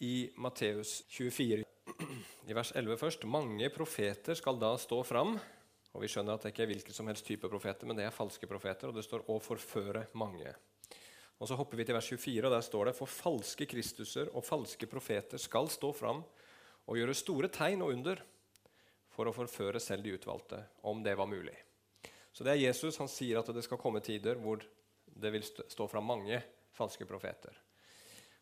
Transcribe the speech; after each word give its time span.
i 0.00 0.30
Matteus 0.40 1.02
24, 1.12 1.64
i 2.48 2.54
vers 2.56 2.72
11 2.72 2.96
først. 2.96 3.24
Mange 3.28 3.68
profeter 3.72 4.38
skal 4.38 4.56
da 4.60 4.72
stå 4.80 5.02
fram. 5.04 5.34
Og 5.90 6.02
Vi 6.02 6.08
skjønner 6.08 6.38
at 6.38 6.44
det 6.44 6.54
ikke 6.54 6.64
er 6.64 6.70
hvilken 6.70 6.96
som 6.96 7.08
helst 7.10 7.26
type 7.26 7.48
profeter, 7.50 7.86
men 7.86 7.98
det 7.98 8.06
er 8.06 8.14
falske 8.14 8.48
profeter. 8.48 8.88
Og 8.88 8.94
det 8.94 9.04
står 9.04 9.26
'å 9.26 9.40
forføre 9.42 10.06
mange'. 10.14 10.54
Og 11.40 11.48
Så 11.48 11.56
hopper 11.56 11.76
vi 11.76 11.84
til 11.84 11.94
vers 11.94 12.08
24, 12.08 12.46
og 12.46 12.52
der 12.52 12.60
står 12.60 12.84
det 12.84 12.96
'For 12.96 13.06
falske 13.06 13.66
kristuser 13.66 14.28
og 14.34 14.44
falske 14.44 14.86
profeter 14.86 15.38
skal 15.38 15.68
stå 15.68 15.92
fram 15.92 16.24
og 16.86 16.96
gjøre 16.96 17.14
store 17.14 17.48
tegn 17.48 17.82
og 17.82 17.92
under' 17.92 18.22
for 19.10 19.26
å 19.26 19.34
forføre 19.34 19.80
selv 19.80 20.04
de 20.04 20.14
utvalgte, 20.16 20.64
om 20.82 21.02
det 21.02 21.16
var 21.16 21.26
mulig. 21.26 21.56
Så 22.32 22.44
det 22.44 22.52
er 22.52 22.66
Jesus. 22.68 22.96
Han 22.96 23.08
sier 23.08 23.38
at 23.38 23.46
det 23.46 23.64
skal 23.64 23.78
komme 23.78 24.00
tider 24.00 24.34
hvor 24.34 24.62
det 25.20 25.32
vil 25.32 25.42
stå 25.42 25.88
fram 25.88 26.04
mange 26.04 26.42
falske 26.72 27.04
profeter. 27.04 27.52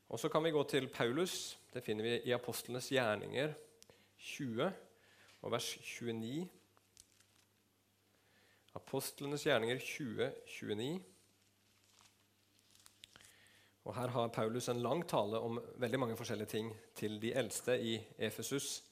Og 0.08 0.20
Så 0.20 0.28
kan 0.28 0.44
vi 0.44 0.50
gå 0.50 0.62
til 0.64 0.88
Paulus. 0.88 1.58
Det 1.72 1.82
finner 1.84 2.04
vi 2.04 2.14
i 2.30 2.32
Apostlenes 2.32 2.88
gjerninger 2.88 3.52
20 4.18 4.72
og 5.42 5.52
vers 5.52 5.66
29. 5.84 6.48
Apostlenes 8.74 9.44
gjerninger 9.44 9.78
20, 9.78 10.30
29. 10.46 11.02
Og 13.84 13.94
Her 13.96 14.14
har 14.16 14.32
Paulus 14.32 14.68
en 14.68 14.80
lang 14.82 15.04
tale 15.08 15.42
om 15.44 15.60
veldig 15.76 16.00
mange 16.00 16.16
forskjellige 16.16 16.54
ting 16.56 16.72
til 16.96 17.20
de 17.20 17.34
eldste 17.36 17.76
i 17.76 17.98
Efesus, 18.18 18.82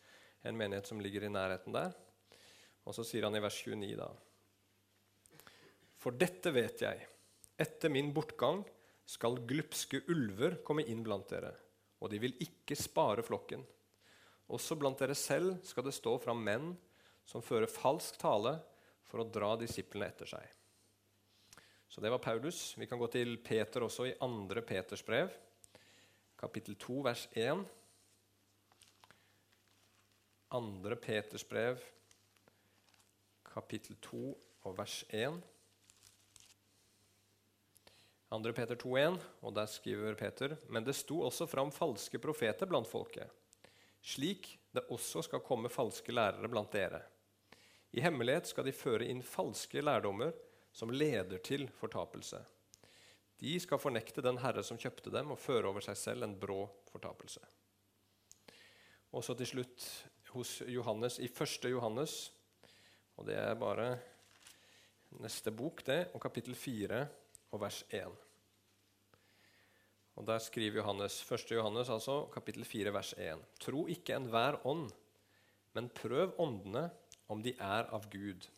en 0.45 0.56
menighet 0.56 0.87
som 0.87 1.01
ligger 1.01 1.25
i 1.25 1.33
nærheten 1.33 1.73
der. 1.73 1.97
Og 2.84 2.95
så 2.95 3.05
sier 3.05 3.25
han 3.25 3.37
i 3.37 3.42
vers 3.42 3.64
29 3.64 3.97
da 3.97 4.12
For 5.97 6.12
dette 6.12 6.53
vet 6.53 6.83
jeg, 6.84 7.06
etter 7.56 7.89
min 7.89 8.12
bortgang 8.12 8.67
skal 9.06 9.38
glupske 9.46 10.02
ulver 10.10 10.59
komme 10.66 10.84
inn 10.91 11.05
blant 11.06 11.30
dere, 11.30 11.52
og 12.02 12.10
de 12.10 12.20
vil 12.20 12.34
ikke 12.42 12.77
spare 12.78 13.23
flokken. 13.27 13.62
Også 14.52 14.77
blant 14.78 14.98
dere 14.98 15.14
selv 15.19 15.56
skal 15.66 15.87
det 15.87 15.95
stå 15.95 16.16
fram 16.23 16.42
menn 16.47 16.72
som 17.27 17.42
fører 17.42 17.70
falsk 17.70 18.19
tale 18.20 18.56
for 19.06 19.22
å 19.22 19.31
dra 19.31 19.55
disiplene 19.58 20.11
etter 20.11 20.31
seg. 20.31 20.44
Så 21.89 22.03
det 22.03 22.11
var 22.11 22.22
Paulus. 22.22 22.75
Vi 22.78 22.86
kan 22.86 22.98
gå 22.98 23.06
til 23.11 23.39
Peter 23.42 23.86
også 23.86 24.08
i 24.11 24.14
2. 24.19 24.62
Peters 24.66 25.03
brev, 25.06 25.31
kapittel 26.38 26.77
2, 26.77 27.00
vers 27.06 27.27
1. 27.33 27.62
2. 30.50 30.97
Peters 31.03 31.47
brev, 31.48 31.83
kapittel 33.47 33.97
2 34.03 34.22
og 34.66 34.78
vers 34.78 35.05
1. 35.11 35.41
2. 38.28 38.52
Peter 38.52 38.74
2,1, 38.74 39.19
og 39.41 39.55
der 39.55 39.66
skriver 39.70 40.14
Peter.: 40.14 40.56
Men 40.69 40.84
det 40.84 40.96
sto 40.98 41.20
også 41.22 41.46
fram 41.46 41.70
falske 41.70 42.19
profeter 42.19 42.66
blant 42.66 42.88
folket, 42.88 43.30
slik 44.02 44.58
det 44.74 44.82
også 44.91 45.22
skal 45.22 45.44
komme 45.46 45.70
falske 45.70 46.12
lærere 46.12 46.50
blant 46.50 46.72
dere. 46.72 47.02
I 47.92 48.02
hemmelighet 48.02 48.50
skal 48.50 48.66
de 48.66 48.74
føre 48.74 49.06
inn 49.06 49.22
falske 49.22 49.80
lærdommer 49.80 50.34
som 50.72 50.91
leder 50.91 51.38
til 51.38 51.69
fortapelse. 51.78 52.42
De 53.41 53.54
skal 53.60 53.80
fornekte 53.80 54.24
den 54.24 54.41
Herre 54.42 54.64
som 54.64 54.78
kjøpte 54.80 55.12
dem, 55.12 55.30
og 55.30 55.41
føre 55.41 55.70
over 55.70 55.84
seg 55.84 55.97
selv 55.97 56.27
en 56.27 56.34
brå 56.41 56.66
fortapelse. 56.91 57.41
Og 59.12 59.24
så 59.24 59.36
til 59.38 59.48
slutt 59.48 59.86
hos 60.34 60.58
Johannes 60.66 61.20
i 61.22 61.28
1. 61.30 61.70
Johannes, 61.70 62.32
og 63.16 63.28
det 63.28 63.38
er 63.38 63.54
bare 63.60 63.88
neste 65.22 65.52
bok, 65.54 65.84
det, 65.86 66.10
og 66.12 66.20
kapittel 66.20 66.56
4 66.58 67.04
og 67.52 67.62
vers 67.62 67.83
1. 67.91 68.14
Og 70.16 70.27
Der 70.27 70.41
skriver 70.41 70.80
Johannes, 70.80 71.20
1. 71.30 71.50
Johannes, 71.58 71.91
altså, 71.92 72.25
kapittel 72.33 72.64
4, 72.64 72.92
vers 72.92 73.12
1.: 73.19 73.42
Tro 73.61 73.86
ikke 73.86 74.16
enhver 74.16 74.58
ånd, 74.66 74.88
men 75.75 75.91
prøv 75.92 76.33
åndene 76.41 76.88
om 77.28 77.42
de 77.42 77.53
er 77.61 77.91
av 77.92 78.08
Gud. 78.11 78.48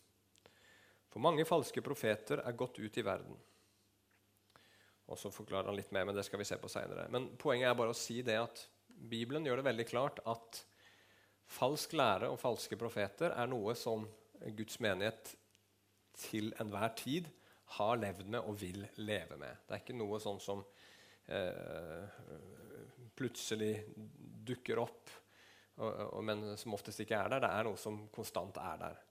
For 1.09 1.21
mange 1.25 1.47
falske 1.49 1.83
profeter 1.83 2.45
er 2.45 2.57
gått 2.57 2.79
ut 2.79 2.99
i 2.99 3.05
verden. 3.05 3.37
Og 5.09 5.19
Så 5.19 5.33
forklarer 5.33 5.67
han 5.67 5.77
litt 5.77 5.93
mer, 5.93 6.05
men 6.05 6.15
det 6.15 6.27
skal 6.29 6.39
vi 6.39 6.45
se 6.45 6.59
på 6.61 6.69
seinere. 6.69 7.09
Men 7.11 7.31
poenget 7.41 7.71
er 7.71 7.75
bare 7.79 7.95
å 7.95 7.97
si 7.97 8.21
det 8.23 8.37
at 8.39 8.67
Bibelen 8.87 9.47
gjør 9.47 9.57
det 9.61 9.71
veldig 9.71 9.87
klart 9.89 10.21
at 10.29 10.63
falsk 11.49 11.95
lære 11.97 12.29
og 12.29 12.41
falske 12.41 12.77
profeter 12.77 13.33
er 13.33 13.49
noe 13.49 13.75
som 13.79 14.05
Guds 14.55 14.79
menighet 14.85 15.33
til 16.19 16.53
enhver 16.61 16.93
tid 16.99 17.31
har 17.77 17.99
levd 18.01 18.29
med 18.33 18.41
og 18.41 18.57
vil 18.61 18.85
leve 19.03 19.37
med. 19.41 19.65
Det 19.67 19.77
er 19.77 19.83
ikke 19.83 19.99
noe 19.99 20.21
sånn 20.23 20.41
som 20.41 20.63
eh, 21.29 22.07
plutselig 23.19 23.75
dukker 24.49 24.81
opp, 24.81 25.13
og, 25.79 25.91
og, 25.91 26.23
men 26.25 26.47
som 26.59 26.75
oftest 26.75 27.05
ikke 27.05 27.19
er 27.19 27.35
der. 27.35 27.45
Det 27.45 27.53
er 27.53 27.69
noe 27.69 27.81
som 27.81 28.01
konstant 28.15 28.57
er 28.63 28.81
der. 28.81 29.03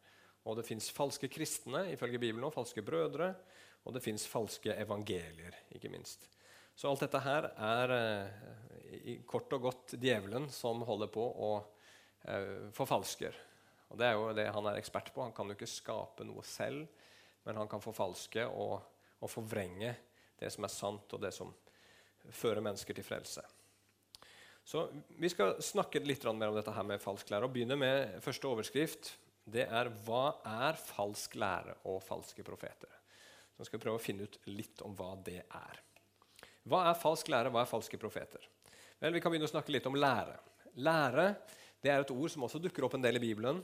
Og 0.47 0.57
det 0.57 0.65
fins 0.67 0.89
falske 0.95 1.29
kristne, 1.31 1.85
ifølge 1.93 2.19
Bibelen, 2.21 2.47
og 2.47 2.55
falske 2.55 2.83
brødre. 2.85 3.33
Og 3.87 3.95
det 3.95 4.03
fins 4.03 4.25
falske 4.27 4.73
evangelier, 4.75 5.55
ikke 5.75 5.91
minst. 5.91 6.25
Så 6.77 6.89
alt 6.89 7.01
dette 7.05 7.21
her 7.23 7.49
er 7.55 7.93
eh, 7.95 9.17
kort 9.27 9.53
og 9.55 9.69
godt 9.69 9.95
djevelen 9.97 10.49
som 10.53 10.83
holder 10.87 11.09
på 11.11 11.23
å 11.23 11.51
eh, 12.27 12.67
forfalsker. 12.75 13.37
Og 13.87 13.99
Det 13.99 14.07
er 14.07 14.17
jo 14.17 14.33
det 14.35 14.47
han 14.53 14.67
er 14.69 14.79
ekspert 14.79 15.13
på. 15.15 15.23
Han 15.23 15.35
kan 15.35 15.47
jo 15.49 15.55
ikke 15.57 15.69
skape 15.71 16.27
noe 16.27 16.43
selv 16.45 16.85
men 17.45 17.59
han 17.59 17.69
kan 17.69 17.83
forfalske 17.83 18.45
og, 18.47 18.79
og 19.19 19.31
forvrenge 19.31 19.93
det 20.37 20.49
som 20.53 20.65
er 20.67 20.73
sant, 20.73 21.13
og 21.13 21.21
det 21.21 21.33
som 21.33 21.53
fører 22.33 22.61
mennesker 22.61 22.97
til 22.97 23.05
frelse. 23.07 23.43
Så 24.67 24.89
Vi 25.07 25.29
skal 25.31 25.61
snakke 25.63 26.03
litt 26.03 26.25
mer 26.35 26.51
om 26.51 26.57
dette 26.57 26.73
her 26.75 26.83
med 26.83 27.01
falsk 27.01 27.29
lære 27.31 27.47
og 27.47 27.53
begynne 27.53 27.77
med 27.79 28.17
første 28.23 28.47
overskrift. 28.47 29.13
Det 29.47 29.63
er 29.63 29.89
'Hva 29.89 30.35
er 30.43 30.73
falsk 30.73 31.35
lære 31.35 31.75
og 31.85 32.03
falske 32.03 32.43
profeter?' 32.43 32.97
Så 33.57 33.65
skal 33.65 33.79
vi 33.79 33.83
prøve 33.83 33.97
å 33.97 34.03
finne 34.03 34.23
ut 34.23 34.37
litt 34.45 34.81
om 34.81 34.93
hva 34.95 35.15
det 35.23 35.39
er. 35.39 35.79
Hva 36.67 36.89
er 36.89 36.99
falsk 36.99 37.27
lære, 37.27 37.49
hva 37.49 37.61
er 37.61 37.71
falske 37.71 37.97
profeter? 37.97 38.43
Vel, 38.99 39.13
Vi 39.13 39.19
kan 39.19 39.31
begynne 39.31 39.47
å 39.47 39.55
snakke 39.55 39.71
litt 39.71 39.85
om 39.85 39.95
lære. 39.95 40.37
Lære 40.75 41.35
det 41.81 41.91
er 41.91 42.01
et 42.01 42.11
ord 42.11 42.29
som 42.29 42.43
også 42.43 42.61
dukker 42.61 42.83
opp 42.83 42.93
en 42.97 43.01
del 43.01 43.15
i 43.15 43.19
Bibelen. 43.19 43.63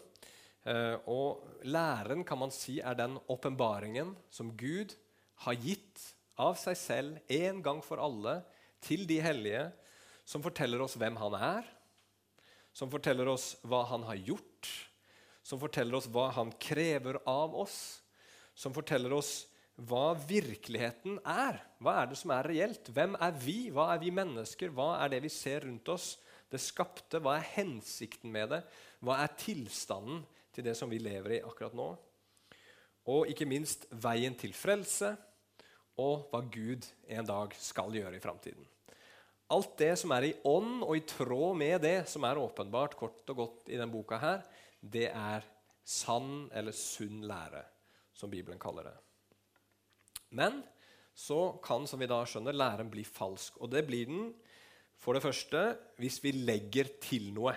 Eh, 0.64 0.96
og 1.12 1.44
læren 1.68 2.24
kan 2.24 2.40
man 2.40 2.54
si 2.56 2.78
er 2.80 2.96
den 2.96 3.18
åpenbaringen 3.32 4.14
som 4.32 4.54
Gud 4.56 4.96
har 5.44 5.58
gitt 5.60 6.00
av 6.40 6.56
seg 6.60 6.78
selv 6.80 7.32
en 7.32 7.60
gang 7.66 7.82
for 7.84 8.00
alle 8.00 8.40
til 8.84 9.04
de 9.08 9.20
hellige, 9.24 9.68
som 10.24 10.44
forteller 10.44 10.82
oss 10.84 10.96
hvem 11.00 11.18
han 11.20 11.36
er, 11.36 11.68
som 12.74 12.92
forteller 12.92 13.28
oss 13.30 13.54
hva 13.68 13.84
han 13.92 14.06
har 14.08 14.20
gjort, 14.32 14.70
som 15.44 15.60
forteller 15.60 16.00
oss 16.00 16.08
hva 16.12 16.30
han 16.38 16.54
krever 16.64 17.20
av 17.28 17.56
oss, 17.60 18.00
som 18.56 18.74
forteller 18.76 19.14
oss 19.14 19.44
hva 19.90 20.14
virkeligheten 20.30 21.18
er. 21.28 21.58
Hva 21.82 21.98
er 22.02 22.12
det 22.12 22.20
som 22.20 22.32
er 22.36 22.48
reelt? 22.48 22.92
Hvem 22.94 23.18
er 23.20 23.34
vi? 23.42 23.58
Hva 23.74 23.90
er 23.94 24.02
vi 24.04 24.14
mennesker? 24.14 24.72
Hva 24.72 24.94
er 25.02 25.12
det 25.12 25.24
vi 25.26 25.32
ser 25.34 25.66
rundt 25.66 25.90
oss? 25.92 26.14
Det 26.50 26.62
skapte, 26.62 27.20
hva 27.20 27.40
er 27.40 27.52
hensikten 27.56 28.32
med 28.32 28.54
det? 28.54 28.62
Hva 29.04 29.18
er 29.24 29.34
tilstanden 29.42 30.22
til 30.54 30.66
det 30.68 30.76
som 30.78 30.92
vi 30.92 31.02
lever 31.02 31.38
i 31.38 31.44
akkurat 31.44 31.76
nå. 31.78 31.90
Og 33.12 33.30
ikke 33.32 33.48
minst 33.50 33.88
veien 34.04 34.36
til 34.40 34.54
frelse 34.56 35.12
og 36.00 36.30
hva 36.32 36.42
Gud 36.54 36.86
en 37.12 37.28
dag 37.28 37.56
skal 37.60 37.94
gjøre 37.94 38.18
i 38.18 38.24
framtiden. 38.24 38.66
Alt 39.54 39.76
det 39.78 39.94
som 40.00 40.14
er 40.16 40.30
i 40.30 40.36
ånd 40.50 40.82
og 40.86 40.96
i 40.98 41.06
tråd 41.06 41.58
med 41.60 41.84
det 41.84 41.98
som 42.10 42.26
er 42.26 42.40
åpenbart 42.42 42.96
kort 42.98 43.34
og 43.34 43.42
godt 43.42 43.74
i 43.74 43.78
denne 43.78 43.92
boka, 43.92 44.18
her, 44.18 44.46
det 44.80 45.10
er 45.12 45.46
sann 45.84 46.48
eller 46.56 46.74
sunn 46.76 47.26
lære, 47.28 47.62
som 48.16 48.32
Bibelen 48.32 48.62
kaller 48.62 48.88
det. 48.88 48.96
Men 50.34 50.64
så 51.14 51.60
kan 51.64 51.86
som 51.86 52.02
vi 52.02 52.10
da 52.10 52.24
skjønner, 52.26 52.56
læren 52.56 52.90
bli 52.90 53.04
falsk. 53.06 53.60
Og 53.62 53.70
det 53.70 53.86
blir 53.86 54.10
den 54.10 54.32
for 54.98 55.14
det 55.14 55.24
første 55.26 55.66
hvis 56.02 56.18
vi 56.24 56.34
legger 56.48 56.90
til 57.04 57.30
noe. 57.36 57.54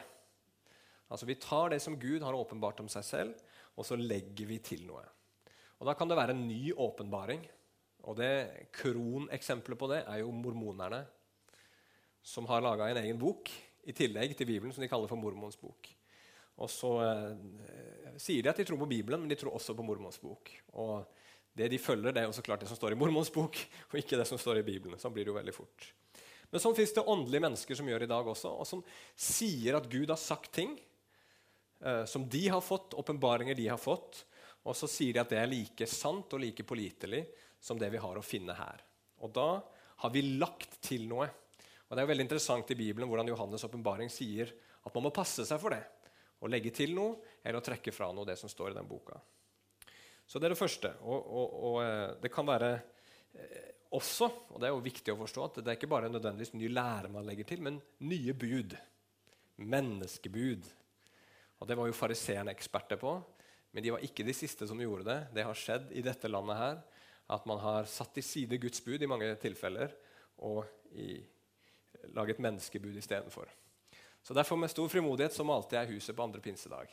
Altså 1.11 1.27
Vi 1.29 1.39
tar 1.41 1.71
det 1.71 1.81
som 1.83 1.99
Gud 2.01 2.23
har 2.23 2.35
åpenbart 2.35 2.81
om 2.83 2.89
seg 2.91 3.05
selv, 3.07 3.45
og 3.77 3.87
så 3.87 3.99
legger 3.99 4.49
vi 4.49 4.59
til 4.65 4.87
noe. 4.89 5.05
Og 5.79 5.87
Da 5.87 5.95
kan 5.95 6.09
det 6.09 6.17
være 6.17 6.35
en 6.35 6.47
ny 6.49 6.73
åpenbaring. 6.73 7.45
Og 8.07 8.17
det 8.17 8.71
Kroneksempelet 8.73 9.79
på 9.79 9.89
det 9.91 10.03
er 10.07 10.23
jo 10.23 10.31
mormonerne, 10.31 11.05
som 12.23 12.47
har 12.51 12.63
laga 12.63 12.89
en 12.91 13.03
egen 13.03 13.19
bok 13.19 13.51
i 13.87 13.95
tillegg 13.95 14.35
til 14.37 14.49
Bibelen, 14.49 14.73
som 14.75 14.83
de 14.83 14.91
kaller 14.91 15.11
for 15.11 15.19
Mormons 15.19 15.59
bok. 15.59 15.91
Og 16.57 16.71
så 16.73 16.91
eh, 17.05 18.17
sier 18.19 18.43
de 18.43 18.51
at 18.51 18.59
de 18.59 18.65
tror 18.67 18.81
på 18.81 18.89
Bibelen, 18.91 19.21
men 19.23 19.31
de 19.31 19.39
tror 19.39 19.55
også 19.55 19.77
på 19.77 19.85
Mormons 19.87 20.19
bok. 20.19 20.51
Og 20.81 21.05
det 21.57 21.69
de 21.73 21.79
følger, 21.81 22.15
det 22.15 22.23
er 22.23 22.27
jo 22.31 22.35
så 22.37 22.45
klart 22.45 22.65
det 22.65 22.71
som 22.71 22.79
står 22.79 22.97
i 22.97 22.99
Mormons 22.99 23.31
bok, 23.35 23.59
og 23.91 24.01
ikke 24.01 24.19
det 24.19 24.27
som 24.29 24.41
står 24.41 24.63
i 24.63 24.67
Bibelen. 24.67 24.99
Sånn 24.99 25.15
blir 25.15 25.27
det 25.27 25.35
jo 25.35 25.39
veldig 25.39 25.55
fort. 25.55 25.91
Men 26.51 26.63
sånn 26.63 26.77
fins 26.79 26.95
det 26.95 27.07
åndelige 27.07 27.43
mennesker 27.43 27.79
som 27.79 27.89
gjør 27.91 28.07
i 28.07 28.11
dag 28.11 28.29
også, 28.33 28.53
og 28.63 28.69
som 28.69 28.83
sier 29.19 29.79
at 29.79 29.89
Gud 29.91 30.11
har 30.11 30.21
sagt 30.21 30.53
ting 30.55 30.77
som 32.09 32.23
de 32.33 32.41
har 32.49 32.63
fått, 32.65 32.95
åpenbaringer 32.97 33.55
de 33.55 33.67
har 33.69 33.81
fått. 33.81 34.23
Og 34.67 34.75
så 34.75 34.89
sier 34.91 35.13
de 35.15 35.21
at 35.21 35.31
det 35.31 35.39
er 35.43 35.51
like 35.51 35.87
sant 35.91 36.33
og 36.33 36.41
like 36.43 36.65
pålitelig 36.67 37.21
som 37.61 37.79
det 37.79 37.91
vi 37.93 38.01
har 38.01 38.19
å 38.19 38.25
finne 38.25 38.57
her. 38.57 38.81
Og 39.23 39.33
da 39.37 39.51
har 40.03 40.13
vi 40.15 40.23
lagt 40.41 40.81
til 40.85 41.07
noe. 41.11 41.29
Og 41.87 41.95
Det 41.95 42.01
er 42.01 42.07
jo 42.07 42.13
veldig 42.13 42.27
interessant 42.27 42.73
i 42.73 42.79
Bibelen 42.79 43.09
hvordan 43.09 43.31
Johannes' 43.31 43.65
åpenbaring 43.69 44.11
sier 44.13 44.51
at 44.83 44.95
man 44.95 45.07
må 45.07 45.15
passe 45.15 45.47
seg 45.47 45.61
for 45.63 45.75
det. 45.75 45.85
Å 46.43 46.51
legge 46.51 46.73
til 46.75 46.93
noe 46.97 47.17
eller 47.43 47.61
å 47.61 47.65
trekke 47.65 47.95
fra 47.95 48.11
noe, 48.13 48.27
det 48.29 48.37
som 48.41 48.51
står 48.51 48.73
i 48.73 48.79
den 48.79 48.89
boka. 48.89 49.19
Så 50.27 50.41
det 50.43 50.49
er 50.49 50.57
det 50.57 50.61
første. 50.61 50.91
Og, 51.07 51.17
og, 51.23 51.57
og 51.69 51.79
eh, 51.85 52.17
det 52.23 52.33
kan 52.35 52.49
være 52.49 52.73
eh, 52.75 53.71
også, 53.97 54.29
og 54.51 54.61
det 54.61 54.69
er 54.69 54.75
jo 54.75 54.83
viktig 54.85 55.15
å 55.15 55.21
forstå, 55.21 55.45
at 55.47 55.61
det 55.63 55.73
er 55.73 55.79
ikke 55.79 55.91
bare 55.95 56.11
nødvendigvis 56.11 56.57
ny 56.59 56.69
lære 56.73 57.13
man 57.15 57.27
legger 57.29 57.49
til, 57.49 57.63
men 57.63 57.79
nye 58.05 58.35
bud. 58.37 58.75
Menneskebud. 59.63 60.67
Og 61.59 61.69
Det 61.69 61.77
var 61.79 61.89
jo 61.89 61.97
fariseerne 61.97 62.53
eksperter 62.53 63.01
på, 63.01 63.17
men 63.73 63.85
de 63.85 63.93
var 63.93 64.05
ikke 64.05 64.25
de 64.25 64.35
siste 64.37 64.67
som 64.69 64.81
gjorde 64.81 65.07
det. 65.09 65.19
Det 65.37 65.45
har 65.45 65.57
skjedd 65.57 65.93
i 65.93 66.05
dette 66.05 66.29
landet 66.29 66.57
her 66.61 66.83
at 67.35 67.47
man 67.49 67.59
har 67.59 67.89
satt 67.91 68.13
til 68.15 68.25
side 68.25 68.59
Guds 68.63 68.81
bud 68.85 69.03
i 69.03 69.09
mange 69.11 69.33
tilfeller 69.43 69.93
og 70.47 70.65
i, 70.95 71.17
laget 72.15 72.39
menneskebud 72.39 72.97
istedenfor. 72.97 73.51
Så 74.23 74.35
derfor 74.35 74.57
med 74.57 74.71
stor 74.71 74.89
frimodighet 74.89 75.35
så 75.35 75.45
malte 75.47 75.77
jeg 75.77 75.97
huset 75.97 76.17
på 76.17 76.23
andre 76.23 76.41
pinsedag. 76.41 76.93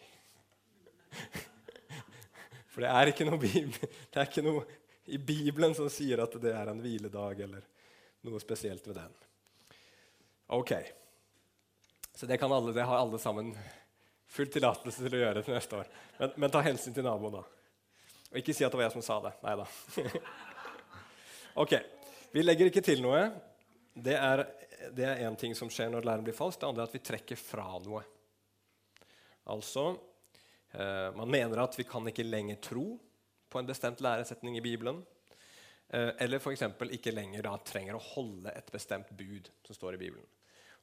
For 2.74 2.82
det 2.82 2.90
er 2.90 3.12
ikke 3.12 3.26
noe, 3.28 3.38
det 3.38 4.18
er 4.18 4.28
ikke 4.28 4.46
noe 4.46 4.66
i 5.14 5.20
Bibelen 5.22 5.76
som 5.78 5.90
sier 5.92 6.24
at 6.24 6.36
det 6.42 6.54
er 6.56 6.72
en 6.72 6.82
hviledag 6.82 7.44
eller 7.46 7.66
noe 8.26 8.42
spesielt 8.42 8.88
ved 8.88 8.98
den. 8.98 9.16
Ok. 10.58 10.74
Så 12.14 12.30
det, 12.30 12.40
alle, 12.42 12.74
det 12.74 12.86
har 12.86 12.98
alle 12.98 13.20
sammen 13.22 13.52
full 14.34 14.50
tillatelse 14.50 15.04
til 15.04 15.18
å 15.18 15.22
gjøre 15.22 15.40
det 15.40 15.46
til 15.48 15.56
neste 15.56 15.78
år. 15.78 15.90
Men, 16.18 16.34
men, 16.42 16.54
ta 16.54 16.64
hensyn 16.66 16.96
til 16.96 17.06
naboen, 17.06 17.38
da. 17.38 17.44
Og 18.32 18.40
ikke 18.42 18.56
si 18.56 18.66
at 18.66 18.74
det 18.74 18.80
var 18.80 18.88
jeg 18.88 18.96
som 18.96 19.06
sa 19.06 19.20
det. 19.28 19.34
Nei 19.44 19.54
da. 19.60 19.68
ok. 21.64 21.76
Vi 22.34 22.46
legger 22.46 22.72
ikke 22.72 22.86
til 22.86 23.04
noe. 23.06 23.28
Det 23.94 24.16
er 24.18 24.48
én 25.22 25.38
ting 25.38 25.54
som 25.58 25.70
skjer 25.70 25.92
når 25.94 26.08
læren 26.10 26.26
blir 26.26 26.38
falsk. 26.38 26.60
Det 26.62 26.70
andre 26.70 26.86
er 26.86 26.90
at 26.90 26.98
vi 26.98 27.04
trekker 27.06 27.38
fra 27.38 27.68
noe. 27.86 28.02
Altså 29.54 29.90
eh, 30.72 31.10
Man 31.14 31.30
mener 31.30 31.62
at 31.62 31.78
vi 31.78 31.86
kan 31.86 32.08
ikke 32.10 32.26
lenger 32.26 32.62
tro 32.64 32.88
på 33.54 33.62
en 33.62 33.70
bestemt 33.70 34.02
læresetning 34.02 34.58
i 34.58 34.66
Bibelen. 34.66 35.04
Eh, 35.94 36.10
eller 36.26 36.42
f.eks. 36.42 36.66
ikke 36.98 37.14
lenger 37.14 37.46
da, 37.46 37.54
trenger 37.62 38.00
å 38.00 38.06
holde 38.16 38.50
et 38.58 38.74
bestemt 38.74 39.14
bud 39.14 39.52
som 39.68 39.78
står 39.78 40.00
i 40.00 40.04
Bibelen. 40.08 40.26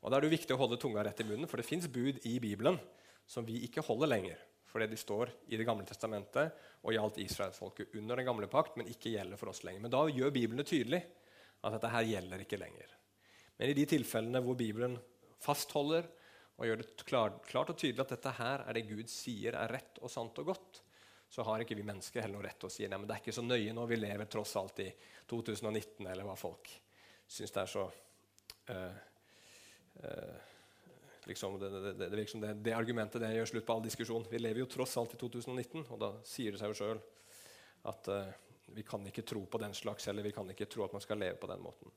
Og 0.00 0.12
Da 0.12 0.16
er 0.20 0.24
det 0.24 0.36
viktig 0.38 0.54
å 0.54 0.62
holde 0.62 0.78
tunga 0.78 1.02
rett 1.02 1.18
i 1.20 1.26
munnen, 1.26 1.50
for 1.50 1.58
det 1.58 1.66
fins 1.66 1.90
bud 1.90 2.22
i 2.30 2.38
Bibelen 2.40 2.78
som 3.30 3.46
vi 3.46 3.60
ikke 3.66 3.84
holder 3.86 4.10
lenger. 4.10 4.38
Fordi 4.70 4.86
de 4.90 4.98
står 4.98 5.30
i 5.50 5.58
Det 5.58 5.66
gamle 5.66 5.86
testamentet 5.86 6.54
og 6.82 6.94
gjaldt 6.94 7.18
israelsfolket 7.22 7.94
under 7.98 8.18
den 8.18 8.26
gamle 8.26 8.46
pakt, 8.50 8.76
men 8.78 8.90
ikke 8.90 9.14
gjelder 9.14 9.38
for 9.38 9.50
oss 9.50 9.62
lenger. 9.66 9.82
Men 9.86 9.94
da 9.94 10.04
gjør 10.10 10.34
Bibelen 10.34 10.62
det 10.62 10.70
tydelig 10.70 11.00
at 11.60 11.74
dette 11.74 11.90
her 11.92 12.06
gjelder 12.06 12.44
ikke 12.44 12.58
lenger. 12.58 12.92
Men 13.58 13.70
i 13.70 13.76
de 13.76 13.86
tilfellene 13.90 14.42
hvor 14.42 14.58
Bibelen 14.58 14.96
fastholder 15.42 16.06
og 16.60 16.66
gjør 16.68 16.82
det 16.82 17.06
klart, 17.08 17.48
og 17.56 17.76
tydelig 17.76 18.04
at 18.04 18.14
dette 18.14 18.34
her 18.36 18.64
er 18.66 18.76
det 18.76 18.86
Gud 18.88 19.10
sier 19.10 19.56
er 19.58 19.74
rett 19.74 20.00
og 20.02 20.12
sant 20.12 20.38
og 20.42 20.52
godt, 20.52 20.82
så 21.30 21.46
har 21.46 21.62
ikke 21.62 21.78
vi 21.78 21.86
mennesker 21.86 22.24
heller 22.24 22.40
noe 22.40 22.48
rett 22.48 22.58
til 22.60 22.68
å 22.68 22.74
si 22.74 22.86
nei, 22.86 22.98
men 22.98 23.06
det 23.08 23.14
er 23.14 23.22
ikke 23.22 23.36
så 23.36 23.44
nøye 23.46 23.74
når 23.74 23.90
vi 23.92 23.98
lever 24.00 24.30
tross 24.30 24.56
alt 24.58 24.82
i 24.82 24.88
2019, 25.30 26.02
eller 26.02 26.26
hva 26.26 26.34
folk 26.38 26.72
syns 27.30 27.54
det 27.54 27.62
er 27.62 27.70
så 27.70 27.84
uh, 27.86 28.96
uh, 30.02 30.49
liksom 31.26 31.58
det, 31.60 31.70
det, 31.70 31.94
det, 31.98 32.16
liksom 32.16 32.44
det, 32.62 32.72
argumentet 32.72 33.22
det 33.22 33.32
gjør 33.34 33.50
slutt 33.52 33.66
på 33.66 33.76
all 33.76 33.84
diskusjon. 33.84 34.26
Vi 34.30 34.40
lever 34.40 34.62
jo 34.62 34.70
tross 34.70 34.96
alt 35.00 35.14
i 35.14 35.20
2019, 35.20 35.84
og 35.88 36.00
da 36.00 36.14
sier 36.26 36.54
det 36.54 36.60
seg 36.62 36.72
jo 36.72 36.78
sjøl 36.78 37.02
at 37.90 38.10
uh, 38.12 38.32
vi 38.76 38.84
kan 38.86 39.04
ikke 39.06 39.24
tro 39.26 39.44
på 39.50 39.60
den 39.62 39.74
slags, 39.74 40.08
eller 40.08 40.26
vi 40.26 40.32
kan 40.32 40.50
ikke 40.52 40.68
tro 40.70 40.84
at 40.84 40.94
man 40.94 41.02
skal 41.04 41.18
leve 41.20 41.40
på 41.40 41.50
den 41.50 41.62
måten. 41.64 41.92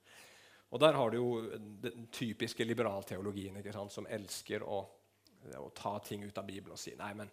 Og 0.73 0.79
Der 0.79 0.93
har 0.97 1.11
du 1.11 1.17
jo 1.17 1.41
den 1.83 2.07
typiske 2.11 2.65
liberalteologien 2.65 3.59
ikke 3.59 3.73
sant, 3.75 3.93
som 3.93 4.07
elsker 4.09 4.63
å, 4.65 4.79
å, 5.59 5.67
ta 5.75 5.99
ting 6.01 6.23
ut 6.25 6.37
av 6.37 6.47
Bibelen 6.47 6.73
og 6.73 6.81
si 6.81 6.95
nei, 6.97 7.11
men 7.13 7.29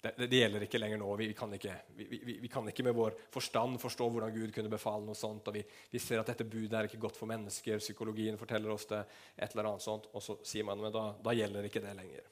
det, 0.00 0.26
det 0.30 0.38
gjelder 0.38 0.64
ikke 0.66 0.78
lenger 0.78 1.00
nå. 1.00 1.08
Vi, 1.18 1.28
vi, 1.30 1.36
kan 1.36 1.52
ikke, 1.56 1.74
vi, 1.96 2.38
vi, 2.42 2.50
kan 2.52 2.68
ikke, 2.68 2.84
med 2.86 2.94
vår 2.96 3.16
forstand 3.32 3.80
forstå 3.82 4.08
hvordan 4.12 4.34
Gud 4.34 4.52
kunne 4.54 4.72
befale 4.72 5.06
noe 5.06 5.18
sånt. 5.18 5.48
og 5.48 5.56
Vi, 5.56 6.00
ser 6.02 6.22
at 6.22 6.32
dette 6.32 6.46
budet 6.46 6.76
er 6.78 6.88
ikke 6.90 7.00
godt 7.02 7.18
for 7.18 7.30
mennesker. 7.30 7.82
Psykologien 7.82 8.38
forteller 8.38 8.74
oss 8.74 8.86
det. 8.90 9.04
et 9.36 9.52
eller 9.52 9.72
annet 9.72 9.86
sånt, 9.86 10.10
Og 10.12 10.22
så 10.22 10.38
sier 10.46 10.66
man 10.68 10.82
men 10.82 10.94
da, 10.94 11.08
da 11.22 11.34
gjelder 11.34 11.68
ikke 11.68 11.82
det 11.84 11.96
lenger. 11.98 12.28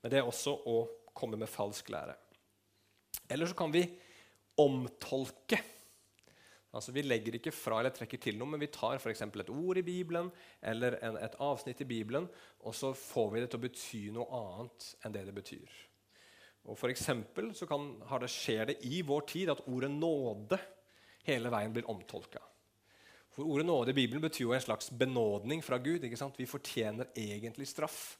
Men 0.00 0.12
det 0.12 0.20
er 0.20 0.28
også 0.28 0.56
å 0.66 0.78
komme 1.14 1.38
med 1.40 1.52
falsk 1.52 1.92
lære. 1.92 2.16
Eller 3.30 3.46
så 3.46 3.54
kan 3.58 3.72
vi 3.72 3.84
omtolke 4.58 5.60
Altså 6.70 6.92
Vi 6.94 7.02
legger 7.02 7.34
ikke 7.34 7.50
fra 7.50 7.80
eller 7.80 7.90
trekker 7.90 8.20
til 8.22 8.36
noe, 8.38 8.46
men 8.52 8.60
vi 8.62 8.70
tar 8.70 9.00
f.eks. 9.00 9.24
et 9.26 9.48
ord 9.50 9.78
i 9.80 9.82
Bibelen 9.82 10.28
eller 10.62 11.00
en, 11.02 11.16
et 11.18 11.34
avsnitt 11.42 11.82
i 11.82 11.88
Bibelen, 11.88 12.28
og 12.62 12.76
så 12.78 12.92
får 12.94 13.32
vi 13.32 13.40
det 13.42 13.48
til 13.50 13.58
å 13.58 13.64
bety 13.64 14.02
noe 14.14 14.38
annet 14.38 14.86
enn 15.02 15.16
det 15.16 15.24
det 15.26 15.34
betyr. 15.34 15.80
Og 16.68 16.76
for 16.78 16.92
eksempel 16.92 17.54
så 17.56 17.66
kan, 17.66 17.94
det, 18.20 18.30
skjer 18.30 18.70
det 18.70 18.78
i 18.84 19.00
vår 19.06 19.26
tid 19.28 19.50
at 19.50 19.62
ordet 19.66 19.90
'nåde' 19.90 20.60
hele 21.24 21.50
veien 21.50 21.72
blir 21.72 21.88
omtolka. 21.90 22.42
For 23.30 23.44
Ordet 23.44 23.66
'nåde' 23.66 23.90
i 23.90 23.96
Bibelen 23.96 24.22
betyr 24.22 24.44
jo 24.44 24.52
en 24.52 24.60
slags 24.60 24.90
benådning 24.90 25.62
fra 25.62 25.78
Gud. 25.78 26.04
ikke 26.04 26.16
sant? 26.16 26.38
Vi 26.38 26.46
fortjener 26.46 27.08
egentlig 27.16 27.68
straff 27.68 28.18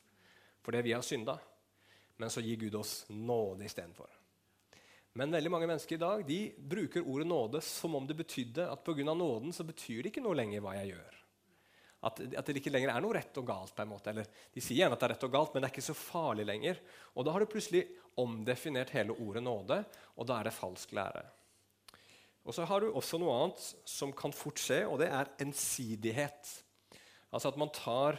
for 0.62 0.72
det 0.72 0.82
vi 0.82 0.92
har 0.92 1.02
synda, 1.02 1.38
men 2.16 2.30
så 2.30 2.40
gir 2.40 2.56
Gud 2.56 2.74
oss 2.74 3.06
nåde 3.08 3.64
istedenfor. 3.64 4.08
Men 5.12 5.32
veldig 5.32 5.50
mange 5.50 5.66
mennesker 5.66 5.96
i 5.96 5.98
dag 5.98 6.26
de 6.26 6.52
bruker 6.56 7.02
ordet 7.02 7.26
nåde 7.26 7.60
som 7.60 7.94
om 7.94 8.06
det 8.06 8.14
betydde 8.14 8.70
at 8.70 8.84
pga. 8.84 9.14
nåden 9.14 9.52
så 9.52 9.64
betyr 9.64 10.02
det 10.02 10.12
ikke 10.12 10.22
noe 10.22 10.34
lenger 10.34 10.60
hva 10.60 10.76
jeg 10.78 10.94
gjør. 10.94 11.19
At, 12.00 12.16
at, 12.16 12.46
det 12.46 12.62
ikke 12.62 12.72
lenger 12.72 12.94
er 12.94 13.02
noe 13.04 13.12
rett 13.18 13.36
og 13.36 13.44
galt. 13.48 13.74
på 13.76 13.84
en 13.84 13.90
måte. 13.90 14.12
Eller, 14.12 14.28
de 14.54 14.62
sier 14.64 14.82
gjerne 14.82 14.96
at 14.96 15.02
det 15.02 15.08
er 15.10 15.14
rett 15.14 15.26
og 15.26 15.34
galt, 15.34 15.52
men 15.52 15.62
det 15.62 15.68
er 15.68 15.74
ikke 15.74 15.90
så 15.90 15.96
farlig 15.98 16.46
lenger. 16.48 16.80
Og 17.14 17.26
Da 17.26 17.34
har 17.34 17.44
du 17.44 17.50
plutselig 17.50 17.84
omdefinert 18.20 18.94
hele 18.96 19.16
ordet 19.20 19.44
nåde, 19.44 19.82
og 20.16 20.28
da 20.28 20.38
er 20.38 20.48
det 20.48 20.56
falsk 20.56 20.94
lære. 20.96 21.26
Og 22.48 22.56
Så 22.56 22.64
har 22.64 22.80
du 22.80 22.88
også 22.88 23.20
noe 23.20 23.36
annet 23.36 23.66
som 23.84 24.12
kan 24.16 24.32
fort 24.32 24.58
skje, 24.58 24.86
og 24.88 24.98
det 25.02 25.10
er 25.12 25.28
ensidighet. 25.44 26.54
Altså 27.30 27.52
at 27.52 27.60
man 27.60 27.70
tar 27.74 28.18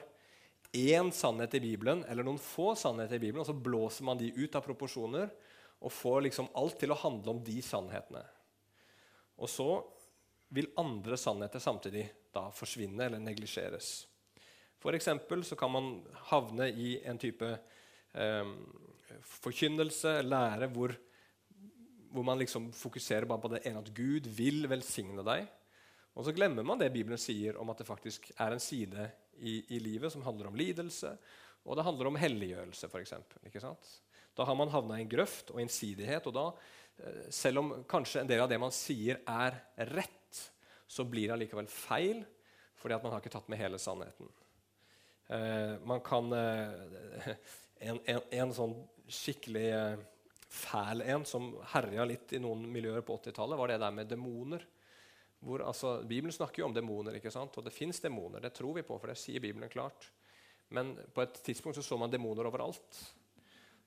én 0.72 1.10
sannhet 1.12 1.57
i 1.57 1.63
Bibelen, 1.63 2.06
eller 2.07 2.24
noen 2.24 2.39
få 2.39 2.75
sannheter 2.80 3.18
i 3.18 3.24
Bibelen, 3.24 3.42
og 3.42 3.50
så 3.50 3.57
blåser 3.57 4.06
man 4.07 4.22
de 4.22 4.31
ut 4.38 4.56
av 4.56 4.63
proporsjoner 4.63 5.33
og 5.81 5.92
får 5.92 6.22
liksom 6.28 6.51
alt 6.56 6.78
til 6.80 6.94
å 6.94 7.00
handle 7.01 7.33
om 7.33 7.42
de 7.44 7.57
sannhetene. 7.66 8.22
Og 9.42 9.50
så 9.50 9.69
vil 10.54 10.69
andre 10.80 11.18
sannheter 11.18 11.63
samtidig 11.63 12.06
da 12.36 12.48
forsvinne 12.56 13.06
eller 13.07 13.22
neglisjeres. 13.22 13.92
F.eks. 14.81 15.10
så 15.45 15.56
kan 15.60 15.72
man 15.72 15.92
havne 16.31 16.69
i 16.72 16.95
en 17.06 17.19
type 17.22 17.48
eh, 18.14 18.54
forkynnelse, 19.38 20.21
lære, 20.26 20.69
hvor, 20.73 20.95
hvor, 22.09 22.26
man 22.26 22.40
liksom 22.42 22.71
fokuserer 22.73 23.28
bare 23.30 23.44
på 23.44 23.52
det 23.54 23.64
ene 23.69 23.83
at 23.83 23.92
Gud 23.94 24.30
vil 24.38 24.66
velsigne 24.71 25.26
deg. 25.28 25.45
Og 26.18 26.26
så 26.28 26.33
glemmer 26.35 26.66
man 26.68 26.81
det 26.81 26.92
Bibelen 26.94 27.19
sier 27.21 27.59
om 27.61 27.69
at 27.71 27.83
det 27.83 27.88
faktisk 27.88 28.31
er 28.35 28.56
en 28.56 28.64
side 28.64 29.06
i, 29.38 29.61
i 29.76 29.80
livet 29.80 30.11
som 30.11 30.26
handler 30.26 30.50
om 30.50 30.57
lidelse, 30.57 31.14
og 31.61 31.78
det 31.78 31.85
handler 31.85 32.09
om 32.09 32.18
helliggjørelse, 32.18 32.90
f.eks. 32.90 33.14
Da 34.38 34.47
har 34.47 34.57
man 34.57 34.71
havna 34.73 34.97
i 34.97 35.04
en 35.06 35.11
grøft 35.11 35.52
og 35.54 35.61
ensidighet. 35.61 36.26
Og 36.26 36.33
da, 36.33 36.47
eh, 37.04 37.28
selv 37.30 37.61
om 37.61 37.71
kanskje 37.90 38.23
en 38.23 38.31
del 38.31 38.42
av 38.42 38.50
det 38.50 38.59
man 38.61 38.73
sier, 38.73 39.21
er 39.28 39.59
rett, 39.92 40.20
så 40.92 41.06
blir 41.07 41.30
det 41.30 41.38
allikevel 41.38 41.69
feil, 41.71 42.24
fordi 42.76 42.98
at 42.98 43.04
man 43.06 43.14
har 43.14 43.21
ikke 43.21 43.31
tatt 43.31 43.48
med 43.52 43.62
hele 43.62 43.80
sannheten. 43.80 44.28
Eh, 45.31 45.76
man 45.88 46.02
kan 46.04 46.33
eh, 46.36 47.30
en, 47.88 48.00
en, 48.12 48.26
en, 48.42 48.52
sånn 48.52 48.74
skikkelig 49.07 49.69
eh, 49.71 50.02
fæl 50.52 51.06
en 51.06 51.24
som 51.28 51.54
herja 51.71 52.04
litt 52.10 52.33
i 52.36 52.42
noen 52.44 52.66
miljøer 52.74 53.06
på 53.07 53.16
80-tallet, 53.21 53.60
var 53.62 53.71
det 53.71 53.80
der 53.86 53.95
med 53.95 54.12
demoner. 54.12 54.66
Hvor, 55.42 55.64
altså, 55.64 55.95
Bibelen 56.04 56.36
snakker 56.36 56.62
jo 56.62 56.68
om 56.68 56.76
demoner, 56.76 57.16
ikke 57.18 57.31
sant? 57.33 57.56
og 57.56 57.66
det 57.66 57.74
fins 57.74 58.04
demoner. 58.04 58.44
Det 58.44 58.52
tror 58.60 58.76
vi 58.76 58.83
på, 58.86 59.00
for 59.00 59.14
det 59.14 59.18
sier 59.21 59.42
Bibelen 59.42 59.71
klart. 59.71 60.12
Men 60.76 60.92
på 61.16 61.24
et 61.24 61.40
tidspunkt 61.48 61.80
så, 61.80 61.86
så 61.88 61.98
man 62.00 62.12
demoner 62.12 62.52
overalt. 62.52 63.00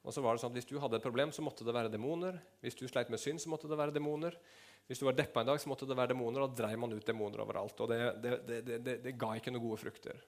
Og 0.05 0.13
så 0.13 0.25
var 0.25 0.35
det 0.35 0.43
sånn 0.43 0.53
at 0.53 0.59
Hvis 0.59 0.69
du 0.73 0.79
hadde 0.81 0.99
et 0.99 1.05
problem, 1.05 1.33
så 1.33 1.45
måtte 1.45 1.65
det 1.65 1.77
være 1.77 1.93
demoner. 1.93 2.41
Hvis 2.65 2.77
du 2.81 2.89
sleit 2.89 3.13
med 3.13 3.21
synd, 3.21 3.41
så 3.41 3.53
måtte 3.53 3.69
det 3.69 3.79
være 3.81 3.95
demoner. 3.95 4.37
Hvis 4.87 5.01
du 5.01 5.07
var 5.09 5.17
deppa 5.17 5.41
en 5.41 5.49
dag, 5.49 5.61
så 5.61 5.71
måtte 5.71 5.89
det 5.89 5.97
være 5.97 6.13
demoner. 6.13 6.45
Da 6.45 6.63
dreiv 6.63 6.81
man 6.83 6.93
ut 6.93 7.07
demoner 7.07 7.41
overalt. 7.45 7.81
Og 7.81 7.89
det, 7.89 8.01
det, 8.25 8.59
det, 8.85 8.99
det, 9.07 9.15
ga 9.21 9.33
ikke 9.39 9.55
noen 9.55 9.65
gode 9.65 9.81
frukter. 9.81 10.21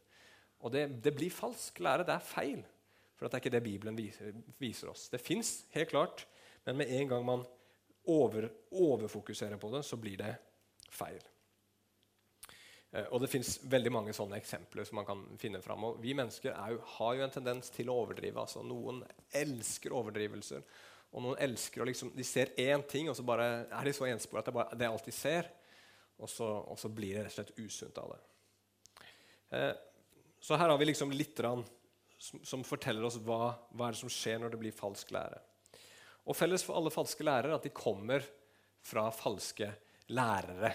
Og 0.64 0.72
det, 0.72 1.12
blir 1.12 1.34
falsk 1.34 1.82
lære. 1.84 2.06
Det 2.08 2.16
er 2.16 2.24
feil. 2.24 2.64
For 3.16 3.26
det 3.26 3.36
er 3.36 3.44
ikke 3.44 3.54
det 3.54 3.64
Bibelen 3.64 3.96
viser, 3.96 4.32
viser 4.60 4.92
oss. 4.92 5.06
Det 5.12 5.20
fins 5.20 5.62
helt 5.72 5.92
klart, 5.92 6.26
men 6.66 6.80
med 6.80 6.92
en 6.98 7.08
gang 7.12 7.24
man 7.24 7.46
over, 8.12 8.50
overfokuserer 8.70 9.56
på 9.60 9.70
det, 9.72 9.82
så 9.88 9.96
blir 10.00 10.20
det 10.20 10.34
feil. 10.92 11.22
Eh, 12.92 13.06
og 13.10 13.20
Det 13.20 13.30
fins 13.30 13.56
veldig 13.64 13.92
mange 13.92 14.14
sånne 14.16 14.38
eksempler 14.40 14.86
som 14.86 15.00
man 15.00 15.08
kan 15.08 15.24
finne 15.40 15.62
fram. 15.64 15.84
Og 15.88 16.02
vi 16.02 16.14
mennesker 16.16 16.52
jo, 16.72 16.82
har 16.96 17.16
jo 17.16 17.24
en 17.26 17.34
tendens 17.34 17.72
til 17.74 17.90
å 17.90 17.98
overdrive. 18.04 18.44
Altså, 18.44 18.64
noen 18.66 19.02
elsker 19.32 19.96
overdrivelser. 19.96 20.64
Og 21.14 21.22
noen 21.22 21.40
elsker 21.46 21.82
å 21.82 21.86
liksom, 21.88 22.10
De 22.16 22.24
ser 22.26 22.52
én 22.60 22.82
ting, 22.88 23.10
og 23.10 23.16
så 23.16 23.24
bare 23.26 23.66
er 23.70 23.88
de 23.88 23.94
så 23.96 24.08
ensporet 24.08 24.42
at 24.42 24.50
det, 24.50 24.56
bare, 24.56 24.78
det 24.78 24.86
er 24.86 24.92
alt 24.92 25.06
de 25.06 25.14
ser. 25.14 25.48
Og 26.16 26.30
så, 26.32 26.46
og 26.46 26.78
så, 26.80 26.90
blir 26.92 27.18
det 27.18 27.26
rett 27.26 27.34
og 27.34 27.38
slett 27.38 27.58
usunt 27.60 27.98
av 28.00 28.14
det. 28.14 28.20
Eh, 29.56 29.72
så 30.40 30.56
her 30.56 30.72
har 30.72 30.80
vi 30.80 30.88
liksom 30.88 31.12
litt 31.12 31.40
rann, 31.44 31.64
som, 32.18 32.40
som, 32.44 32.64
forteller 32.64 33.04
oss 33.04 33.18
hva, 33.24 33.52
hva 33.76 33.90
er 33.90 33.98
som 33.98 34.10
skjer 34.12 34.40
når 34.40 34.54
det 34.54 34.60
blir 34.60 34.76
falsk 34.76 35.12
lære. 35.12 35.40
Og 36.26 36.36
Felles 36.36 36.64
for 36.66 36.78
alle 36.78 36.90
falske 36.90 37.24
lærere 37.26 37.52
er 37.52 37.58
at 37.60 37.66
de 37.68 37.74
kommer 37.76 38.24
fra 38.86 39.08
falske 39.14 39.68
lærere 40.16 40.72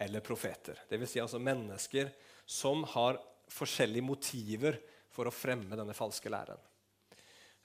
eller 0.00 0.24
profeter. 0.24 0.82
Dvs. 0.90 1.12
Si 1.12 1.22
altså 1.22 1.40
mennesker 1.42 2.10
som 2.48 2.82
har 2.94 3.20
forskjellige 3.50 4.06
motiver 4.06 4.78
for 5.12 5.28
å 5.28 5.34
fremme 5.34 5.76
denne 5.78 5.96
falske 5.96 6.30
læren. 6.32 6.60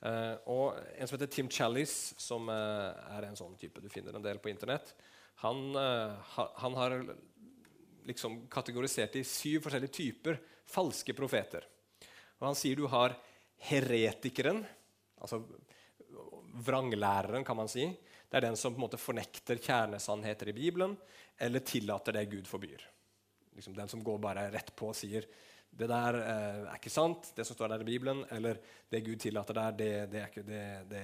Uh, 0.04 0.36
og 0.52 0.80
En 0.98 1.08
som 1.08 1.16
heter 1.16 1.32
Tim 1.32 1.50
Challis, 1.50 2.14
som 2.22 2.50
uh, 2.52 2.92
er 3.16 3.30
en 3.30 3.38
sånn 3.38 3.56
type 3.60 3.82
du 3.82 3.88
finner 3.90 4.16
en 4.16 4.26
del 4.26 4.42
på 4.44 4.52
Internett, 4.52 4.92
han, 5.42 5.62
uh, 5.76 6.14
ha, 6.36 6.46
han 6.62 6.76
har 6.78 6.98
liksom 8.06 8.44
kategorisert 8.52 9.16
i 9.18 9.24
syv 9.26 9.66
forskjellige 9.66 9.96
typer 9.96 10.40
falske 10.70 11.16
profeter. 11.18 11.66
Og 12.40 12.50
Han 12.50 12.58
sier 12.58 12.78
du 12.78 12.86
har 12.92 13.16
heretikeren, 13.70 14.62
altså 15.22 15.42
vranglæreren, 16.66 17.44
kan 17.48 17.58
man 17.58 17.72
si. 17.72 17.88
Det 18.30 18.40
er 18.40 18.50
den 18.50 18.58
som 18.60 18.74
på 18.74 18.80
en 18.80 18.86
måte 18.86 19.00
fornekter 19.02 19.60
kjernesannheter 19.62 20.52
i 20.52 20.56
Bibelen 20.58 20.96
eller 21.38 21.64
tillater 21.66 22.16
det 22.16 22.26
Gud 22.32 22.48
forbyr. 22.48 22.84
Liksom 23.56 23.76
den 23.76 23.92
som 23.92 24.04
går 24.04 24.20
bare 24.24 24.50
rett 24.54 24.74
på 24.76 24.90
og 24.92 24.98
sier 24.98 25.28
det 25.76 25.88
der 25.92 26.18
eh, 26.22 26.60
er 26.70 26.78
ikke 26.78 26.94
sant, 26.94 27.32
det 27.36 27.46
som 27.48 27.58
står 27.58 27.74
der 27.74 27.84
i 27.84 27.88
Bibelen, 27.88 28.24
eller 28.32 28.60
det 28.92 29.04
Gud 29.04 29.20
tillater 29.20 29.58
der, 29.58 29.76
det, 29.76 29.90
det 30.12 30.22
er 30.22 30.30
ikke 30.30 30.46
det, 30.48 30.68
det 30.92 31.04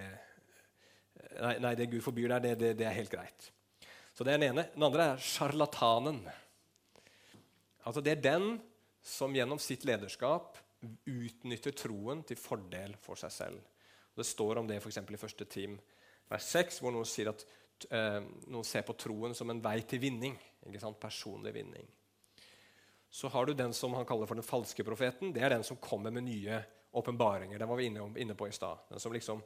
nei, 1.41 1.55
nei, 1.63 1.73
det 1.75 1.89
Gud 1.91 2.03
forbyr 2.05 2.37
der, 2.37 2.55
det, 2.55 2.71
det, 2.79 2.87
er 2.87 2.95
helt 2.95 3.11
greit. 3.11 3.51
Så 4.15 4.23
det 4.23 4.33
er 4.33 4.39
den 4.39 4.51
ene. 4.51 4.67
Den 4.73 4.87
andre 4.87 5.11
er 5.11 5.23
sjarlatanen. 5.23 6.21
Altså 7.83 8.03
det 8.03 8.15
er 8.15 8.23
den 8.23 8.47
som 9.03 9.35
gjennom 9.35 9.59
sitt 9.59 9.83
lederskap 9.87 10.59
utnytter 11.09 11.75
troen 11.77 12.23
til 12.25 12.39
fordel 12.39 12.95
for 13.01 13.19
seg 13.19 13.33
selv. 13.33 13.61
Det 14.15 14.27
står 14.27 14.61
om 14.61 14.67
det 14.69 14.81
for 14.83 14.91
i 14.91 15.19
første 15.19 15.47
Tim 15.49 15.77
vers 16.31 16.47
6, 16.53 16.79
hvor 16.81 16.93
noen 16.93 17.07
sier 17.07 17.31
at 17.31 17.43
eh, 17.89 18.21
noen 18.47 18.67
ser 18.67 18.85
på 18.87 18.95
troen 18.99 19.35
som 19.35 19.49
en 19.51 19.61
vei 19.63 19.81
til 19.87 20.01
vinning. 20.03 20.37
Personlig 21.01 21.53
vinning. 21.55 21.87
Så 23.11 23.27
har 23.27 23.45
du 23.45 23.53
den 23.53 23.73
som 23.75 23.93
han 23.93 24.07
kaller 24.07 24.29
for 24.29 24.39
den 24.39 24.47
falske 24.47 24.85
profeten. 24.87 25.33
Det 25.35 25.43
er 25.43 25.51
den 25.51 25.65
som 25.67 25.79
kommer 25.83 26.13
med 26.15 26.23
nye 26.23 26.61
åpenbaringer. 26.95 27.59
Den 27.59 27.69
var 27.69 27.79
vi 27.79 27.89
inne, 27.91 28.05
inne 28.19 28.35
på 28.39 28.47
i 28.47 28.55
stad. 28.55 28.85
Den 28.89 29.03
som 29.03 29.13
liksom 29.13 29.41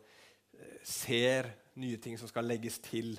eh, 0.54 0.78
ser 0.86 1.50
nye 1.82 1.98
ting 1.98 2.18
som 2.18 2.30
skal 2.30 2.46
legges 2.46 2.78
til, 2.86 3.16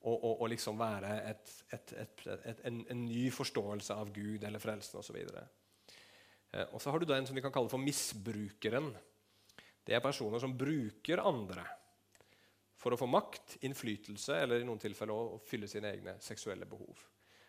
og, 0.00 0.14
og, 0.14 0.34
og 0.44 0.52
liksom 0.52 0.78
være 0.78 1.16
et, 1.32 1.54
et, 1.74 1.94
et, 2.04 2.62
en, 2.70 2.84
en, 2.86 3.04
ny 3.08 3.26
forståelse 3.34 3.94
av 3.94 4.12
Gud 4.14 4.46
eller 4.46 4.62
frelsen 4.62 5.02
osv. 5.02 5.18
Eh, 5.18 6.66
og 6.70 6.78
så 6.82 6.94
har 6.94 7.02
du 7.02 7.08
den 7.10 7.26
som 7.26 7.34
vi 7.34 7.42
kan 7.42 7.54
kalle 7.54 7.70
for 7.72 7.82
misbrukeren. 7.82 8.92
Det 9.82 9.96
er 9.96 10.04
personer 10.04 10.38
som 10.38 10.54
bruker 10.58 11.24
andre 11.26 11.66
for 12.78 12.94
å 12.94 12.98
få 13.00 13.08
makt, 13.10 13.58
innflytelse 13.66 14.36
eller 14.44 14.62
i 14.62 14.66
noen 14.66 14.78
tilfeller 14.78 15.14
å, 15.14 15.38
fylle 15.42 15.66
sine 15.70 15.90
egne 15.90 16.18
seksuelle 16.22 16.68
behov. 16.70 17.02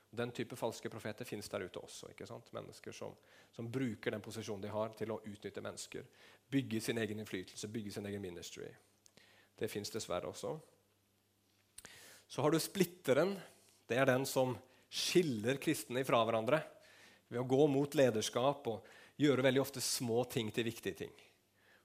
Den 0.10 0.32
type 0.34 0.58
falske 0.58 0.90
profeter 0.90 1.26
finnes 1.26 1.50
der 1.50 1.68
ute 1.68 1.82
også. 1.82 2.10
ikke 2.10 2.26
sant? 2.26 2.50
Mennesker 2.54 2.96
som, 2.96 3.14
som, 3.54 3.70
bruker 3.70 4.12
den 4.12 4.24
posisjonen 4.26 4.64
de 4.64 4.72
har, 4.74 4.94
til 4.98 5.14
å 5.14 5.20
utnytte 5.22 5.62
mennesker. 5.62 6.08
Bygge 6.50 6.82
sin 6.82 6.98
egen 6.98 7.22
innflytelse, 7.22 7.70
bygge 7.70 7.94
sin 7.94 8.10
egen 8.10 8.22
ministry. 8.22 8.72
Det 9.60 9.70
fins 9.70 9.94
dessverre 9.94 10.32
også. 10.32 10.56
Så 12.30 12.42
har 12.42 12.52
du 12.52 12.60
splitteren. 12.62 13.36
Det 13.90 13.98
er 13.98 14.10
den 14.10 14.26
som 14.30 14.56
skiller 14.90 15.62
kristne 15.62 16.02
fra 16.06 16.24
hverandre 16.26 16.64
ved 17.30 17.42
å 17.42 17.48
gå 17.50 17.68
mot 17.70 17.94
lederskap 17.98 18.68
og 18.72 18.88
gjøre 19.22 19.46
veldig 19.46 19.62
ofte 19.62 19.82
små 19.84 20.24
ting 20.32 20.50
til 20.54 20.66
viktige 20.66 21.04
ting. 21.04 21.14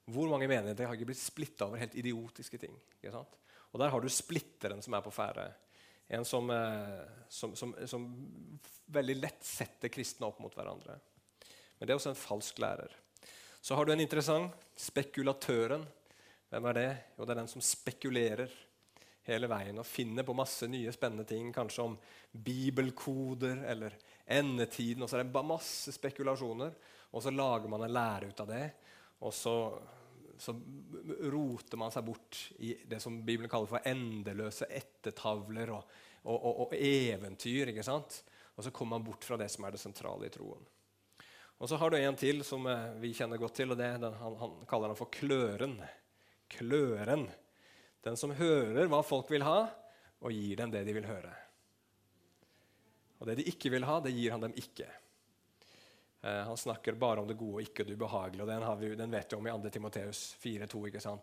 Hvor 0.05 0.29
mange 0.29 0.49
menigheter 0.49 0.85
har 0.85 0.97
ikke 0.97 1.09
blitt 1.11 1.21
splitta 1.21 1.67
over 1.67 1.81
helt 1.81 1.97
idiotiske 1.97 2.57
ting? 2.61 2.73
Og 3.09 3.79
Der 3.81 3.89
har 3.89 4.01
du 4.01 4.09
splitteren 4.09 4.81
som 4.81 4.93
er 4.93 5.05
på 5.05 5.13
ferde. 5.13 5.49
En 6.07 6.25
som, 6.25 6.49
eh, 6.49 6.99
som, 7.29 7.55
som, 7.55 7.75
som, 7.85 8.05
veldig 8.85 9.15
lett 9.17 9.43
setter 9.43 9.89
kristne 9.89 10.27
opp 10.27 10.39
mot 10.39 10.53
hverandre. 10.53 10.99
Men 11.77 11.87
det 11.87 11.93
er 11.93 11.97
også 11.97 12.13
en 12.13 12.19
falsk 12.19 12.59
lærer. 12.61 12.91
Så 13.61 13.75
har 13.75 13.85
du 13.85 13.93
en 13.95 14.03
interessant 14.03 14.53
spekulatøren. 14.77 15.85
Hvem 16.51 16.69
er 16.69 16.77
det? 16.77 16.89
Jo, 17.17 17.25
det 17.25 17.33
er 17.33 17.41
den 17.41 17.49
som 17.49 17.63
spekulerer 17.65 18.53
hele 19.25 19.49
veien 19.49 19.81
og 19.81 19.87
finner 19.89 20.25
på 20.25 20.35
masse 20.37 20.69
nye 20.69 20.93
spennende 20.93 21.25
ting. 21.27 21.49
Kanskje 21.53 21.87
om 21.87 21.97
bibelkoder 22.31 23.63
eller 23.71 23.97
endetiden. 24.25 25.01
Og 25.01 25.09
så 25.09 25.17
er 25.17 25.25
det 25.25 25.45
masse 25.49 25.95
spekulasjoner. 25.95 26.77
Og 27.15 27.23
så 27.23 27.33
lager 27.33 27.71
man 27.71 27.87
en 27.87 27.95
lære 27.95 28.29
ut 28.29 28.45
av 28.45 28.51
det. 28.53 28.65
Og 29.25 29.33
så, 29.33 29.55
så, 30.37 30.55
roter 31.31 31.79
man 31.79 31.93
seg 31.93 32.05
bort 32.07 32.39
i 32.59 32.73
det 32.87 32.99
som 33.03 33.21
Bibelen 33.25 33.51
kaller 33.51 33.69
for 33.69 33.87
endeløse 33.87 34.67
ettertavler 34.69 35.71
og, 35.75 35.97
og, 36.23 36.35
og, 36.35 36.61
og 36.65 36.75
eventyr. 36.75 37.71
ikke 37.71 37.85
sant? 37.85 38.21
Og 38.55 38.63
så 38.63 38.71
kommer 38.71 38.97
man 38.97 39.05
bort 39.07 39.25
fra 39.27 39.37
det 39.39 39.49
som 39.51 39.67
er 39.67 39.75
det 39.75 39.81
sentrale 39.81 40.27
i 40.27 40.33
troen. 40.33 40.63
Og 41.57 41.69
så 41.71 41.79
har 41.79 41.91
du 41.91 41.97
en 41.97 42.17
til 42.19 42.43
som 42.43 42.67
eh, 42.67 42.97
vi 42.99 43.13
kjenner 43.15 43.39
godt 43.39 43.55
til, 43.61 43.71
og 43.71 43.79
det, 43.79 43.93
den, 44.01 44.19
han, 44.19 44.35
han, 44.41 44.57
kaller 44.67 44.91
han 44.91 44.99
for 44.99 45.11
kløren. 45.11 45.77
Kløren. 46.51 47.29
Den 48.03 48.19
som 48.19 48.35
hører 48.35 48.91
hva 48.91 49.01
folk 49.05 49.31
vil 49.31 49.45
ha, 49.47 49.65
og 50.19 50.35
gir 50.35 50.59
dem 50.59 50.73
det 50.73 50.83
de 50.87 50.95
vil 50.97 51.07
høre. 51.07 51.31
Og 53.19 53.29
det 53.29 53.39
de 53.39 53.47
ikke 53.49 53.71
vil 53.71 53.87
ha, 53.87 54.01
det 54.03 54.13
gir 54.15 54.35
han 54.35 54.43
dem 54.43 54.55
ikke. 54.59 54.87
Eh, 56.25 56.43
han 56.43 56.57
snakker 56.57 56.93
bare 56.93 57.19
om 57.19 57.27
det 57.27 57.37
gode 57.37 57.59
og 57.59 57.61
ikke 57.61 57.83
det 57.85 57.93
ubehagelige. 57.93 58.41
og 58.41 58.47
Den, 58.47 58.79
vi, 58.79 58.95
den 58.95 59.11
vet 59.11 59.33
vi 59.33 59.37
om 59.37 59.47
i 59.47 59.51
2. 59.51 59.69
Timoteus 59.69 60.21
4,2. 60.41 61.19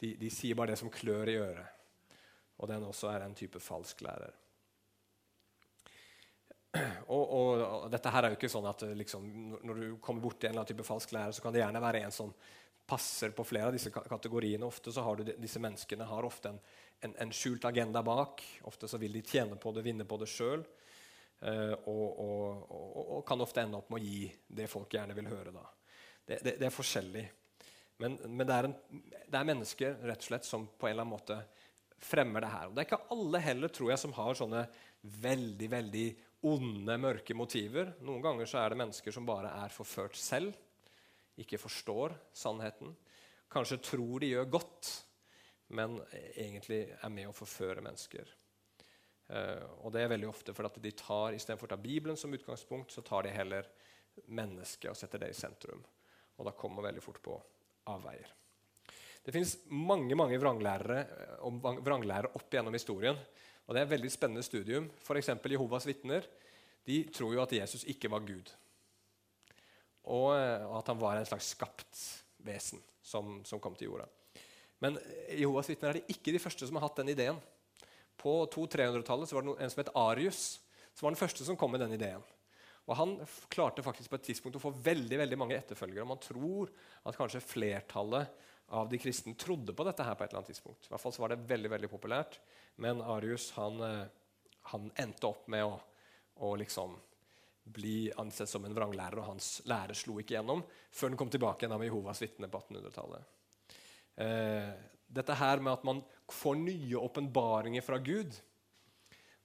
De, 0.00 0.14
de 0.16 0.30
sier 0.32 0.56
bare 0.56 0.72
det 0.72 0.78
som 0.80 0.90
klør 0.90 1.28
i 1.28 1.36
øret. 1.36 1.66
Og 2.56 2.68
den 2.68 2.84
også 2.84 3.10
er 3.12 3.24
en 3.24 3.34
type 3.36 3.60
falsk 3.60 4.00
lærer. 4.06 4.32
Og, 7.10 7.22
og, 7.34 7.60
og, 7.60 7.84
dette 7.90 8.10
her 8.14 8.22
er 8.22 8.30
jo 8.30 8.36
ikke 8.36 8.48
sånn 8.52 8.66
at 8.70 8.84
liksom, 8.94 9.24
Når 9.66 9.78
du 9.80 9.86
kommer 9.98 10.22
borti 10.22 10.46
en 10.46 10.52
eller 10.52 10.60
annen 10.60 10.68
type 10.68 10.84
falsk 10.86 11.10
lærer, 11.16 11.32
så 11.34 11.42
kan 11.42 11.50
det 11.50 11.64
gjerne 11.64 11.80
være 11.82 12.04
en 12.06 12.14
som 12.14 12.30
passer 12.86 13.32
på 13.34 13.42
flere 13.44 13.72
av 13.72 13.74
disse 13.74 13.90
kategoriene. 13.90 14.68
Ofte 14.68 14.92
så 14.94 15.02
har 15.02 15.18
du 15.18 15.32
Disse 15.34 15.58
menneskene 15.62 16.06
har 16.06 16.28
ofte 16.28 16.52
en, 16.52 16.60
en, 17.08 17.16
en 17.26 17.32
skjult 17.34 17.66
agenda 17.66 18.04
bak. 18.06 18.44
Ofte 18.70 18.88
så 18.88 19.00
vil 19.02 19.18
de 19.18 19.24
tjene 19.26 19.58
på 19.58 19.74
det, 19.74 19.82
vinne 19.84 20.06
på 20.06 20.20
det 20.22 20.30
sjøl. 20.30 20.62
Eh, 20.62 20.89
og, 21.40 22.20
og, 22.20 22.72
og, 23.16 23.20
kan 23.24 23.40
ofte 23.40 23.62
ende 23.62 23.78
opp 23.78 23.88
med 23.92 24.02
å 24.02 24.04
gi 24.04 24.26
det 24.60 24.66
folk 24.68 24.92
gjerne 24.92 25.16
vil 25.16 25.30
høre. 25.30 25.54
da. 25.54 25.62
Det, 26.26 26.40
det, 26.44 26.56
det 26.60 26.66
er 26.68 26.74
forskjellig. 26.74 27.22
Men, 28.00 28.16
men 28.28 28.46
det, 28.46 28.56
er 28.56 28.68
en, 28.68 28.74
det, 28.90 29.36
er 29.36 29.48
mennesker 29.48 29.98
rett 30.08 30.22
og 30.22 30.28
slett 30.30 30.48
som 30.48 30.66
på 30.68 30.88
en 30.88 30.94
eller 30.94 31.04
annen 31.04 31.16
måte 31.16 31.38
fremmer 32.00 32.44
det 32.44 32.52
her. 32.52 32.68
Og 32.68 32.76
Det 32.76 32.82
er 32.82 32.88
ikke 32.88 33.16
alle 33.16 33.42
heller 33.44 33.72
tror 33.72 33.92
jeg, 33.92 34.00
som 34.00 34.16
har 34.16 34.38
sånne 34.38 34.64
veldig 35.20 35.68
veldig 35.72 36.06
onde, 36.48 36.96
mørke 37.00 37.36
motiver. 37.36 37.92
Noen 38.04 38.24
ganger 38.24 38.48
så 38.48 38.62
er 38.62 38.72
det 38.72 38.80
mennesker 38.80 39.14
som 39.14 39.28
bare 39.28 39.52
er 39.64 39.74
forført 39.74 40.16
selv, 40.16 40.56
ikke 41.40 41.60
forstår 41.60 42.16
sannheten. 42.36 42.94
Kanskje 43.52 43.80
tror 43.84 44.20
de 44.22 44.32
gjør 44.32 44.48
godt, 44.56 44.90
men 45.76 45.98
egentlig 46.34 46.86
er 46.96 47.12
med 47.12 47.30
å 47.30 47.36
forføre 47.36 47.84
mennesker. 47.84 48.28
Uh, 49.30 49.86
og 49.86 49.94
det 49.94 50.02
er 50.02 50.10
veldig 50.10 50.26
ofte 50.26 50.54
for 50.56 50.66
at 50.66 50.80
de 50.82 50.90
tar, 50.98 51.36
Istedenfor 51.36 51.68
å 51.68 51.72
ta 51.74 51.78
Bibelen 51.78 52.18
som 52.18 52.34
utgangspunkt, 52.34 52.90
så 52.90 53.04
tar 53.06 53.28
de 53.28 53.34
heller 53.34 53.68
mennesket 54.26 54.90
og 54.90 54.98
setter 54.98 55.22
det 55.22 55.30
i 55.30 55.38
sentrum. 55.38 55.82
Og 56.40 56.46
da 56.48 56.54
kommer 56.56 56.80
man 56.80 56.90
veldig 56.90 57.04
fort 57.04 57.20
på 57.22 57.36
avveier. 57.92 58.32
Det 59.20 59.34
fins 59.34 59.56
mange 59.68 60.16
mange 60.16 60.38
vranglærere, 60.40 61.00
eh, 61.04 61.82
vranglærere 61.84 62.32
opp 62.34 62.50
gjennom 62.50 62.72
historien. 62.72 63.16
og 63.66 63.74
Det 63.74 63.80
er 63.80 63.86
et 63.86 63.96
veldig 64.00 64.10
spennende 64.10 64.42
studium. 64.42 64.90
F.eks. 65.04 65.28
Jehovas 65.44 65.86
vitner 65.86 66.26
de 66.86 67.04
tror 67.12 67.34
jo 67.34 67.42
at 67.42 67.52
Jesus 67.52 67.84
ikke 67.84 68.10
var 68.10 68.20
Gud. 68.20 68.50
Og, 70.04 70.34
eh, 70.34 70.64
og 70.66 70.78
at 70.78 70.86
han 70.86 70.98
var 70.98 71.16
en 71.16 71.26
slags 71.26 71.52
skapt 71.54 72.24
vesen 72.42 72.80
som, 73.02 73.44
som 73.44 73.60
kom 73.60 73.76
til 73.76 73.90
jorda. 73.90 74.08
Men 74.80 74.96
Jehovas 75.28 75.68
vitner 75.68 75.90
er 75.90 76.00
de 76.00 76.14
ikke 76.14 76.32
de 76.32 76.40
første 76.40 76.66
som 76.66 76.76
har 76.76 76.88
hatt 76.88 76.96
den 76.96 77.12
ideen. 77.12 77.38
På 78.20 78.44
200-300-tallet 78.52 79.32
var 79.32 79.46
det 79.46 79.56
en 79.64 79.72
som 79.72 79.80
het 79.80 79.94
Arius, 79.96 80.42
som 80.92 81.06
var 81.06 81.14
den 81.14 81.22
første 81.22 81.46
som 81.46 81.56
kom 81.56 81.72
med 81.72 81.80
den 81.80 81.96
ideen. 81.96 82.24
Og 82.90 82.96
Han 82.98 83.16
klarte 83.52 83.84
faktisk 83.86 84.10
på 84.10 84.18
et 84.18 84.28
tidspunkt 84.30 84.58
å 84.58 84.62
få 84.62 84.72
veldig 84.74 85.18
veldig 85.22 85.38
mange 85.38 85.56
etterfølgere. 85.56 86.02
og 86.02 86.12
Man 86.12 86.22
tror 86.22 86.72
at 87.06 87.16
kanskje 87.16 87.44
flertallet 87.44 88.46
av 88.70 88.88
de 88.90 88.98
kristne 89.02 89.34
trodde 89.38 89.74
på 89.74 89.84
dette 89.86 90.04
her 90.06 90.14
på 90.14 90.24
et 90.24 90.30
eller 90.30 90.42
annet 90.42 90.52
tidspunkt. 90.52 90.86
I 90.86 90.92
hvert 90.92 91.02
fall 91.02 91.14
så 91.14 91.22
var 91.22 91.32
det 91.32 91.44
veldig 91.50 91.70
veldig 91.70 91.90
populært. 91.90 92.40
Men 92.82 93.02
Arius 93.02 93.50
han, 93.56 93.80
eh, 93.82 94.10
han 94.72 94.90
endte 94.98 95.26
opp 95.26 95.48
med 95.50 95.64
å, 95.66 95.78
å 96.46 96.54
liksom 96.58 96.98
bli 97.70 98.10
ansett 98.18 98.50
som 98.50 98.64
en 98.64 98.74
vranglærer, 98.74 99.18
og 99.20 99.28
hans 99.32 99.60
lære 99.70 99.94
slo 99.94 100.18
ikke 100.20 100.36
gjennom 100.38 100.62
før 100.90 101.12
den 101.12 101.18
kom 101.20 101.30
tilbake 101.30 101.66
igjen 101.66 101.76
med 101.78 101.90
Jehovas 101.90 102.22
vitner 102.22 102.50
på 102.50 102.62
1800-tallet. 102.62 103.36
Eh, 104.20 104.70
dette 105.10 105.36
her 105.38 105.62
med 105.62 105.74
at 105.74 105.84
man 105.86 106.02
får 106.34 106.56
nye 106.60 107.00
åpenbaringer 107.00 107.84
fra 107.84 107.98
Gud. 107.98 108.34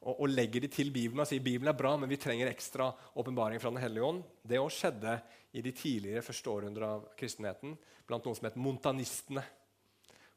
og, 0.05 0.19
og, 0.19 0.29
legger 0.29 0.61
de 0.61 0.69
til 0.69 0.91
Bibelen 0.93 1.23
og 1.23 1.27
sier 1.27 1.41
Bibelen 1.41 1.71
er 1.71 1.77
bra, 1.77 1.95
men 1.97 2.09
vi 2.09 2.19
trenger 2.21 2.51
ekstra 2.51 2.91
åpenbaring 3.17 3.59
fra 3.59 3.71
Den 3.73 3.81
hellige 3.81 4.05
ånd. 4.05 4.23
Det 4.43 4.61
òg 4.61 4.69
skjedde 4.73 5.17
i 5.57 5.63
de 5.65 5.71
tidligere 5.71 6.21
første 6.21 6.51
århundrer 6.51 6.87
av 6.87 7.07
kristenheten 7.17 7.77
blant 8.05 8.25
noen 8.25 8.37
som 8.37 8.45
het 8.45 8.59
montanistene. 8.59 9.43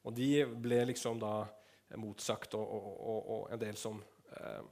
Og 0.09 0.14
de 0.17 0.47
ble 0.49 0.85
liksom 0.88 1.21
da 1.21 1.43
motsagt, 2.00 2.55
og, 2.57 2.64
og, 2.64 3.31
og 3.35 3.52
en 3.52 3.61
del 3.61 3.76
som, 3.76 3.99
eh, 4.37 4.62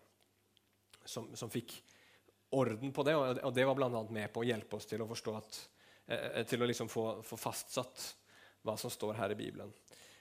som, 1.04 1.28
som, 1.36 1.52
fikk 1.52 1.74
orden 2.56 2.92
på 2.92 3.04
det. 3.06 3.16
Og, 3.16 3.52
det 3.54 3.66
var 3.68 3.78
bl.a. 3.78 4.04
med 4.12 4.32
på 4.32 4.44
å 4.44 4.48
hjelpe 4.48 4.78
oss 4.78 4.88
til 4.88 5.02
å 5.02 5.08
forstå 5.10 5.34
at, 5.36 5.58
eh, 6.06 6.42
til 6.48 6.62
å 6.62 6.68
liksom 6.70 6.88
få, 6.92 7.08
få 7.26 7.40
fastsatt 7.40 8.06
hva 8.66 8.76
som 8.80 8.92
står 8.92 9.18
her 9.20 9.34
i 9.34 9.38
Bibelen. 9.38 9.72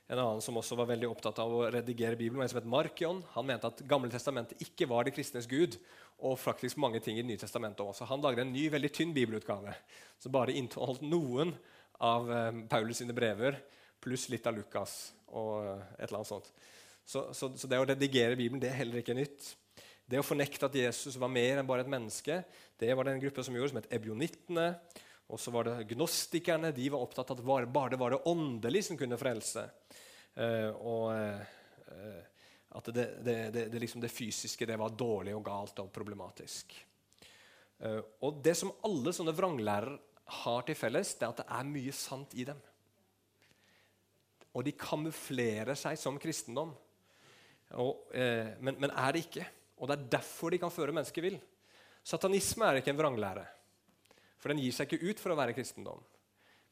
En 0.05 0.19
annen 0.21 0.41
som 0.43 0.57
også 0.59 0.77
var 0.77 0.91
veldig 0.91 1.07
opptatt 1.09 1.39
av 1.41 1.49
å 1.49 1.63
redigere 1.73 2.17
Bibelen, 2.17 2.37
var 2.37 2.45
en 2.45 2.51
som 2.51 2.59
het 2.59 2.69
Markion, 2.69 3.23
han 3.33 3.47
mente 3.47 3.71
at 3.71 3.79
Gamle 3.89 4.11
testamentet 4.13 4.59
ikke 4.61 4.85
var 4.91 5.07
det 5.07 5.15
kristnes 5.15 5.47
gud, 5.49 5.79
og 6.21 6.37
faktisk 6.39 6.77
mange 6.79 7.01
ting 7.03 7.17
i 7.17 7.23
Det 7.23 7.31
nye 7.31 7.41
testamentet 7.41 7.81
også. 7.83 8.05
Han 8.07 8.21
lagde 8.21 8.45
en 8.45 8.53
ny, 8.53 8.67
veldig 8.71 8.91
tynn 8.93 9.13
bibelutgave 9.15 9.73
som 10.21 10.31
bare 10.31 10.53
inneholdt 10.53 11.03
noen 11.03 11.55
av 11.99 12.29
um, 12.29 12.61
Paulus 12.71 13.01
sine 13.01 13.15
brever, 13.17 13.57
pluss 14.03 14.29
litt 14.29 14.45
av 14.47 14.55
Lukas 14.55 15.15
og 15.33 15.65
uh, 15.65 15.83
et 15.97 16.05
eller 16.07 16.21
annet 16.21 16.31
sånt. 16.31 16.51
Så, 17.05 17.27
så, 17.33 17.51
så, 17.57 17.67
det 17.69 17.81
å 17.81 17.87
redigere 17.89 18.37
Bibelen 18.37 18.61
det 18.61 18.71
er 18.71 18.79
heller 18.79 19.01
ikke 19.01 19.17
nytt. 19.17 19.51
Det 20.05 20.21
å 20.21 20.25
fornekte 20.25 20.69
at 20.69 20.77
Jesus 20.77 21.17
var 21.21 21.33
mer 21.33 21.59
enn 21.59 21.67
bare 21.67 21.81
et 21.85 21.91
menneske, 21.91 22.43
det 22.77 22.93
var 22.93 23.07
det 23.07 23.15
en 23.15 23.25
gruppe 23.25 23.43
som 23.45 23.57
gjorde, 23.57 23.73
som 23.73 23.81
het 23.81 23.93
ebionittene. 23.97 24.69
Og 25.27 25.39
så 25.39 25.51
var 25.51 25.65
det 25.65 25.87
gnostikerne. 25.89 26.71
De 26.71 26.89
var 26.93 27.01
opptatt 27.01 27.31
av 27.33 27.39
at 27.39 27.69
bare 27.73 27.89
det 27.93 27.99
var 27.99 28.13
det 28.13 28.25
åndelige 28.29 28.89
som 28.89 28.97
kunne 28.99 29.17
frelse. 29.17 29.65
Uh, 30.35 30.69
og 30.85 31.05
uh, 31.15 32.21
at 32.75 32.89
det, 32.93 33.05
det, 33.23 33.37
det, 33.71 33.79
liksom 33.79 34.03
det, 34.03 34.11
fysiske 34.11 34.67
det 34.67 34.77
var 34.77 34.93
dårlig 34.93 35.33
og 35.35 35.45
galt 35.47 35.79
og 35.81 35.91
problematisk. 35.95 36.75
Uh, 37.81 38.01
og 38.21 38.43
Det 38.43 38.53
som 38.59 38.73
alle 38.85 39.15
sånne 39.15 39.33
vranglærere 39.35 39.97
har 40.43 40.65
til 40.65 40.77
felles, 40.77 41.15
det 41.17 41.25
er 41.25 41.33
at 41.33 41.41
det 41.41 41.49
er 41.57 41.73
mye 41.73 41.95
sant 41.95 42.37
i 42.37 42.45
dem. 42.45 42.61
Og 44.55 44.63
de 44.65 44.73
kamuflerer 44.77 45.77
seg 45.77 45.97
som 45.99 46.17
kristendom. 46.21 46.71
Og, 47.75 48.07
men, 48.15 48.77
men, 48.79 48.87
er 48.87 49.11
det 49.11 49.25
ikke. 49.25 49.43
Og 49.77 49.89
det 49.89 49.97
er 49.97 50.07
derfor 50.15 50.53
de 50.53 50.61
kan 50.61 50.71
føre 50.71 50.95
mennesker 50.95 51.25
vill. 51.25 51.35
Satanisme 52.07 52.65
er 52.65 52.79
ikke 52.79 52.93
en 52.93 53.01
vranglære. 53.01 53.43
For 54.45 54.53
den 54.53 54.61
gir 54.61 54.73
seg 54.77 54.91
ikke 54.93 55.09
ut 55.09 55.21
for 55.23 55.33
å 55.33 55.39
være 55.39 55.55
kristendom. 55.57 56.03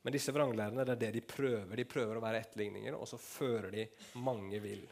Men 0.05 0.13
disse 0.13 0.29
vranglærerne 0.35 0.83
det 0.85 0.93
er 0.93 0.99
det 1.07 1.07
de 1.15 1.21
prøver. 1.25 1.79
De 1.79 1.85
prøver 1.89 2.19
å 2.19 2.21
være 2.21 2.43
etterligninger, 2.43 2.93
og 2.93 3.07
så 3.09 3.17
fører 3.17 3.71
de 3.73 3.87
mange 4.21 4.59
vill. 4.61 4.83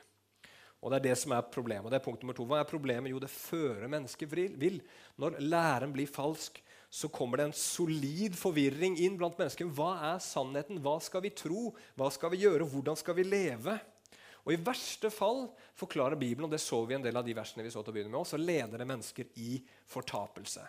Og 0.81 0.89
Det 0.89 0.97
er 0.97 1.03
det 1.11 1.17
som 1.21 1.35
er 1.35 1.45
problemet. 1.45 1.85
Og 1.85 1.93
det 1.93 1.99
er 1.99 2.05
punkt 2.07 2.23
nummer 2.23 2.33
to. 2.33 2.47
Hva 2.49 2.63
er 2.63 2.65
problemet? 2.71 3.11
Jo, 3.13 3.19
det 3.21 3.29
fører 3.29 3.85
mennesket 3.85 4.33
vill. 4.33 4.79
Når 5.21 5.37
læren 5.45 5.93
blir 5.93 6.09
falsk, 6.09 6.57
så 6.89 7.11
kommer 7.13 7.37
det 7.37 7.51
en 7.51 7.53
solid 7.53 8.33
forvirring 8.33 8.97
inn 8.97 9.19
blant 9.19 9.37
mennesker. 9.37 9.69
Hva 9.69 9.91
er 10.15 10.25
sannheten? 10.25 10.81
Hva 10.81 10.97
skal 11.05 11.21
vi 11.27 11.35
tro? 11.37 11.69
Hva 11.93 12.09
skal 12.09 12.33
vi 12.33 12.41
gjøre? 12.47 12.65
Hvordan 12.65 12.97
skal 12.97 13.19
vi 13.21 13.27
leve? 13.29 13.77
Og 14.41 14.55
I 14.55 14.61
verste 14.65 15.13
fall 15.13 15.45
forklarer 15.77 16.17
Bibelen, 16.17 16.49
og 16.49 16.55
det 16.57 16.63
så 16.65 16.81
vi 16.89 16.97
en 16.97 17.05
del 17.05 17.19
av 17.19 17.29
de 17.29 17.37
versene 17.37 17.61
vi 17.61 17.69
så 17.69 17.85
til 17.85 17.93
å 17.93 17.99
begynne 17.99 18.15
med, 18.15 18.25
så 18.25 18.41
leder 18.41 18.81
det 18.81 18.89
mennesker 18.89 19.37
i 19.37 19.61
fortapelse. 19.93 20.65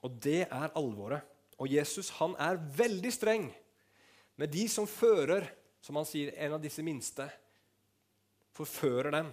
Og 0.00 0.16
det 0.16 0.46
er 0.48 0.72
alvoret. 0.80 1.28
Og 1.62 1.70
Jesus 1.70 2.10
han 2.18 2.34
er 2.42 2.58
veldig 2.58 3.12
streng 3.14 3.46
med 4.40 4.50
de 4.50 4.64
som 4.70 4.88
fører, 4.90 5.46
som 5.82 5.98
han 5.98 6.08
sier, 6.08 6.32
en 6.34 6.56
av 6.56 6.62
disse 6.62 6.82
minste, 6.82 7.28
forfører 8.56 9.14
dem. 9.14 9.30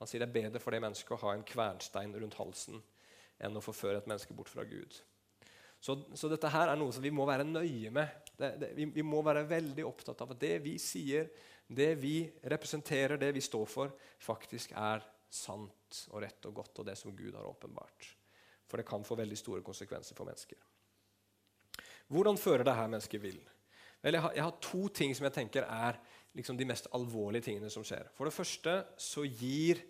Han 0.00 0.10
sier 0.10 0.20
det 0.20 0.28
er 0.28 0.36
bedre 0.36 0.60
for 0.60 0.74
det 0.74 0.82
mennesket 0.84 1.16
å 1.16 1.22
ha 1.24 1.32
en 1.34 1.46
kvernstein 1.46 2.12
rundt 2.20 2.36
halsen 2.36 2.82
enn 3.44 3.56
å 3.56 3.62
forføre 3.64 4.02
et 4.02 4.08
menneske 4.10 4.36
bort 4.36 4.52
fra 4.52 4.66
Gud. 4.68 4.94
Så, 5.84 5.96
så 6.16 6.30
dette 6.32 6.48
her 6.52 6.70
er 6.70 6.78
noe 6.80 6.92
som 6.94 7.04
vi 7.04 7.12
må 7.12 7.26
være 7.28 7.46
nøye 7.46 7.90
med. 7.92 8.28
Det, 8.36 8.50
det, 8.60 8.70
vi, 8.76 8.86
vi, 8.94 9.04
må 9.04 9.20
være 9.24 9.44
veldig 9.48 9.84
opptatt 9.84 10.22
av 10.24 10.32
at 10.32 10.40
det 10.40 10.54
vi 10.64 10.76
sier, 10.80 11.28
det 11.68 11.90
vi 12.00 12.18
representerer, 12.52 13.18
det 13.20 13.32
vi 13.36 13.42
står 13.44 13.66
for, 13.68 13.96
faktisk 14.24 14.72
er 14.80 15.04
sant 15.34 16.04
og 16.12 16.22
rett 16.24 16.48
og 16.48 16.60
godt, 16.60 16.80
og 16.80 16.88
det 16.88 16.96
som 17.00 17.16
Gud 17.16 17.34
har 17.36 17.48
åpenbart. 17.48 18.08
For 18.68 18.80
det 18.80 18.88
kan 18.88 19.04
få 19.04 19.18
veldig 19.18 19.38
store 19.38 19.64
konsekvenser 19.66 20.16
for 20.16 20.28
mennesker. 20.28 20.60
Hvordan 22.12 22.38
fører 22.40 22.66
det 22.66 22.76
her 22.76 22.90
mennesket 22.90 23.22
vill? 23.22 23.40
Vel, 24.04 24.18
jeg 24.18 24.22
har, 24.22 24.34
jeg 24.36 24.44
har, 24.44 24.58
to 24.60 24.88
ting 24.92 25.14
som 25.16 25.24
jeg 25.28 25.36
tenker 25.38 25.64
er 25.64 25.98
liksom 26.36 26.58
de 26.58 26.66
mest 26.68 26.90
alvorlige 26.96 27.48
tingene 27.48 27.70
som 27.72 27.84
skjer. 27.86 28.10
For 28.16 28.28
det 28.28 28.36
første 28.36 28.76
så 29.00 29.24
gir 29.24 29.80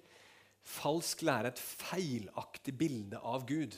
falsk 0.65 1.25
lære 1.27 1.51
et 1.51 1.61
feilaktig 1.61 2.77
bilde 2.79 3.19
av 3.19 3.45
Gud. 3.49 3.75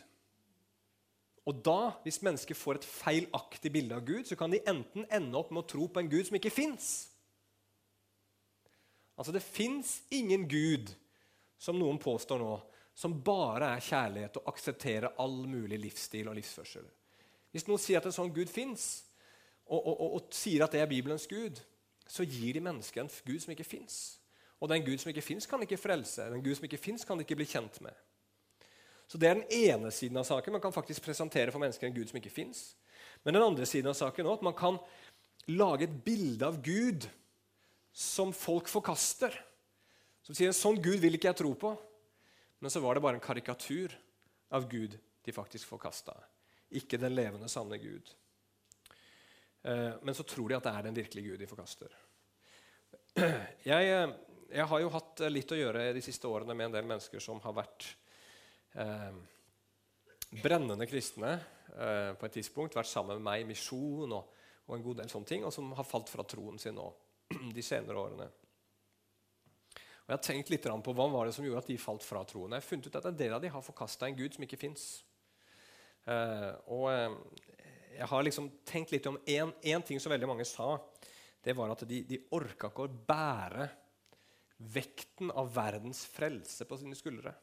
Og 1.47 1.63
da, 1.63 1.95
Hvis 2.03 2.23
mennesker 2.27 2.59
får 2.59 2.81
et 2.81 2.89
feilaktig 2.91 3.73
bilde 3.73 3.95
av 3.95 4.05
Gud, 4.07 4.27
så 4.27 4.37
kan 4.37 4.51
de 4.51 4.65
enten 4.67 5.07
ende 5.11 5.39
opp 5.39 5.53
med 5.55 5.63
å 5.63 5.69
tro 5.71 5.87
på 5.89 6.03
en 6.03 6.11
Gud 6.11 6.27
som 6.27 6.39
ikke 6.39 6.51
fins. 6.51 7.09
Altså, 9.17 9.33
det 9.33 9.43
fins 9.47 10.03
ingen 10.11 10.45
Gud, 10.51 10.91
som 11.59 11.79
noen 11.79 11.99
påstår 12.03 12.43
nå, 12.43 12.59
som 12.97 13.15
bare 13.25 13.77
er 13.77 13.85
kjærlighet 13.85 14.39
og 14.41 14.51
aksepterer 14.53 15.17
all 15.23 15.47
mulig 15.49 15.79
livsstil 15.81 16.29
og 16.29 16.37
livsførsel. 16.37 16.85
Hvis 17.57 17.65
noen 17.65 17.81
sier 17.81 18.03
at 18.03 18.05
en 18.05 18.13
sånn 18.13 18.35
Gud 18.37 18.51
fins, 18.53 19.07
og, 19.65 19.81
og, 19.81 19.95
og, 19.95 20.11
og, 20.19 20.25
sier 20.37 20.67
at 20.67 20.75
det 20.77 20.83
er 20.83 20.91
Bibelens 20.91 21.25
Gud, 21.31 21.63
så 22.05 22.27
gir 22.29 22.53
de 22.53 22.61
mennesket 22.61 23.01
en 23.01 23.09
Gud 23.25 23.41
som 23.41 23.55
ikke 23.55 23.65
fins. 23.65 23.97
Og 24.61 24.69
den 24.69 24.85
Gud 24.85 25.01
som 25.01 25.09
ikke 25.09 25.25
fins, 25.25 25.49
kan 25.49 25.65
ikke 25.65 25.79
frelse. 25.81 26.27
Den 26.35 26.45
Gud 26.45 26.59
som 26.59 26.67
ikke 26.69 26.81
fins, 26.81 27.07
kan 27.09 27.17
de 27.17 27.25
ikke 27.25 27.39
bli 27.41 27.49
kjent 27.49 27.81
med. 27.81 27.97
Så 29.09 29.17
Det 29.17 29.31
er 29.31 29.41
den 29.41 29.49
ene 29.49 29.91
siden 29.95 30.21
av 30.21 30.29
saken. 30.29 30.53
Man 30.53 30.61
kan 30.61 30.77
faktisk 30.77 31.07
presentere 31.07 31.55
for 31.55 31.63
mennesker 31.63 31.89
en 31.89 31.97
Gud 31.97 32.13
som 32.13 32.21
ikke 32.21 32.35
fins. 32.35 32.75
Men 33.25 33.39
den 33.39 33.47
andre 33.49 33.67
siden 33.67 33.89
av 33.89 33.97
saken 33.97 34.27
er 34.27 34.37
at 34.37 34.45
man 34.45 34.57
kan 34.61 34.77
lage 35.49 35.89
et 35.89 35.99
bilde 36.05 36.45
av 36.45 36.61
Gud 36.61 37.09
som 37.97 38.37
folk 38.37 38.69
forkaster. 38.69 39.33
Som 40.29 40.37
sier 40.37 40.53
en 40.53 40.61
sånn 40.61 40.77
Gud 40.83 41.01
vil 41.01 41.17
ikke 41.17 41.33
jeg 41.33 41.41
tro 41.41 41.57
på. 41.57 41.73
Men 42.61 42.73
så 42.73 42.85
var 42.85 42.97
det 42.97 43.07
bare 43.09 43.17
en 43.17 43.29
karikatur 43.33 43.97
av 44.53 44.69
Gud 44.69 45.01
de 45.25 45.33
faktisk 45.33 45.73
forkasta 45.73 46.13
ikke 46.81 47.01
den 47.01 47.15
levende, 47.17 47.49
sanne 47.51 47.79
Gud. 47.83 48.11
Eh, 49.67 49.93
men 50.03 50.15
så 50.15 50.27
tror 50.27 50.51
de 50.51 50.59
at 50.59 50.67
det 50.67 50.75
er 50.75 50.89
den 50.89 50.99
virkelige 50.99 51.33
Gud 51.33 51.43
de 51.43 51.51
forkaster. 51.51 51.97
Jeg, 53.67 53.89
eh, 53.91 54.11
jeg, 54.53 54.67
har 54.71 54.81
jo 54.83 54.91
hatt 54.93 55.25
litt 55.33 55.53
å 55.53 55.59
gjøre 55.59 55.89
de 55.97 56.03
siste 56.05 56.29
årene 56.29 56.55
med 56.55 56.69
en 56.69 56.77
del 56.77 56.87
mennesker 56.87 57.23
som 57.23 57.41
har 57.43 57.55
vært 57.57 57.89
eh, 58.79 59.17
brennende 60.43 60.87
kristne 60.87 61.33
eh, 61.35 62.13
på 62.19 62.29
et 62.29 62.37
tidspunkt, 62.39 62.77
vært 62.77 62.91
sammen 62.91 63.19
med 63.19 63.27
meg 63.27 63.43
i 63.43 63.49
misjon 63.49 64.13
og, 64.13 64.35
og, 64.67 64.75
en 64.77 64.85
god 64.85 65.01
del 65.01 65.11
sånne 65.11 65.31
ting, 65.31 65.47
og 65.47 65.55
som 65.55 65.73
har 65.79 65.89
falt 65.89 66.13
fra 66.13 66.27
troen 66.29 66.61
sin 66.63 66.77
nå 66.77 66.87
de 67.57 67.65
senere 67.65 68.03
årene. 68.05 68.29
Og 70.07 70.13
Jeg 70.13 70.15
har 70.15 70.23
tenkt 70.23 70.53
litt 70.53 70.69
på 70.87 70.95
hva 70.95 71.09
var 71.11 71.27
det 71.27 71.35
som 71.35 71.47
gjorde 71.47 71.65
at 71.65 71.73
de 71.73 71.81
falt 71.83 72.05
fra 72.07 72.23
troen. 72.29 72.53
Jeg 72.55 72.63
har 72.63 72.69
funnet 72.69 72.87
ut 72.87 72.99
at 73.01 73.09
En 73.11 73.19
del 73.19 73.33
av 73.35 73.43
de 73.43 73.51
har 73.51 73.65
forkasta 73.65 74.07
en 74.07 74.19
Gud 74.19 74.37
som 74.37 74.45
ikke 74.47 74.61
fins. 74.61 75.03
Uh, 76.07 76.53
og 76.71 76.85
uh, 76.91 77.17
jeg 77.97 78.09
har 78.11 78.27
liksom 78.27 78.51
tenkt 78.69 78.93
litt 78.95 79.07
om 79.11 79.19
én 79.27 79.83
ting 79.87 79.99
som 80.03 80.13
veldig 80.13 80.29
mange 80.31 80.47
sa. 80.47 80.77
Det 81.43 81.55
var 81.57 81.73
at 81.75 81.83
de, 81.89 82.03
de 82.07 82.21
orka 82.37 82.71
ikke 82.71 82.87
å 82.87 83.01
bære 83.09 83.67
vekten 84.73 85.33
av 85.37 85.51
verdens 85.53 86.05
frelse 86.09 86.65
på 86.69 86.79
sine 86.81 86.97
skuldre. 86.97 87.35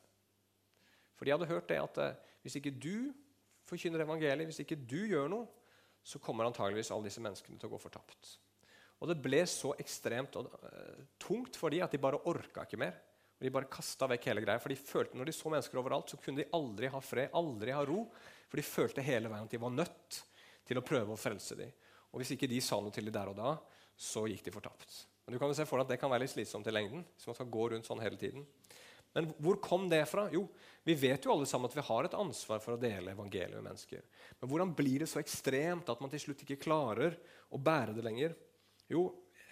For 1.14 1.28
de 1.28 1.36
hadde 1.36 1.50
hørt 1.52 1.68
det 1.72 1.82
at 1.82 2.00
uh, 2.02 2.32
hvis 2.46 2.60
ikke 2.60 2.76
du 2.76 3.12
forkynner 3.68 4.04
evangeliet, 4.04 4.48
hvis 4.50 4.64
ikke 4.64 4.80
du 4.80 5.02
gjør 5.12 5.30
noe, 5.32 5.48
så 6.04 6.20
kommer 6.20 6.48
antageligvis 6.48 6.92
alle 6.92 7.08
disse 7.08 7.24
menneskene 7.24 7.60
til 7.60 7.70
å 7.70 7.76
gå 7.76 7.80
fortapt. 7.80 8.38
Og 9.04 9.10
det 9.12 9.20
ble 9.24 9.42
så 9.48 9.74
ekstremt 9.80 10.36
og, 10.40 10.52
tungt 11.20 11.58
for 11.60 11.72
dem 11.72 11.84
at 11.84 11.92
de 11.92 12.00
bare 12.00 12.22
orka 12.30 12.64
ikke 12.64 12.80
mer. 12.80 12.96
Og 13.36 13.44
De 13.44 13.52
bare 13.52 13.72
kasta 13.72 14.08
vekk 14.08 14.30
hele 14.30 14.44
greia, 14.44 14.62
for 14.64 14.72
de 14.72 14.80
følte 14.80 15.20
når 15.20 15.28
de 15.28 15.36
så 15.36 15.52
mennesker 15.52 15.80
overalt, 15.82 16.12
så 16.12 16.20
kunne 16.22 16.40
de 16.40 16.52
aldri 16.56 16.88
ha 16.92 17.02
fred, 17.04 17.34
aldri 17.36 17.74
ha 17.76 17.82
ro. 17.88 18.06
For 18.54 18.62
de 18.62 18.68
følte 18.68 19.02
hele 19.02 19.32
veien 19.32 19.48
at 19.48 19.50
de 19.50 19.58
var 19.58 19.72
nødt 19.74 20.18
til 20.70 20.78
å 20.78 20.86
prøve 20.86 21.16
å 21.16 21.18
frelse 21.18 21.56
dem. 21.58 21.72
Og 22.14 22.22
hvis 22.22 22.36
ikke 22.36 22.46
de 22.52 22.60
sa 22.62 22.78
noe 22.78 22.94
til 22.94 23.08
dem 23.10 23.16
der 23.16 23.32
og 23.32 23.40
da, 23.40 23.56
så 23.98 24.28
gikk 24.30 24.44
de 24.46 24.54
fortapt. 24.54 25.00
Men 25.26 25.34
du 25.34 25.40
kan 25.42 25.50
jo 25.50 25.56
se 25.58 25.66
for 25.66 25.82
deg 25.82 25.88
at 25.88 25.94
Det 25.96 25.98
kan 26.04 26.12
være 26.14 26.22
litt 26.28 26.34
slitsomt 26.36 26.70
i 26.70 26.74
lengden. 26.76 27.02
hvis 27.16 27.26
man 27.32 27.38
skal 27.40 27.50
gå 27.50 27.64
rundt 27.74 27.90
sånn 27.90 28.04
hele 28.04 28.20
tiden. 28.22 28.46
Men 29.18 29.32
hvor 29.42 29.58
kom 29.58 29.88
det 29.90 30.04
fra? 30.06 30.28
Jo, 30.30 30.46
Vi 30.86 30.94
vet 30.94 31.26
jo 31.26 31.32
alle 31.34 31.48
sammen 31.50 31.66
at 31.66 31.78
vi 31.78 31.88
har 31.88 32.06
et 32.06 32.14
ansvar 32.20 32.62
for 32.62 32.76
å 32.76 32.82
dele 32.82 33.16
evangeliet 33.16 33.56
med 33.58 33.72
mennesker. 33.72 34.06
Men 34.38 34.50
hvordan 34.52 34.76
blir 34.78 35.00
det 35.00 35.10
så 35.10 35.22
ekstremt 35.22 35.90
at 35.90 36.02
man 36.04 36.12
til 36.14 36.20
slutt 36.20 36.46
ikke 36.46 36.62
klarer 36.62 37.18
å 37.50 37.58
bære 37.58 37.96
det 37.98 38.06
lenger? 38.06 38.36
Jo, 38.92 39.08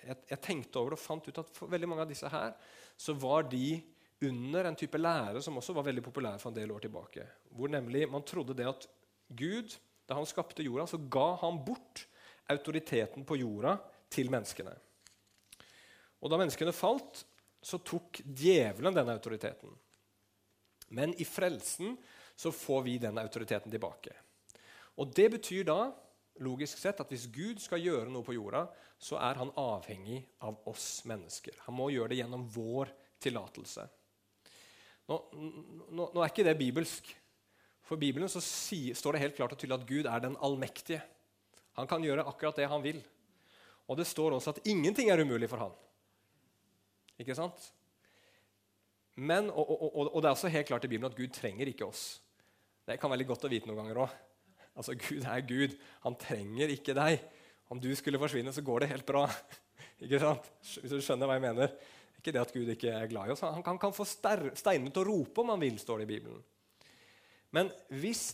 jeg, 0.06 0.18
jeg 0.30 0.42
tenkte 0.44 0.78
over 0.78 0.94
det 0.94 1.00
og 1.00 1.06
fant 1.06 1.26
ut 1.26 1.42
at 1.42 1.50
for 1.56 1.72
veldig 1.72 1.90
mange 1.90 2.06
av 2.06 2.12
disse 2.12 2.30
her 2.30 2.54
så 3.00 3.16
var 3.18 3.50
de 3.50 3.80
under 4.22 4.68
en 4.68 4.78
type 4.78 5.00
lære 5.00 5.42
som 5.42 5.58
også 5.58 5.74
var 5.74 5.88
veldig 5.88 6.04
populær 6.06 6.38
for 6.42 6.52
en 6.52 6.60
del 6.60 6.72
år 6.74 6.84
tilbake. 6.86 7.26
Hvor 7.58 7.72
nemlig 7.72 8.06
man 8.10 8.26
trodde 8.28 8.56
det 8.58 8.68
at 8.70 8.88
Gud, 9.28 9.74
da 10.06 10.18
han 10.18 10.28
skapte 10.30 10.64
jorda, 10.64 10.86
så 10.88 11.00
ga 11.10 11.36
han 11.42 11.62
bort 11.66 12.06
autoriteten 12.52 13.26
på 13.26 13.40
jorda 13.42 13.78
til 14.12 14.32
menneskene. 14.34 14.74
Og 16.22 16.30
da 16.30 16.38
menneskene 16.38 16.74
falt, 16.76 17.24
så 17.62 17.80
tok 17.86 18.22
djevelen 18.26 18.94
den 18.94 19.10
autoriteten. 19.14 19.74
Men 20.92 21.14
i 21.22 21.26
frelsen 21.26 21.96
så 22.36 22.52
får 22.52 22.82
vi 22.86 22.98
den 23.02 23.18
autoriteten 23.22 23.72
tilbake. 23.72 24.14
Og 25.00 25.14
Det 25.16 25.30
betyr 25.32 25.64
da 25.66 25.80
logisk 26.42 26.78
sett 26.78 27.00
at 27.02 27.10
hvis 27.12 27.30
Gud 27.32 27.62
skal 27.62 27.82
gjøre 27.82 28.10
noe 28.12 28.26
på 28.26 28.36
jorda, 28.36 28.66
så 29.02 29.18
er 29.22 29.40
han 29.40 29.54
avhengig 29.58 30.20
av 30.46 30.60
oss 30.70 31.04
mennesker. 31.10 31.56
Han 31.66 31.78
må 31.78 31.90
gjøre 31.94 32.14
det 32.14 32.22
gjennom 32.22 32.46
vår 32.54 32.92
tillatelse. 33.22 33.88
Nå, 35.12 35.18
nå, 35.92 36.06
nå, 36.08 36.22
er 36.22 36.30
ikke 36.32 36.46
det 36.48 36.56
bibelsk. 36.60 37.10
For 37.84 38.00
Bibelen 38.00 38.32
så 38.32 38.40
si, 38.44 38.94
står 38.96 39.18
det 39.18 39.24
helt 39.26 39.36
klart 39.36 39.52
og 39.52 39.60
tydelig 39.60 39.82
at 39.82 39.90
Gud 39.90 40.08
er 40.08 40.24
den 40.24 40.38
allmektige. 40.40 41.02
Han 41.80 41.90
kan 41.90 42.04
gjøre 42.04 42.24
akkurat 42.30 42.56
det 42.62 42.70
han 42.72 42.84
vil. 42.84 43.02
Og 43.92 44.00
det 44.00 44.08
står 44.08 44.38
også 44.38 44.54
at 44.54 44.62
ingenting 44.72 45.12
er 45.12 45.20
umulig 45.20 45.50
for 45.52 45.66
han. 45.66 45.76
Ikke 47.20 47.36
sant? 47.36 47.68
Men, 49.20 49.50
og, 49.52 49.68
og, 49.68 49.88
og, 49.90 50.16
og 50.16 50.22
det 50.22 50.30
er 50.30 50.38
også 50.38 50.52
helt 50.54 50.70
klart 50.70 50.88
i 50.88 50.92
Bibelen 50.92 51.12
at 51.12 51.18
Gud 51.18 51.34
trenger 51.36 51.68
ikke 51.68 51.90
oss. 51.90 52.22
Det 52.88 52.96
kan 53.00 53.12
være 53.12 53.22
litt 53.22 53.30
godt 53.30 53.44
å 53.46 53.52
vite 53.52 53.68
noen 53.70 53.84
ganger 53.84 54.00
òg. 54.06 54.14
Altså, 54.80 54.96
Gud 54.96 55.26
er 55.28 55.44
Gud. 55.44 55.76
Han 56.06 56.16
trenger 56.20 56.72
ikke 56.72 56.96
deg. 56.96 57.26
Om 57.72 57.80
du 57.84 57.92
skulle 57.96 58.20
forsvinne, 58.22 58.54
så 58.56 58.64
går 58.64 58.84
det 58.84 58.94
helt 58.94 59.08
bra. 59.08 59.26
ikke 60.04 60.22
sant? 60.24 60.48
Hvis 60.64 60.96
du 60.96 61.04
skjønner 61.04 61.28
hva 61.28 61.38
jeg 61.38 61.46
mener. 61.50 61.76
Ikke 62.22 62.34
det 62.36 62.42
at 62.44 62.54
Gud 62.54 62.70
ikke 62.70 62.94
er 62.94 63.10
glad 63.10 63.32
i 63.32 63.34
oss. 63.34 63.42
Han 63.42 63.66
kan, 63.66 63.80
kan 63.82 63.94
få 63.96 64.06
steinene 64.06 64.94
til 64.94 65.02
å 65.02 65.08
rope 65.08 65.42
om 65.42 65.50
han 65.50 65.62
vil, 65.64 65.80
står 65.82 66.02
det 66.02 66.06
i 66.06 66.12
Bibelen. 66.14 66.44
Men 67.52 67.72
hvis 67.90 68.28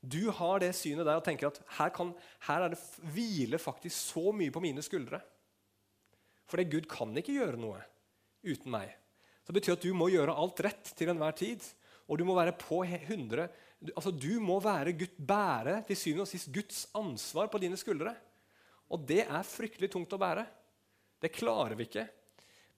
du 0.00 0.30
har 0.34 0.62
det 0.62 0.72
synet 0.78 1.04
der 1.04 1.18
og 1.18 1.24
tenker 1.26 1.50
at 1.50 1.60
her, 1.76 1.92
kan, 1.94 2.14
her 2.48 2.64
er 2.64 2.72
det 2.72 2.80
hviler 3.12 3.60
faktisk 3.60 3.96
så 4.14 4.32
mye 4.34 4.54
på 4.54 4.62
mine 4.62 4.82
skuldre 4.84 5.20
Fordi 6.46 6.64
Gud 6.70 6.88
kan 6.90 7.12
ikke 7.18 7.34
gjøre 7.34 7.58
noe 7.60 7.80
uten 8.46 8.70
meg. 8.70 8.92
Så 9.42 9.50
det 9.50 9.58
betyr 9.60 9.76
at 9.76 9.84
du 9.84 9.92
må 9.98 10.08
gjøre 10.12 10.34
alt 10.38 10.60
rett 10.62 10.92
til 10.96 11.10
enhver 11.10 11.34
tid. 11.36 11.62
Og 12.06 12.20
du 12.20 12.24
må 12.26 12.36
være 12.38 12.54
på 12.58 12.84
100 12.86 13.48
altså 13.92 14.12
Du 14.14 14.38
må 14.40 14.56
være 14.62 14.94
Gud, 14.96 15.18
bære 15.18 15.80
til 15.88 15.98
syvende 15.98 16.24
og 16.24 16.30
sist 16.30 16.48
Guds 16.54 16.86
ansvar 16.96 17.50
på 17.52 17.60
dine 17.62 17.76
skuldre. 17.78 18.14
Og 18.88 19.02
det 19.04 19.24
er 19.26 19.46
fryktelig 19.46 19.90
tungt 19.92 20.14
å 20.14 20.20
bære. 20.20 20.46
Det 21.20 21.34
klarer 21.34 21.74
vi 21.76 21.88
ikke. 21.88 22.06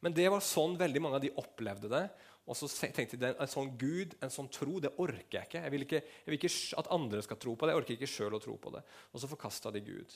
Men 0.05 0.15
det 0.15 0.29
var 0.31 0.45
sånn 0.45 0.77
veldig 0.79 1.03
mange 1.03 1.19
av 1.19 1.25
de 1.25 1.35
opplevde 1.41 1.91
det. 1.91 2.05
Og 2.49 2.57
så 2.57 2.69
tenkte 2.95 3.19
de 3.21 3.33
en 3.35 3.51
sånn 3.51 3.75
Gud, 3.77 4.15
en 4.25 4.33
sånn 4.33 4.49
tro, 4.53 4.79
det 4.81 4.95
orker 4.97 5.41
jeg 5.41 5.49
ikke. 5.51 5.63
Jeg 5.67 5.75
vil 5.75 5.85
ikke, 5.85 6.01
jeg 6.01 6.31
vil 6.31 6.39
ikke 6.39 6.53
at 6.81 6.93
andre 6.95 7.25
skal 7.27 7.41
tro 7.41 7.53
på 7.59 7.67
det. 7.67 7.75
Jeg 7.75 7.83
orker 7.83 7.97
ikke 7.99 8.13
sjøl 8.13 8.39
å 8.39 8.41
tro 8.43 8.55
på 8.63 8.73
det. 8.73 8.85
Og 9.13 9.21
så 9.21 9.31
forkasta 9.31 9.73
de 9.75 9.83
Gud. 9.85 10.15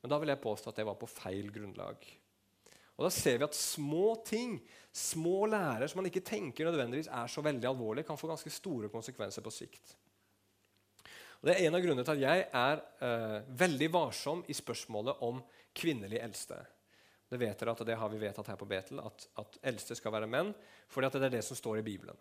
Men 0.00 0.12
da 0.12 0.20
vil 0.22 0.32
jeg 0.32 0.42
påstå 0.44 0.72
at 0.72 0.80
det 0.80 0.86
var 0.88 0.96
på 1.00 1.10
feil 1.10 1.50
grunnlag. 1.52 2.06
Og 2.96 3.04
Da 3.04 3.10
ser 3.12 3.36
vi 3.36 3.44
at 3.44 3.56
små 3.56 4.14
ting, 4.24 4.56
små 4.92 5.44
lærer 5.52 5.84
som 5.88 6.00
man 6.00 6.08
ikke 6.08 6.24
tenker 6.24 6.64
nødvendigvis 6.64 7.10
er 7.12 7.28
så 7.28 7.44
veldig 7.44 7.68
alvorlige, 7.68 8.06
kan 8.08 8.16
få 8.16 8.30
ganske 8.30 8.52
store 8.52 8.88
konsekvenser 8.88 9.44
på 9.44 9.52
sikt. 9.52 9.92
Og 11.42 11.50
Det 11.50 11.56
er 11.56 11.66
en 11.66 11.76
av 11.76 11.84
grunnene 11.84 12.06
til 12.06 12.16
at 12.16 12.24
jeg 12.24 12.46
er 12.48 12.80
uh, 13.04 13.58
veldig 13.58 13.90
varsom 13.92 14.40
i 14.48 14.56
spørsmålet 14.56 15.20
om 15.26 15.42
kvinnelig 15.76 16.22
eldste. 16.24 16.62
Det 17.26 17.38
vet 17.40 17.58
dere 17.58 17.74
at 17.74 17.84
det 17.88 17.98
har 17.98 18.10
vi 18.12 18.20
vedtatt 18.22 18.52
her 18.52 18.58
på 18.60 18.68
Betel, 18.70 19.00
at, 19.02 19.26
at 19.40 19.58
eldste 19.66 19.96
skal 19.98 20.14
være 20.14 20.28
menn. 20.30 20.52
fordi 20.88 21.10
det 21.16 21.28
er 21.28 21.36
det 21.38 21.44
som 21.44 21.58
står 21.58 21.80
i 21.80 21.86
Bibelen. 21.86 22.18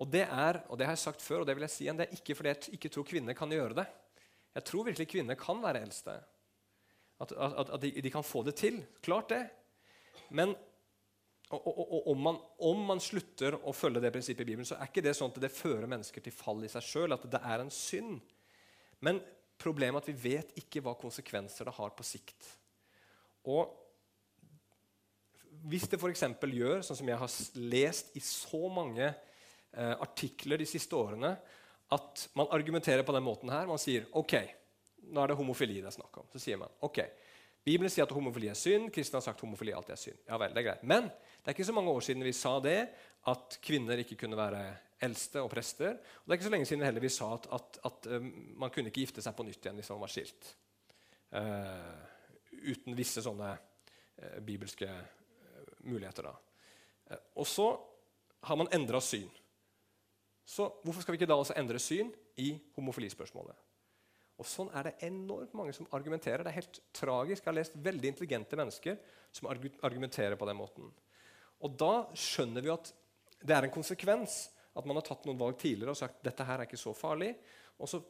Og 0.00 0.08
det 0.08 0.22
er 0.24 0.62
og 0.68 0.78
det 0.78 0.86
har 0.86 0.94
jeg 0.94 1.04
sagt 1.04 1.22
før, 1.22 1.42
og 1.42 1.46
det 1.48 1.56
vil 1.56 1.66
jeg 1.66 1.74
si 1.74 1.84
igjen, 1.84 1.98
det 1.98 2.06
er 2.08 2.16
ikke 2.16 2.36
fordi 2.38 2.52
jeg 2.52 2.76
ikke 2.78 2.92
tror 2.94 3.08
kvinner 3.10 3.36
kan 3.36 3.50
gjøre 3.52 3.82
det. 3.82 3.86
Jeg 4.54 4.66
tror 4.66 4.86
virkelig 4.86 5.08
kvinner 5.10 5.38
kan 5.38 5.62
være 5.62 5.82
eldste. 5.82 6.14
At, 7.20 7.32
at, 7.32 7.70
at 7.74 7.82
de, 7.82 7.90
de, 8.00 8.10
kan 8.10 8.24
få 8.24 8.42
det 8.46 8.54
til. 8.56 8.80
Klart 9.02 9.28
det. 9.34 9.42
Men 10.30 10.54
og, 11.50 11.66
og, 11.66 11.78
og, 11.80 12.08
om, 12.12 12.22
man, 12.22 12.38
om, 12.62 12.80
man, 12.86 13.02
slutter 13.02 13.56
å 13.66 13.74
følge 13.74 14.00
det 14.00 14.12
prinsippet 14.14 14.46
i 14.46 14.52
Bibelen, 14.52 14.68
så 14.68 14.78
er 14.78 14.86
ikke 14.86 15.02
det 15.02 15.16
sånn 15.18 15.32
at 15.34 15.40
det 15.42 15.50
fører 15.50 15.90
mennesker 15.90 16.22
til 16.22 16.34
fall 16.34 16.62
i 16.62 16.70
seg 16.70 16.86
sjøl, 16.86 17.16
at 17.16 17.26
det 17.26 17.40
er 17.42 17.64
en 17.64 17.72
synd. 17.74 18.20
Men 19.02 19.18
problemet 19.60 19.98
er 19.98 20.04
at 20.04 20.10
vi 20.12 20.34
vet 20.36 20.54
ikke 20.62 20.82
hva 20.86 20.94
konsekvenser 20.98 21.66
det 21.66 21.74
har 21.74 21.90
på 21.98 22.06
sikt. 22.06 22.52
Og 23.50 23.74
hvis 25.68 25.88
det 25.90 25.98
f.eks. 26.00 26.24
gjør, 26.40 26.84
sånn 26.84 26.98
som 27.00 27.10
jeg 27.10 27.20
har 27.20 27.34
lest 27.72 28.14
i 28.16 28.22
så 28.24 28.62
mange 28.72 29.06
eh, 29.06 29.94
artikler 30.00 30.60
de 30.60 30.68
siste 30.68 30.96
årene, 30.96 31.34
at 31.90 32.26
man 32.38 32.50
argumenterer 32.54 33.02
på 33.02 33.14
den 33.16 33.24
måten 33.26 33.50
her 33.50 33.66
Man 33.66 33.80
sier 33.82 34.04
OK, 34.14 34.36
nå 35.10 35.22
er 35.22 35.32
det 35.32 35.36
homofili 35.40 35.80
det 35.80 35.88
er 35.90 35.96
snakk 35.96 36.20
om. 36.22 36.28
Så 36.30 36.42
sier 36.42 36.60
man 36.60 36.70
OK, 36.86 37.00
Bibelen 37.66 37.92
sier 37.92 38.06
at 38.06 38.14
homofili 38.14 38.48
er 38.48 38.58
synd. 38.58 38.88
Kristne 38.94 39.18
har 39.18 39.26
sagt 39.26 39.42
homofili 39.44 39.74
alltid 39.76 39.96
er 39.96 40.00
synd. 40.00 40.20
Ja 40.28 40.38
vel, 40.40 40.54
det 40.54 40.62
er 40.62 40.68
greit. 40.70 40.84
Men 40.86 41.10
det 41.10 41.50
er 41.50 41.56
ikke 41.56 41.68
så 41.68 41.74
mange 41.76 41.92
år 41.92 42.06
siden 42.06 42.24
vi 42.24 42.36
sa 42.36 42.54
det, 42.64 42.78
at 43.28 43.58
kvinner 43.64 44.00
ikke 44.00 44.16
kunne 44.22 44.38
være 44.38 44.62
eldste 45.04 45.42
og 45.44 45.50
prester. 45.52 45.98
Og 45.98 46.24
det 46.24 46.34
er 46.34 46.38
ikke 46.38 46.48
så 46.48 46.54
lenge 46.54 46.68
siden 46.70 46.84
heller 46.86 47.04
vi 47.04 47.12
sa 47.12 47.32
at, 47.36 47.48
at, 47.56 47.80
at 47.90 48.08
um, 48.16 48.30
man 48.60 48.72
kunne 48.72 48.92
ikke 48.92 49.02
gifte 49.04 49.24
seg 49.24 49.36
på 49.36 49.44
nytt 49.44 49.60
igjen 49.60 49.80
hvis 49.80 49.92
man 49.92 50.02
var 50.04 50.12
skilt. 50.12 50.52
Uh, 51.30 52.00
uten 52.70 52.96
visse 52.98 53.22
sånne 53.24 53.52
uh, 53.54 54.38
bibelske 54.44 54.88
muligheter. 55.84 56.28
da. 56.30 57.18
og 57.34 57.46
så 57.46 57.68
har 58.42 58.56
man 58.56 58.68
endra 58.72 59.00
syn. 59.00 59.28
Så 60.44 60.66
hvorfor 60.82 61.02
skal 61.02 61.14
vi 61.14 61.20
ikke 61.20 61.30
da 61.30 61.36
også 61.38 61.56
endre 61.58 61.78
syn 61.78 62.10
i 62.40 62.54
homofilispørsmålet? 62.76 63.58
Og 64.40 64.48
Sånn 64.48 64.70
er 64.72 64.88
det 64.88 65.04
enormt 65.04 65.52
mange 65.54 65.74
som 65.76 65.88
argumenterer. 65.92 66.42
Det 66.42 66.48
er 66.48 66.62
helt 66.62 66.80
tragisk. 66.96 67.42
Jeg 67.42 67.50
har 67.50 67.58
lest 67.58 67.76
veldig 67.76 68.08
intelligente 68.08 68.56
mennesker 68.56 68.96
som 69.36 69.50
argumenterer 69.50 70.38
på 70.40 70.48
den 70.48 70.56
måten. 70.56 70.88
Og 71.60 71.76
Da 71.76 72.08
skjønner 72.16 72.64
vi 72.64 72.72
at 72.72 72.88
det 73.44 73.56
er 73.56 73.68
en 73.68 73.74
konsekvens 73.74 74.46
at 74.76 74.86
man 74.86 74.96
har 74.96 75.04
tatt 75.04 75.26
noen 75.28 75.38
valg 75.40 75.58
tidligere 75.60 75.92
og 75.92 75.98
sagt 75.98 76.22
dette 76.24 76.44
her 76.46 76.62
er 76.62 76.68
ikke 76.68 76.80
så 76.80 76.94
farlig. 76.96 77.34
Og 77.80 77.88
så 77.90 78.00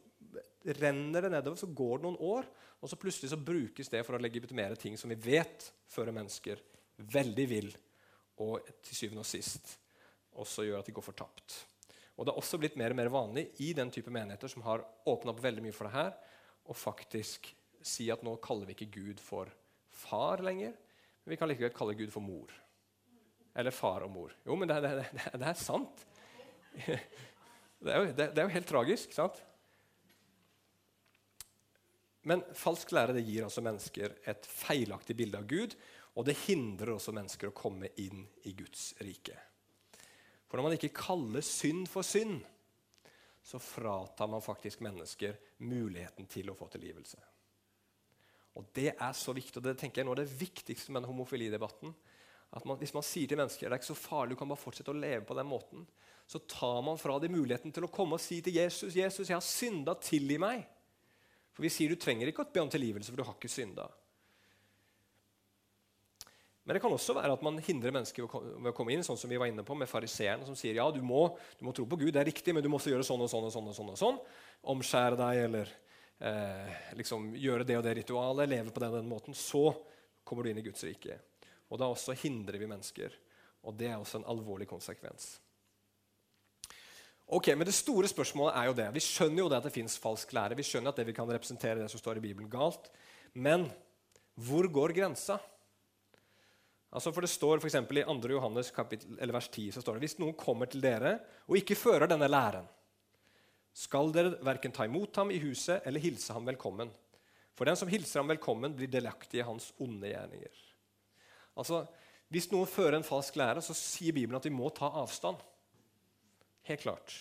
renner 0.79 1.25
det 1.25 1.31
nedover, 1.33 1.59
så 1.59 1.67
går 1.67 1.99
det 1.99 2.05
noen 2.05 2.19
år, 2.21 2.47
og 2.81 2.89
så 2.89 2.99
plutselig 2.99 3.31
så 3.31 3.39
brukes 3.39 3.89
det 3.91 4.03
for 4.05 4.15
å 4.15 4.21
legitimere 4.21 4.77
ting 4.79 4.97
som 4.99 5.11
vi 5.11 5.19
vet 5.19 5.67
fører 5.91 6.15
mennesker 6.15 6.61
veldig 6.97 7.47
vill, 7.49 7.71
og 8.41 8.67
til 8.83 8.97
syvende 8.97 9.23
og 9.23 9.29
sist 9.29 9.77
også 10.41 10.65
gjør 10.65 10.81
at 10.81 10.87
de 10.87 10.95
går 10.95 11.05
fortapt. 11.05 11.55
Og 12.15 12.25
Det 12.25 12.33
har 12.33 12.39
også 12.41 12.59
blitt 12.61 12.77
mer 12.79 12.93
og 12.93 12.99
mer 12.99 13.09
vanlig 13.11 13.47
i 13.63 13.71
den 13.73 13.91
type 13.91 14.11
menigheter 14.13 14.51
som 14.51 14.63
har 14.65 14.83
åpna 15.09 15.33
opp 15.33 15.41
veldig 15.43 15.63
mye 15.65 15.75
for 15.75 15.87
det 15.87 15.95
her, 15.95 16.13
og 16.69 16.77
faktisk 16.77 17.49
si 17.81 18.11
at 18.13 18.23
nå 18.23 18.35
kaller 18.43 18.69
vi 18.69 18.75
ikke 18.77 18.93
Gud 18.93 19.21
for 19.23 19.49
far 19.89 20.43
lenger, 20.45 20.75
men 21.23 21.33
vi 21.33 21.37
kan 21.39 21.49
likevel 21.49 21.73
kalle 21.75 21.97
Gud 21.97 22.11
for 22.13 22.23
mor. 22.23 22.53
Eller 23.57 23.73
far 23.75 24.05
og 24.05 24.13
mor. 24.13 24.35
Jo, 24.45 24.55
men 24.55 24.69
det, 24.69 24.77
det, 24.85 24.91
det, 25.11 25.31
det 25.41 25.49
er 25.49 25.59
sant. 25.59 26.05
Det 27.81 27.89
er, 27.89 27.97
jo, 27.97 28.09
det 28.13 28.25
er, 28.37 28.43
jo, 28.45 28.53
helt 28.53 28.67
tragisk, 28.69 29.13
sant? 29.15 29.39
Men 32.29 32.43
falsk 32.53 32.91
lære 32.93 33.15
det 33.17 33.23
gir 33.25 33.47
altså 33.47 33.63
mennesker 33.65 34.13
et 34.29 34.45
feilaktig 34.45 35.15
bilde 35.17 35.39
av 35.39 35.47
Gud, 35.49 35.73
og 36.15 36.27
det 36.27 36.39
hindrer 36.45 36.93
også 36.95 37.13
mennesker 37.15 37.51
å 37.51 37.55
komme 37.55 37.91
inn 38.03 38.25
i 38.47 38.53
Guds 38.57 38.91
rike. 38.99 39.37
For 40.47 40.59
når 40.59 40.67
man 40.67 40.75
ikke 40.75 40.91
kaller 40.95 41.45
synd 41.45 41.87
for 41.87 42.03
synd, 42.03 42.41
så 43.41 43.59
fratar 43.59 44.27
man 44.29 44.43
faktisk 44.43 44.83
mennesker 44.83 45.37
muligheten 45.63 46.27
til 46.29 46.51
å 46.51 46.55
få 46.57 46.67
tilgivelse. 46.73 47.17
Og 48.59 48.67
Det 48.75 48.91
er 48.91 49.13
så 49.15 49.33
viktig, 49.33 49.57
og 49.57 49.63
det 49.63 49.77
tenker 49.79 50.01
jeg 50.01 50.09
nå 50.09 50.13
er 50.13 50.25
det 50.25 50.39
viktigste 50.41 50.91
med 50.91 51.01
den 51.01 51.11
homofilidebatten. 51.13 51.93
At 52.51 52.65
man, 52.67 52.77
Hvis 52.77 52.93
man 52.93 53.05
sier 53.07 53.27
til 53.31 53.39
mennesker 53.39 53.69
det 53.69 53.77
er 53.77 53.79
ikke 53.79 53.93
så 53.93 53.95
farlig, 53.95 54.35
du 54.35 54.41
kan 54.41 54.51
bare 54.51 54.59
fortsette 54.59 54.91
å 54.91 54.99
leve 54.99 55.23
på 55.25 55.37
den 55.37 55.47
måten, 55.47 55.87
så 56.27 56.39
tar 56.39 56.81
man 56.83 56.99
fra 56.99 57.17
dem 57.19 57.31
muligheten 57.31 57.71
til 57.71 57.87
å 57.87 57.91
komme 57.91 58.19
og 58.19 58.23
si 58.23 58.41
til 58.43 58.55
Jesus 58.59 58.95
Jesus, 58.95 59.29
jeg 59.29 59.35
har 59.35 59.45
synda, 59.45 59.95
tilgi 59.95 60.37
meg. 60.39 60.67
For 61.55 61.63
vi 61.63 61.71
sier 61.71 61.91
du 61.91 61.99
trenger 61.99 62.27
ikke 62.27 62.43
å 62.43 62.51
be 62.51 62.63
om 62.63 62.69
tilgivelse, 62.71 63.11
for 63.11 63.19
du 63.19 63.27
har 63.27 63.35
ikke 63.39 63.51
synda. 63.51 63.87
Men 66.63 66.77
det 66.77 66.81
kan 66.83 66.93
også 66.93 67.15
være 67.17 67.33
at 67.33 67.43
man 67.45 67.57
hindrer 67.65 67.93
mennesker 67.95 68.27
ved 68.27 68.69
å 68.69 68.75
komme 68.77 68.93
inn, 68.93 69.03
sånn 69.05 69.17
som 69.17 69.31
vi 69.31 69.39
var 69.41 69.49
inne 69.49 69.65
på 69.65 69.73
med 69.77 69.89
fariseeren, 69.89 70.43
som 70.45 70.57
sier 70.57 70.77
ja, 70.77 70.85
du 70.93 71.01
må, 71.01 71.23
du 71.57 71.65
må, 71.65 71.73
tro 71.73 71.87
på 71.89 71.97
Gud, 71.97 72.11
det 72.13 72.21
er 72.21 72.29
riktig, 72.29 72.53
men 72.53 72.61
du 72.61 72.69
må 72.69 72.77
også 72.77 72.93
gjøre 72.93 73.07
sånn 73.07 73.23
og 73.25 73.31
sånn 73.31 73.47
og 73.47 73.55
sånn. 73.55 73.71
og 73.71 73.77
sånn, 73.77 73.89
og 73.95 74.01
sånn. 74.01 74.19
Omskjære 74.75 75.17
deg 75.23 75.41
eller 75.47 75.73
eh, 76.21 76.79
liksom 76.99 77.31
gjøre 77.41 77.65
det 77.65 77.79
og 77.79 77.85
det 77.87 77.95
ritualet, 77.97 78.51
leve 78.51 78.73
på 78.73 78.83
den 78.83 78.93
og 78.93 79.01
den 79.01 79.09
måten. 79.09 79.37
Så 79.37 79.71
kommer 80.27 80.45
du 80.45 80.51
inn 80.51 80.61
i 80.61 80.65
Guds 80.67 80.85
rike. 80.85 81.17
Og 81.71 81.81
da 81.81 81.89
også 81.89 82.13
hindrer 82.21 82.61
vi 82.61 82.69
mennesker. 82.69 83.15
Og 83.65 83.73
det 83.77 83.89
er 83.89 83.97
også 83.97 84.21
en 84.21 84.29
alvorlig 84.29 84.67
konsekvens. 84.69 85.39
Ok, 87.31 87.47
Men 87.55 87.63
det 87.65 87.73
store 87.73 88.09
spørsmålet 88.11 88.57
er 88.59 88.67
jo 88.67 88.75
det. 88.75 88.89
Vi 88.97 89.03
skjønner 89.05 89.39
jo 89.39 89.49
det 89.49 89.61
at 89.61 89.67
det 89.69 89.73
fins 89.73 89.95
falsk 90.03 90.33
lære. 90.35 90.57
Vi 90.59 90.65
skjønner 90.67 90.91
at 90.91 90.97
det 90.99 91.05
vi 91.07 91.15
kan 91.15 91.29
representere 91.31 91.79
det 91.79 91.87
som 91.89 92.01
står 92.01 92.19
i 92.19 92.25
Bibelen, 92.25 92.49
galt. 92.51 92.89
Men 93.33 93.69
hvor 94.35 94.67
går 94.67 94.91
grensa? 94.97 95.37
Altså 96.91 97.13
for 97.15 97.23
Det 97.23 97.31
står 97.31 97.61
for 97.63 97.71
i 97.71 98.03
2. 98.03 98.29
Johannes 98.33 98.71
kapittel, 98.75 99.15
vers 99.31 99.47
10 99.47 99.71
så 99.71 99.81
står 99.81 99.95
det, 99.95 100.07
hvis 100.07 100.19
noen 100.19 100.35
kommer 100.35 100.67
til 100.67 100.83
dere 100.83 101.19
og 101.47 101.55
ikke 101.59 101.79
fører 101.79 102.09
denne 102.11 102.27
læren, 102.27 102.67
skal 103.71 104.11
dere 104.11 104.35
verken 104.43 104.73
ta 104.75 104.83
imot 104.83 105.15
ham 105.15 105.31
i 105.31 105.39
huset 105.39 105.87
eller 105.87 106.03
hilse 106.03 106.35
ham 106.35 106.45
velkommen. 106.49 106.91
For 107.55 107.67
den 107.67 107.79
som 107.79 107.87
hilser 107.87 108.19
ham 108.19 108.31
velkommen, 108.31 108.75
blir 108.75 108.91
delaktig 108.91 109.39
i 109.39 109.47
hans 109.47 109.69
onde 109.79 110.11
gjerninger. 110.11 110.61
Altså, 111.55 111.85
Hvis 112.31 112.47
noen 112.51 112.67
fører 112.67 112.95
en 112.95 113.03
falsk 113.03 113.35
lære, 113.35 113.59
så 113.59 113.75
sier 113.75 114.15
Bibelen 114.15 114.37
at 114.37 114.45
vi 114.47 114.53
må 114.55 114.69
ta 114.71 114.87
avstand. 114.87 115.39
Helt 116.63 116.83
klart. 116.83 117.15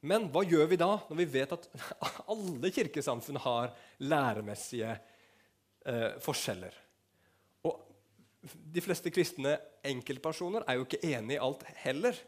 Men 0.00 0.30
hva 0.32 0.40
gjør 0.44 0.70
vi 0.70 0.78
da, 0.80 0.88
når 1.08 1.18
vi 1.20 1.26
vet 1.34 1.52
at 1.52 1.68
alle 2.32 2.70
kirkesamfunn 2.72 3.40
har 3.44 3.74
læremessige 4.00 4.94
eh, 5.84 6.16
forskjeller? 6.24 6.85
De 8.52 8.82
fleste 8.84 9.10
kristne 9.14 9.56
enkeltpersoner 9.86 10.64
er 10.66 10.78
jo 10.78 10.86
ikke 10.86 11.02
enig 11.06 11.36
i 11.36 11.42
alt 11.42 11.62
heller. 11.82 12.18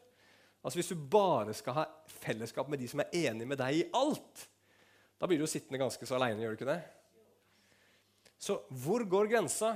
Altså 0.62 0.78
Hvis 0.78 0.90
du 0.92 1.08
bare 1.10 1.54
skal 1.54 1.76
ha 1.80 1.84
fellesskap 2.20 2.68
med 2.68 2.80
de 2.82 2.88
som 2.90 3.02
er 3.04 3.12
enig 3.28 3.46
med 3.48 3.60
deg 3.60 3.76
i 3.78 3.84
alt, 3.96 4.48
da 5.18 5.26
blir 5.26 5.38
du 5.38 5.46
jo 5.46 5.50
sittende 5.50 5.80
ganske 5.80 6.06
så 6.06 6.16
aleine, 6.18 6.42
gjør 6.42 6.54
du 6.54 6.58
ikke 6.60 6.72
det? 6.72 6.80
Så 8.38 8.60
hvor 8.82 9.02
går 9.02 9.30
grensa? 9.32 9.74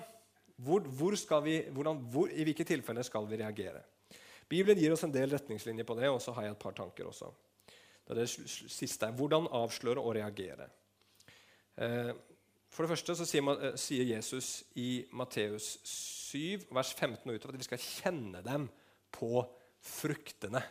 Hvor, 0.63 0.81
hvor 0.81 1.41
vi, 1.43 1.57
hvordan, 1.71 2.03
hvor, 2.13 2.31
I 2.31 2.45
hvilke 2.47 2.65
tilfeller 2.65 3.03
skal 3.03 3.27
vi 3.27 3.41
reagere? 3.41 3.83
Bibelen 4.49 4.79
gir 4.79 4.93
oss 4.93 5.03
en 5.03 5.15
del 5.15 5.33
retningslinjer 5.33 5.87
på 5.89 5.97
det, 5.99 6.11
og 6.13 6.21
så 6.23 6.35
har 6.37 6.47
jeg 6.47 6.55
et 6.55 6.63
par 6.63 6.75
tanker 6.77 7.09
også. 7.09 7.31
Det 8.07 8.13
er 8.13 8.21
det 8.21 8.29
siste. 8.71 9.09
Hvordan 9.17 9.49
avsløre 9.51 10.03
og 10.03 10.15
reagere. 10.15 10.69
Eh, 11.77 12.13
for 12.73 12.85
det 12.85 12.93
første 12.93 13.17
så 13.17 13.27
sier, 13.29 13.49
eh, 13.73 14.11
Jesus 14.11 14.65
i 14.75 15.05
Matteus 15.13 15.79
7, 15.85 16.22
vers 16.73 16.92
15 16.95 17.29
og 17.29 17.37
utover 17.37 17.57
at 17.57 17.62
vi 17.62 17.68
skal 17.68 17.83
kjenne 17.83 18.42
dem 18.47 18.68
på 19.12 19.42
fruktene. 19.83 20.62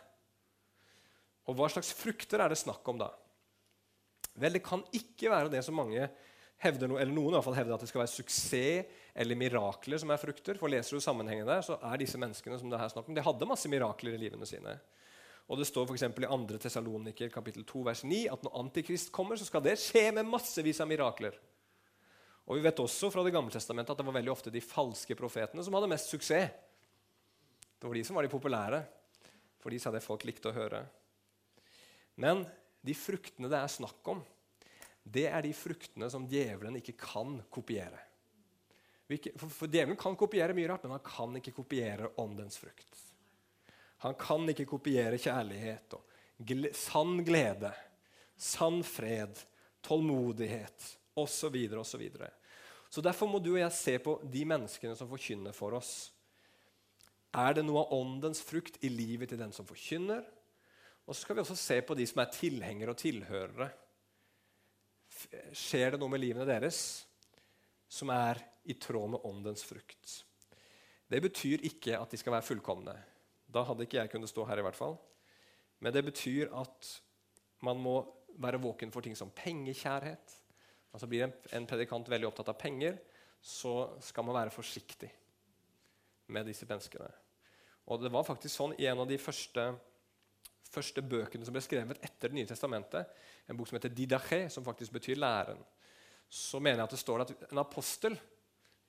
Og 1.50 1.58
hva 1.58 1.69
slags 1.71 1.91
frukter 1.97 2.41
er 2.41 2.54
det 2.54 2.60
snakk 2.62 2.86
om 2.89 3.02
da? 3.02 3.10
Vel, 4.39 4.56
det 4.56 4.63
kan 4.63 4.84
ikke 4.95 5.32
være 5.32 5.52
det 5.52 5.63
som 5.65 5.76
mange 5.76 6.06
hevder, 6.62 6.93
eller 6.93 7.13
noen 7.13 7.34
i 7.34 7.36
hvert 7.36 7.47
fall 7.47 7.58
hevder 7.58 7.76
at 7.76 7.84
det 7.84 7.89
skal 7.89 8.04
være 8.04 8.13
suksess 8.13 8.97
eller 9.21 9.39
mirakler 9.39 10.00
som 10.02 10.13
er 10.13 10.21
frukter. 10.21 10.60
For 10.62 10.71
leser 10.71 10.95
du 10.95 11.04
sammenhengen 11.04 11.50
der, 11.50 11.63
så 11.65 11.78
er 11.82 12.00
disse 12.00 12.19
menneskene 12.21 12.60
som 12.62 12.71
det 12.71 12.80
her 12.80 12.91
snakk 12.93 13.10
om, 13.10 13.17
de 13.17 13.26
hadde 13.26 13.50
masse 13.50 13.71
mirakler 13.71 14.15
i 14.15 14.21
livene 14.21 14.47
sine. 14.47 14.78
Og 15.52 15.58
Det 15.60 15.67
står 15.67 15.89
f.eks. 15.89 16.06
i 16.06 16.12
2. 16.24 16.60
Tessaloniker 16.63 17.32
kapittel 17.34 17.65
2 17.67 17.82
vers 17.84 18.04
9 18.08 18.21
at 18.32 18.43
når 18.45 18.54
Antikrist 18.62 19.12
kommer, 19.12 19.36
så 19.36 19.47
skal 19.50 19.63
det 19.65 19.80
skje 19.82 20.06
med 20.15 20.30
massevis 20.30 20.80
av 20.80 20.88
mirakler. 20.88 21.36
Og 22.52 22.58
Vi 22.58 22.66
vet 22.66 22.80
også 22.84 23.08
fra 23.08 23.24
Det 23.24 23.32
gamle 23.32 23.54
testamentet 23.54 23.94
at 23.94 24.02
det 24.02 24.06
var 24.10 24.18
veldig 24.18 24.32
ofte 24.34 24.52
de 24.52 24.60
falske 24.60 25.16
profetene 25.16 25.64
som 25.64 25.78
hadde 25.78 25.88
mest 25.88 26.12
suksess. 26.12 26.52
Det 27.80 27.88
var 27.88 27.96
de 27.96 28.04
som 28.04 28.18
var 28.18 28.28
de 28.28 28.32
populære, 28.34 28.82
for 29.64 29.72
de 29.72 29.80
sa 29.80 29.94
det 29.94 30.04
folk 30.04 30.26
likte 30.28 30.52
å 30.52 30.58
høre. 30.58 30.82
Men 32.20 32.44
de 32.84 32.94
fruktene 32.98 33.48
det 33.48 33.56
er 33.56 33.72
snakk 33.72 34.12
om, 34.12 34.20
det 35.02 35.30
er 35.32 35.46
de 35.46 35.54
fruktene 35.56 36.10
som 36.12 36.28
djevelen 36.28 36.76
ikke 36.82 36.98
kan 37.00 37.40
kopiere. 37.50 38.04
For, 39.08 39.66
Djevelen 39.72 39.98
kan 40.00 40.20
kopiere 40.20 40.56
mye 40.56 40.68
rart, 40.74 40.84
men 40.84 40.98
han 40.98 41.08
kan 41.08 41.40
ikke 41.40 41.56
kopiere 41.56 42.12
åndens 42.22 42.60
frukt. 42.60 43.00
Han 44.04 44.20
kan 44.20 44.44
ikke 44.52 44.68
kopiere 44.70 45.20
kjærlighet 45.20 45.96
og 45.96 46.20
gle, 46.52 46.76
sann 46.76 47.24
glede, 47.24 47.72
sann 48.36 48.84
fred, 48.84 49.40
tålmodighet 49.88 50.92
osv. 51.16 51.58
Og 51.80 51.88
så, 52.91 52.99
derfor 52.99 53.30
må 53.32 53.39
du 53.39 53.54
og 53.54 53.62
jeg 53.62 53.71
se 53.77 53.93
på 54.04 54.17
de 54.34 54.41
menneskene 54.47 54.97
som 54.99 55.08
forkynner 55.08 55.56
for 55.56 55.77
oss. 55.77 56.12
Er 57.32 57.56
det 57.56 57.63
noe 57.63 57.86
av 57.86 57.93
åndens 57.95 58.41
frukt 58.43 58.82
i 58.84 58.89
livet 58.91 59.32
til 59.32 59.39
den 59.39 59.54
som 59.56 59.67
forkynner? 59.67 60.25
Og 61.08 61.15
så 61.15 61.23
skal 61.23 61.38
vi 61.38 61.43
også 61.45 61.56
se 61.56 61.77
på 61.88 61.95
de 61.95 62.08
som 62.10 62.19
er 62.19 62.34
tilhengere 62.36 62.91
og 62.91 62.99
tilhørere. 62.99 63.69
Skjer 65.56 65.95
det 65.95 66.01
noe 66.01 66.12
med 66.12 66.21
livene 66.23 66.47
deres 66.47 66.82
som 67.91 68.12
er 68.12 68.43
i 68.67 68.75
tråd 68.75 69.15
med 69.15 69.23
åndens 69.27 69.63
frukt? 69.67 70.17
Det 71.12 71.23
betyr 71.23 71.63
ikke 71.67 71.95
at 71.95 72.12
de 72.12 72.19
skal 72.19 72.36
være 72.36 72.47
fullkomne. 72.47 72.97
Da 73.47 73.63
hadde 73.67 73.88
ikke 73.88 74.01
jeg 74.01 74.12
kunnet 74.12 74.32
stå 74.32 74.45
her. 74.47 74.60
i 74.60 74.67
hvert 74.67 74.75
fall. 74.75 74.99
Men 75.80 75.93
det 75.93 76.04
betyr 76.06 76.51
at 76.56 76.91
man 77.63 77.80
må 77.80 78.01
være 78.39 78.62
våken 78.62 78.91
for 78.91 79.01
ting 79.01 79.15
som 79.17 79.32
pengekjærhet. 79.32 80.40
Altså 80.91 81.08
Blir 81.08 81.27
en, 81.27 81.67
predikant 81.67 82.10
veldig 82.12 82.30
opptatt 82.30 82.51
av 82.51 82.60
penger, 82.60 82.97
så 83.41 83.93
skal 84.04 84.27
man 84.27 84.38
være 84.38 84.54
forsiktig 84.54 85.10
med 86.32 86.45
disse 86.47 86.67
menneskene. 86.69 87.10
Og 87.91 88.04
det 88.04 88.12
var 88.13 88.27
faktisk 88.27 88.54
sånn 88.54 88.75
I 88.77 88.88
en 88.91 89.01
av 89.04 89.10
de 89.10 89.17
første 89.19 89.71
første 90.71 91.04
bøkene 91.04 91.45
som 91.45 91.56
ble 91.56 91.63
skrevet 91.63 91.99
etter 91.99 92.32
Det 92.32 92.38
nye 92.38 92.49
testamentet, 92.49 93.10
en 93.47 93.58
bok 93.58 93.69
som 93.69 93.77
heter 93.77 93.93
Didache, 93.93 94.45
som 94.49 94.65
faktisk 94.65 94.93
betyr 94.95 95.19
læren, 95.19 95.60
så 96.32 96.62
mener 96.63 96.80
jeg 96.80 96.88
at 96.88 96.95
det 96.95 97.01
står 97.01 97.23
at 97.25 97.34
en 97.49 97.60
apostel 97.60 98.15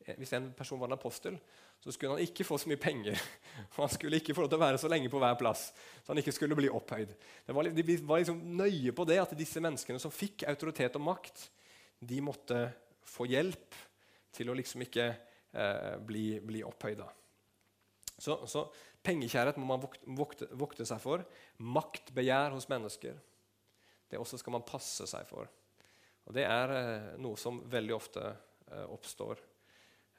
eh, 0.07 0.15
hvis 0.19 0.35
en 0.39 0.53
person 0.55 0.79
var 0.79 0.91
en 0.91 0.99
apostel, 0.99 1.39
så 1.83 1.91
skulle 1.91 2.15
han 2.15 2.23
ikke 2.23 2.47
få 2.47 2.61
så 2.63 2.71
mye 2.71 2.79
penger. 2.79 3.19
Han 3.81 3.91
skulle 3.91 4.21
ikke 4.21 4.37
få 4.37 4.45
lov 4.45 4.53
til 4.53 4.61
å 4.61 4.63
være 4.63 4.79
så 4.79 4.91
lenge 4.91 5.11
på 5.11 5.19
hver 5.19 5.35
plass, 5.41 5.73
så 6.05 6.13
han 6.13 6.21
ikke 6.21 6.35
skulle 6.35 6.55
bli 6.55 6.69
opphøyd. 6.71 7.11
Var, 7.49 7.71
de 7.75 7.97
var 8.07 8.23
liksom 8.23 8.39
nøye 8.55 8.93
på 8.95 9.07
det 9.09 9.19
at 9.19 9.35
disse 9.35 9.59
menneskene 9.63 9.99
som 9.99 10.15
fikk 10.15 10.45
autoritet 10.47 10.95
og 11.01 11.03
makt, 11.09 11.43
de 12.03 12.21
måtte 12.25 12.63
få 13.07 13.27
hjelp 13.31 13.77
til 14.35 14.51
å 14.51 14.57
liksom 14.57 14.83
ikke 14.87 15.07
eh, 15.09 15.99
bli, 16.03 16.27
bli 16.43 16.63
opphøyda. 16.67 17.07
Så, 18.19 18.39
så 18.47 18.67
Pengekjærhet 19.03 19.59
må 19.59 19.67
man 19.67 19.83
vokte, 19.83 20.47
vokte, 20.55 20.87
seg 20.87 21.01
for. 21.03 21.25
Maktbegjær 21.59 22.55
hos 22.55 22.69
mennesker. 22.71 23.17
Det 24.11 24.21
også 24.21 24.39
skal 24.39 24.55
man 24.55 24.67
passe 24.67 25.09
seg 25.11 25.27
for. 25.27 25.49
Og 26.29 26.37
Det 26.37 26.45
er 26.47 26.75
eh, 26.77 27.09
noe 27.23 27.39
som 27.41 27.59
veldig 27.71 27.97
ofte 27.97 28.23
eh, 28.31 28.85
oppstår 28.87 29.41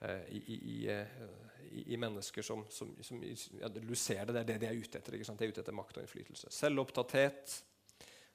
eh, 0.03 0.25
i, 0.35 0.41
i, 0.41 0.57
i, 0.83 1.85
i, 1.85 1.99
mennesker 1.99 2.43
som, 2.43 2.65
som, 2.67 2.91
som 2.99 3.23
ja, 3.23 3.71
Du 3.71 3.95
ser 3.95 4.25
det, 4.27 4.35
det 4.35 4.41
er 4.43 4.49
det 4.51 4.59
de 4.65 4.71
er 4.73 4.81
ute 4.81 4.99
etter. 4.99 5.15
De 5.15 5.23
er 5.23 5.53
ute 5.53 5.63
etter 5.63 5.79
makt 5.79 6.01
og 6.01 6.03
innflytelse. 6.03 6.51
Selvopptatthet. 6.51 7.55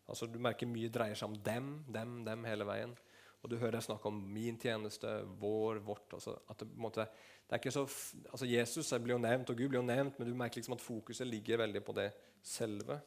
Altså, 0.08 0.30
du 0.32 0.40
merker 0.40 0.70
mye 0.70 0.88
dreier 0.88 1.18
seg 1.18 1.28
om 1.28 1.36
dem, 1.44 1.82
dem, 1.92 2.22
dem 2.24 2.48
hele 2.48 2.64
veien. 2.64 2.96
Og 3.42 3.50
du 3.50 3.56
hører 3.56 3.78
jeg 3.78 3.86
snakke 3.86 4.10
om 4.10 4.16
min 4.34 4.56
tjeneste, 4.58 5.10
vår, 5.38 5.78
vårt. 5.86 6.16
Altså, 6.16 6.34
at 6.50 6.64
det, 6.64 6.68
måte, 6.80 7.04
det 7.46 7.54
er 7.54 7.60
ikke 7.62 7.74
så, 7.74 7.84
altså 8.32 8.48
Jesus 8.50 8.90
blir 8.98 9.14
jo 9.14 9.20
nevnt, 9.22 9.52
og 9.52 9.60
Gud 9.60 9.70
blir 9.70 9.78
jo 9.78 9.86
nevnt, 9.86 10.18
men 10.18 10.28
du 10.28 10.34
merker 10.34 10.58
liksom 10.58 10.74
at 10.74 10.82
fokuset 10.82 11.28
ligger 11.28 11.62
veldig 11.62 11.84
på 11.86 11.94
det 12.00 12.08
selve. 12.42 12.98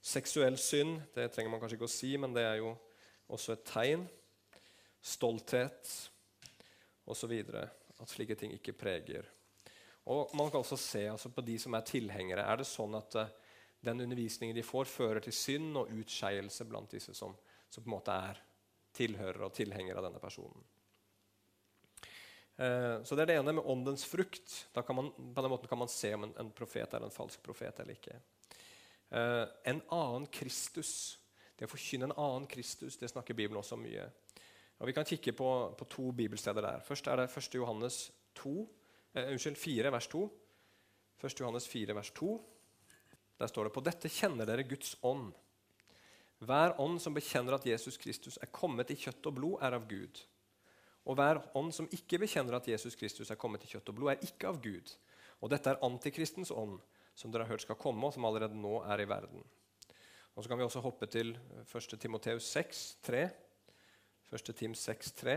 Seksuell 0.00 0.56
synd 0.58 0.96
det 1.14 1.28
trenger 1.34 1.52
man 1.52 1.60
kanskje 1.60 1.76
ikke 1.76 1.90
å 1.90 1.92
si, 1.92 2.14
men 2.16 2.32
det 2.36 2.46
er 2.46 2.56
jo 2.62 2.72
også 3.30 3.54
et 3.54 3.66
tegn. 3.68 4.06
Stolthet 5.00 5.92
osv. 7.08 7.36
At 8.00 8.08
slike 8.08 8.36
ting 8.40 8.56
ikke 8.56 8.76
preger. 8.76 9.28
Og 10.10 10.32
Man 10.36 10.50
kan 10.50 10.64
også 10.64 10.76
se 10.80 11.04
altså, 11.10 11.28
på 11.28 11.44
de 11.44 11.58
som 11.60 11.76
er 11.76 11.84
tilhengere. 11.86 12.44
Er 12.48 12.60
det 12.60 12.68
sånn 12.68 12.96
at 12.96 13.16
uh, 13.20 13.28
den 13.84 14.00
undervisningen 14.00 14.56
de 14.56 14.64
får, 14.64 14.88
fører 14.88 15.20
til 15.24 15.36
synd 15.36 15.76
og 15.76 15.92
utskeielse 16.00 16.64
blant 16.68 16.92
disse 16.96 17.14
som, 17.16 17.36
som 17.68 17.84
på 17.84 17.88
en 17.88 17.96
måte 17.96 18.16
er 18.16 18.40
tilhørere 18.96 19.48
og 19.48 19.54
tilhenger 19.56 19.98
av 19.98 20.06
denne 20.08 20.22
personen? 20.22 20.64
Eh, 22.60 23.02
så 23.02 23.16
Det 23.16 23.22
er 23.22 23.30
det 23.32 23.38
ene 23.40 23.54
med 23.56 23.64
åndens 23.64 24.04
frukt. 24.04 24.68
Man, 24.74 25.12
på 25.34 25.42
den 25.42 25.50
måten 25.50 25.68
kan 25.68 25.78
man 25.78 25.88
se 25.88 26.14
om 26.14 26.24
en, 26.24 26.34
en 26.38 26.52
profet 26.52 26.94
er 26.94 27.04
en 27.04 27.14
falsk 27.14 27.42
profet 27.42 27.80
eller 27.80 27.96
ikke. 27.96 28.18
Eh, 29.10 29.46
en 29.72 29.80
annen 29.88 30.26
Kristus. 30.26 31.18
Det 31.56 31.68
å 31.68 31.72
forkynne 31.72 32.10
en 32.10 32.16
annen 32.16 32.48
Kristus 32.48 32.98
det 33.00 33.08
snakker 33.10 33.36
Bibelen 33.36 33.60
også 33.60 33.78
mye. 33.80 34.04
Og 34.80 34.88
Vi 34.88 34.94
kan 34.96 35.08
kikke 35.08 35.32
på, 35.36 35.48
på 35.76 35.88
to 35.92 36.12
bibelsteder 36.12 36.64
der. 36.64 36.84
Først 36.84 37.08
er 37.08 37.20
det 37.20 37.28
1. 37.28 37.54
Johannes 37.54 38.10
2, 38.40 38.54
eh, 39.14 39.32
unnskyld, 39.32 39.56
4, 39.56 39.92
vers 39.92 40.08
2. 40.08 40.22
1. 41.20 41.40
Johannes 41.40 41.68
4, 41.68 41.94
vers 41.96 42.10
2. 42.16 42.30
Der 43.40 43.48
står 43.48 43.68
det 43.68 43.72
på 43.74 43.84
dette 43.84 44.08
kjenner 44.12 44.48
dere 44.48 44.68
Guds 44.68 44.96
ånd. 45.02 45.32
Hver 46.40 46.72
ånd 46.80 47.00
som 47.02 47.12
bekjenner 47.12 47.58
at 47.58 47.66
Jesus 47.68 47.98
Kristus 48.00 48.38
er 48.40 48.48
kommet 48.52 48.90
i 48.92 48.96
kjøtt 48.96 49.26
og 49.28 49.36
blod, 49.36 49.56
er 49.60 49.76
av 49.76 49.84
Gud. 49.88 50.22
Og 51.04 51.16
hver 51.18 51.40
ånd 51.56 51.72
som 51.76 51.88
ikke 51.92 52.20
bekjenner 52.22 52.56
at 52.56 52.68
Jesus 52.68 52.96
Kristus 52.96 53.32
er 53.32 53.38
kommet 53.40 53.64
i 53.64 53.70
kjøtt 53.70 53.92
og 53.92 53.98
blod, 53.98 54.12
er 54.14 54.24
ikke 54.24 54.48
av 54.48 54.60
Gud. 54.64 54.92
Og 55.40 55.52
dette 55.52 55.72
er 55.72 55.84
antikristens 55.84 56.52
ånd, 56.52 56.78
som 57.16 57.32
dere 57.32 57.44
har 57.44 57.52
hørt 57.52 57.64
skal 57.66 57.78
komme, 57.80 58.06
og 58.06 58.14
som 58.16 58.24
allerede 58.28 58.56
nå 58.56 58.80
er 58.88 59.04
i 59.04 59.08
verden. 59.08 59.44
Og 60.34 60.44
Så 60.44 60.48
kan 60.48 60.58
vi 60.58 60.64
også 60.64 60.80
hoppe 60.80 61.06
til 61.10 61.34
1. 61.66 62.00
Timoteus 62.00 62.48
6, 62.48 62.84
3. 63.04 63.24
1. 64.32 64.52
Tim 64.56 64.74
6, 64.74 65.12
3. 65.12 65.36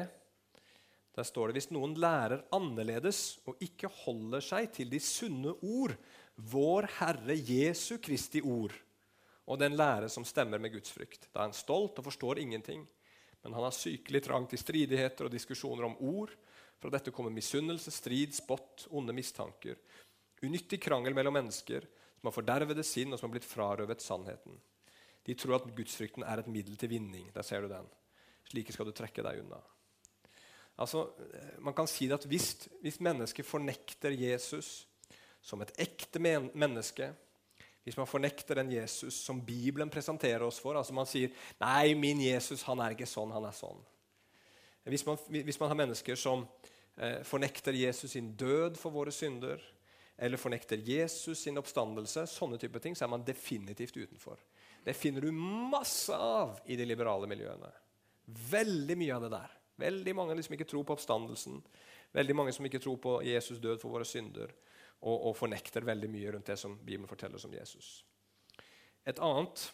Der 1.15 1.27
står 1.27 1.49
det 1.49 1.57
hvis 1.57 1.71
noen 1.73 1.97
lærer 1.99 2.45
annerledes 2.55 3.39
og 3.45 3.59
ikke 3.61 3.91
holder 4.05 4.41
seg 4.41 4.71
til 4.73 4.89
de 4.89 5.01
sunne 5.03 5.51
ord, 5.59 5.97
vår 6.35 6.87
Herre 6.99 7.35
Jesu 7.35 7.97
Kristi 8.01 8.41
ord, 8.41 8.73
og 9.45 9.59
den 9.59 9.75
lære 9.75 10.09
som 10.09 10.25
stemmer 10.25 10.61
med 10.61 10.71
Guds 10.73 10.91
frykt. 10.95 11.27
Da 11.31 11.41
er 11.41 11.49
han 11.49 11.57
stolt 11.57 11.99
og 11.99 12.07
forstår 12.07 12.39
ingenting 12.39 12.85
men 13.43 13.53
han 13.53 13.63
har 13.63 13.75
sykelig 13.75 14.23
trang 14.23 14.45
til 14.47 14.59
stridigheter 14.59 15.27
og 15.27 15.33
diskusjoner 15.33 15.89
om 15.89 15.97
ord. 15.99 16.31
Fra 16.79 16.91
dette 16.93 17.11
kommer 17.15 17.33
misunnelse, 17.35 17.91
strid, 17.91 18.31
spott, 18.35 18.85
onde 18.95 19.15
mistanker. 19.15 19.75
Unyttig 20.43 20.79
krangel 20.83 21.15
mellom 21.15 21.35
mennesker 21.35 21.83
som 21.83 22.29
har 22.29 22.35
fordervede 22.37 22.85
sinn 22.87 23.11
og 23.11 23.19
som 23.19 23.27
har 23.27 23.35
blitt 23.35 23.49
frarøvet 23.49 24.03
sannheten. 24.03 24.55
De 25.27 25.35
tror 25.35 25.57
at 25.57 25.67
gudsfrykten 25.75 26.23
er 26.23 26.39
et 26.39 26.49
middel 26.51 26.79
til 26.79 26.91
vinning. 26.95 27.27
Der 27.35 27.43
ser 27.43 27.63
du 27.63 27.71
den. 27.71 27.87
Slike 28.47 28.75
skal 28.75 28.87
du 28.87 28.95
trekke 28.95 29.23
deg 29.27 29.43
unna. 29.43 29.59
Altså, 30.79 31.03
man 31.59 31.75
kan 31.75 31.87
si 31.87 32.07
at 32.11 32.23
Hvis, 32.25 32.69
hvis 32.81 33.01
mennesket 33.03 33.45
fornekter 33.45 34.15
Jesus 34.15 34.87
som 35.43 35.61
et 35.61 35.75
ekte 35.83 36.19
menneske, 36.23 37.11
hvis 37.83 37.97
man 37.99 38.07
fornekter 38.07 38.55
den 38.55 38.71
Jesus 38.71 39.17
som 39.25 39.41
Bibelen 39.43 39.89
presenterer 39.91 40.45
oss 40.47 40.59
for 40.63 40.77
altså 40.79 40.93
Man 40.95 41.09
sier 41.09 41.31
'Nei, 41.59 41.93
min 41.93 42.21
Jesus 42.21 42.63
han 42.63 42.79
er 42.79 42.95
ikke 42.95 43.09
sånn, 43.09 43.31
han 43.31 43.45
er 43.45 43.51
sånn'. 43.51 43.81
Hvis 44.83 45.05
man, 45.05 45.17
hvis 45.27 45.59
man 45.59 45.69
har 45.69 45.79
mennesker 45.79 46.15
som 46.15 46.47
eh, 46.97 47.23
fornekter 47.23 47.73
Jesus 47.73 48.11
sin 48.11 48.33
død 48.35 48.77
for 48.77 48.91
våre 48.91 49.11
synder, 49.11 49.61
eller 50.17 50.37
fornekter 50.37 50.77
Jesus 50.77 51.39
sin 51.39 51.57
oppstandelse, 51.57 52.25
sånne 52.27 52.59
type 52.61 52.79
ting, 52.79 52.95
så 52.95 53.05
er 53.05 53.13
man 53.15 53.23
definitivt 53.25 53.97
utenfor. 53.97 54.39
Det 54.83 54.93
finner 54.93 55.21
du 55.21 55.31
masse 55.31 56.15
av 56.15 56.59
i 56.65 56.75
de 56.75 56.85
liberale 56.85 57.27
miljøene. 57.27 57.71
Veldig 58.25 58.97
mye 58.99 59.15
av 59.15 59.25
det 59.25 59.31
der. 59.33 59.55
Veldig 59.83 60.15
mange 60.15 60.43
som 60.43 60.53
ikke 60.55 60.67
tror 60.69 60.83
på 60.83 60.95
oppstandelsen. 60.95 61.63
Veldig 62.13 62.35
mange 62.35 62.53
som 62.53 62.65
ikke 62.67 62.81
tror 62.83 62.99
på 63.01 63.15
Jesus 63.25 63.59
død 63.63 63.81
for 63.81 63.95
våre 63.95 64.05
synder. 64.05 64.51
Og, 65.03 65.29
og 65.29 65.33
fornekter 65.35 65.83
veldig 65.83 66.09
mye 66.11 66.31
rundt 66.31 66.47
det 66.47 66.55
som 66.59 66.77
Bibelen 66.79 67.09
forteller 67.09 67.35
oss 67.35 67.47
om 67.47 67.55
Jesus. 67.55 67.87
Et 69.03 69.19
annet, 69.19 69.65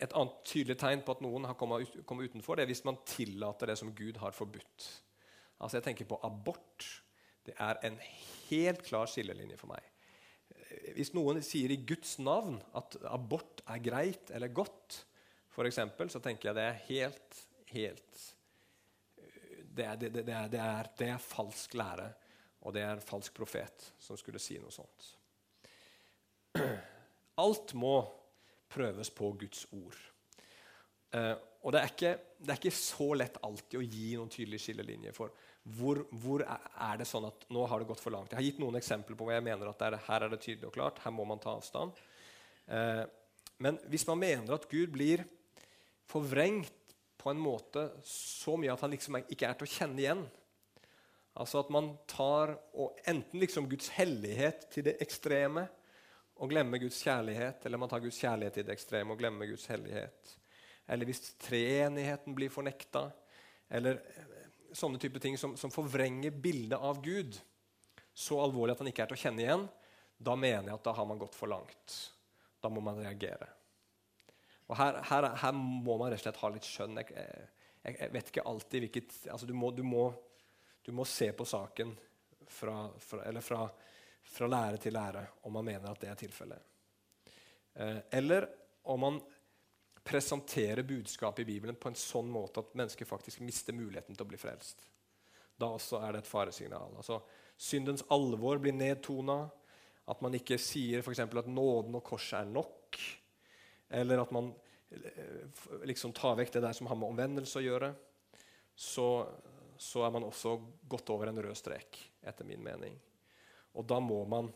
et 0.00 0.14
annet 0.16 0.38
tydelig 0.48 0.78
tegn 0.80 1.02
på 1.04 1.16
at 1.16 1.24
noen 1.24 1.44
har 1.44 1.56
kommet, 1.58 1.90
utenfor, 2.08 2.56
det 2.56 2.64
er 2.64 2.70
hvis 2.70 2.86
man 2.88 3.02
tillater 3.04 3.68
det 3.68 3.76
som 3.76 3.92
Gud 3.96 4.16
har 4.22 4.32
forbudt. 4.36 4.86
Altså 5.60 5.76
Jeg 5.76 5.84
tenker 5.90 6.08
på 6.08 6.20
abort. 6.24 6.86
Det 7.44 7.54
er 7.60 7.76
en 7.84 7.98
helt 8.48 8.80
klar 8.86 9.08
skillelinje 9.10 9.58
for 9.60 9.74
meg. 9.74 9.84
Hvis 10.96 11.12
noen 11.12 11.42
sier 11.44 11.72
i 11.72 11.82
Guds 11.84 12.16
navn 12.18 12.56
at 12.76 12.96
abort 13.10 13.60
er 13.68 13.84
greit 13.84 14.32
eller 14.32 14.48
godt, 14.48 15.02
for 15.52 15.68
eksempel, 15.68 16.10
så 16.12 16.20
tenker 16.24 16.50
jeg 16.50 16.58
det 16.58 16.64
er 16.66 16.82
helt, 16.88 17.38
helt 17.72 18.24
det 19.76 19.84
er, 19.84 19.96
det, 20.00 20.12
det, 20.14 20.34
er, 20.34 20.88
det 20.98 21.08
er, 21.08 21.20
falsk 21.20 21.74
lære, 21.76 22.10
og 22.64 22.74
det 22.74 22.82
er 22.82 22.94
en 22.94 23.04
falsk 23.04 23.34
profet 23.36 23.90
som 24.02 24.18
skulle 24.18 24.40
si 24.42 24.58
noe 24.60 24.74
sånt. 24.74 25.10
Alt 27.44 27.74
må 27.76 27.98
prøves 28.72 29.10
på 29.14 29.30
Guds 29.38 29.66
ord. 29.76 29.98
Uh, 31.14 31.36
og 31.66 31.74
det 31.74 31.80
er, 31.80 31.92
ikke, 31.92 32.12
det 32.38 32.52
er, 32.52 32.60
ikke, 32.60 32.74
så 32.74 33.06
lett 33.18 33.38
alltid 33.46 33.78
å 33.80 33.84
gi 33.84 34.08
noen 34.14 34.30
tydelige 34.30 34.66
skillelinjer 34.66 35.14
for 35.16 35.34
hvor, 35.76 36.04
hvor, 36.22 36.44
er 36.46 36.98
det 37.00 37.08
sånn 37.10 37.26
at 37.26 37.46
nå 37.50 37.64
har 37.66 37.82
det 37.82 37.88
gått 37.88 38.02
for 38.02 38.14
langt. 38.14 38.30
Jeg 38.30 38.38
har 38.38 38.46
gitt 38.46 38.60
noen 38.62 38.78
eksempler 38.78 39.18
på 39.18 39.26
hvor 39.26 39.34
jeg 39.34 39.42
mener 39.46 39.70
at 39.70 39.82
er, 39.82 39.96
her 40.06 40.26
er 40.26 40.30
det 40.30 40.38
tydelig 40.44 40.68
og 40.68 40.76
klart. 40.76 41.00
Her 41.02 41.14
må 41.14 41.26
man 41.26 41.42
ta 41.42 41.56
avstand. 41.56 41.98
Uh, 42.70 43.02
men 43.62 43.80
hvis 43.90 44.06
man 44.06 44.20
mener 44.20 44.54
at 44.54 44.68
Gud 44.70 44.92
blir 44.94 45.24
forvrengt 46.06 46.94
på 47.18 47.32
en 47.32 47.40
måte 47.42 47.88
så 48.06 48.54
mye 48.60 48.74
at 48.74 48.82
han 48.84 48.92
liksom 48.92 49.18
ikke 49.24 49.48
er 49.48 49.58
til 49.58 49.66
å 49.66 49.72
kjenne 49.72 50.02
igjen. 50.02 50.20
Altså 51.36 51.60
at 51.60 51.72
man 51.72 51.92
tar 52.08 52.54
enten 53.04 53.40
liksom 53.40 53.68
Guds 53.68 53.90
hellighet 53.96 54.68
til 54.72 54.86
det 54.88 54.96
ekstreme 55.04 55.66
og 56.36 56.52
glemmer 56.52 56.80
Guds 56.80 56.98
kjærlighet, 57.04 57.64
eller 57.64 57.80
man 57.80 57.90
tar 57.92 58.02
Guds 58.04 58.18
kjærlighet 58.20 58.58
til 58.58 58.66
det 58.68 58.74
ekstreme 58.76 59.12
og 59.12 59.20
glemmer 59.20 59.48
Guds 59.48 59.66
hellighet. 59.72 60.32
Eller 60.88 61.08
hvis 61.08 61.22
treenigheten 61.42 62.36
blir 62.36 62.52
fornekta, 62.52 63.08
eller 63.72 63.98
eh, 64.00 64.32
sånne 64.76 65.00
type 65.02 65.20
ting 65.22 65.36
som, 65.40 65.56
som 65.58 65.72
forvrenger 65.72 66.34
bildet 66.34 66.78
av 66.78 67.00
Gud 67.04 67.38
så 68.16 68.38
alvorlig 68.40 68.76
at 68.76 68.80
han 68.80 68.88
ikke 68.88 69.04
er 69.04 69.10
til 69.10 69.18
å 69.18 69.20
kjenne 69.20 69.44
igjen, 69.44 69.64
da 70.16 70.36
mener 70.40 70.70
jeg 70.70 70.78
at 70.78 70.86
da 70.86 70.94
har 70.96 71.08
man 71.08 71.18
gått 71.20 71.36
for 71.36 71.52
langt. 71.52 71.96
Da 72.64 72.70
må 72.72 72.80
man 72.84 73.00
reagere. 73.02 73.48
Og 74.66 74.78
her, 74.78 75.02
her, 75.10 75.28
her, 75.42 75.52
må 75.56 75.98
man 76.00 76.10
rett 76.10 76.22
og 76.22 76.24
slett 76.24 76.40
ha 76.40 76.50
litt 76.54 76.66
skjønn. 76.66 76.96
Jeg, 77.02 77.12
jeg, 77.84 77.98
jeg 78.00 78.14
vet 78.14 78.30
ikke 78.32 78.46
alltid 78.48 78.86
hvilket 78.86 79.18
altså 79.34 79.48
du, 79.48 79.52
må, 79.54 79.70
du, 79.76 79.84
må, 79.86 80.08
du, 80.86 80.92
må, 80.94 81.04
se 81.04 81.32
på 81.34 81.44
saken 81.44 81.92
fra, 82.46 82.76
fra, 83.02 83.24
eller 83.26 83.42
fra, 83.42 83.64
fra, 84.22 84.48
lære 84.50 84.78
til 84.82 84.94
lære 84.94 85.24
om 85.48 85.56
man 85.58 85.66
mener 85.66 85.90
at 85.90 86.02
det 86.02 86.10
er 86.12 86.20
tilfellet. 86.20 86.74
Eh, 87.74 87.98
eller 88.20 88.46
om 88.92 89.02
man 89.02 89.20
presenterer 90.06 90.86
budskapet 90.86 91.42
i 91.42 91.48
Bibelen 91.50 91.76
på 91.76 91.90
en 91.90 91.98
sånn 91.98 92.28
måte 92.30 92.62
at 92.62 92.76
mennesker 92.78 93.08
faktisk 93.08 93.42
mister 93.42 93.74
muligheten 93.74 94.14
til 94.14 94.22
å 94.22 94.30
bli 94.30 94.38
frelst. 94.38 94.86
Da 95.58 95.72
også 95.74 95.98
er 96.04 96.14
det 96.14 96.22
et 96.22 96.30
faresignal. 96.30 96.94
Altså, 97.00 97.18
syndens 97.56 98.04
alvor 98.14 98.60
blir 98.62 98.76
nedtona. 98.76 99.40
At 100.06 100.20
man 100.22 100.36
ikke 100.38 100.60
sier 100.62 101.02
for 101.02 101.18
at 101.18 101.48
nåden 101.50 101.96
og 101.98 102.04
korset 102.06 102.38
er 102.44 102.50
nok. 102.52 103.00
Eller 103.90 104.22
at 104.22 104.30
man 104.34 104.52
eh, 104.94 105.48
liksom 105.90 106.14
tar 106.14 106.36
vekk 106.38 106.54
det 106.54 106.62
der 106.68 106.76
som 106.78 106.86
har 106.86 106.98
med 107.00 107.10
omvendelse 107.10 107.58
å 107.58 107.64
gjøre. 107.64 107.90
Så, 108.76 109.08
så 109.78 110.04
er 110.06 110.12
man 110.14 110.26
også 110.26 110.56
gått 110.88 111.10
over 111.12 111.30
en 111.30 111.42
rød 111.42 111.56
strek, 111.58 111.98
etter 112.26 112.48
min 112.48 112.62
mening. 112.64 112.96
Og 113.76 113.84
da 113.88 113.98
må 114.00 114.22
man 114.28 114.48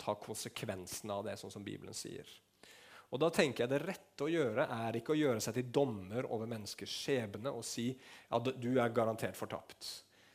ta 0.00 0.14
konsekvensen 0.16 1.12
av 1.12 1.26
det, 1.26 1.36
sånn 1.40 1.52
som 1.52 1.64
Bibelen 1.64 1.96
sier. 1.96 2.28
Og 3.10 3.18
da 3.18 3.30
tenker 3.34 3.64
jeg 3.64 3.72
Det 3.72 3.80
rette 3.82 4.24
å 4.26 4.30
gjøre 4.30 4.68
er 4.70 4.96
ikke 5.00 5.16
å 5.16 5.18
gjøre 5.18 5.42
seg 5.42 5.56
til 5.56 5.72
dommer 5.74 6.28
over 6.30 6.48
menneskers 6.50 6.92
skjebne 7.04 7.52
og 7.52 7.66
si 7.66 7.90
at 8.30 8.52
du 8.62 8.70
er 8.78 8.94
garantert 8.94 9.38
fortapt. 9.38 9.88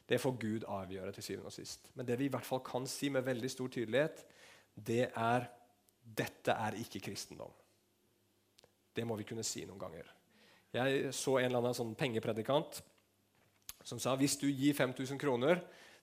Det 0.06 0.20
får 0.22 0.36
Gud 0.42 0.66
avgjøre 0.70 1.14
til 1.16 1.26
syvende 1.26 1.50
og 1.50 1.56
sist. 1.56 1.90
Men 1.96 2.06
det 2.06 2.20
vi 2.20 2.28
i 2.28 2.34
hvert 2.34 2.46
fall 2.46 2.62
kan 2.66 2.86
si 2.90 3.10
med 3.10 3.26
veldig 3.26 3.50
stor 3.50 3.72
tydelighet, 3.74 4.26
det 4.76 5.08
er 5.10 5.48
dette 6.06 6.54
er 6.54 6.78
ikke 6.78 7.02
kristendom. 7.08 7.54
Det 8.94 9.06
må 9.08 9.18
vi 9.18 9.26
kunne 9.28 9.44
si 9.44 9.64
noen 9.66 9.82
ganger. 9.82 10.12
Jeg 10.76 11.14
så 11.16 11.40
en 11.40 11.48
eller 11.48 11.64
annen 11.64 11.78
sånn 11.78 11.96
pengepredikant 11.98 12.84
som 13.86 14.02
sa 14.02 14.16
hvis 14.18 14.38
du 14.42 14.48
gir 14.50 14.76
5000 14.78 15.20
kroner 15.22 15.62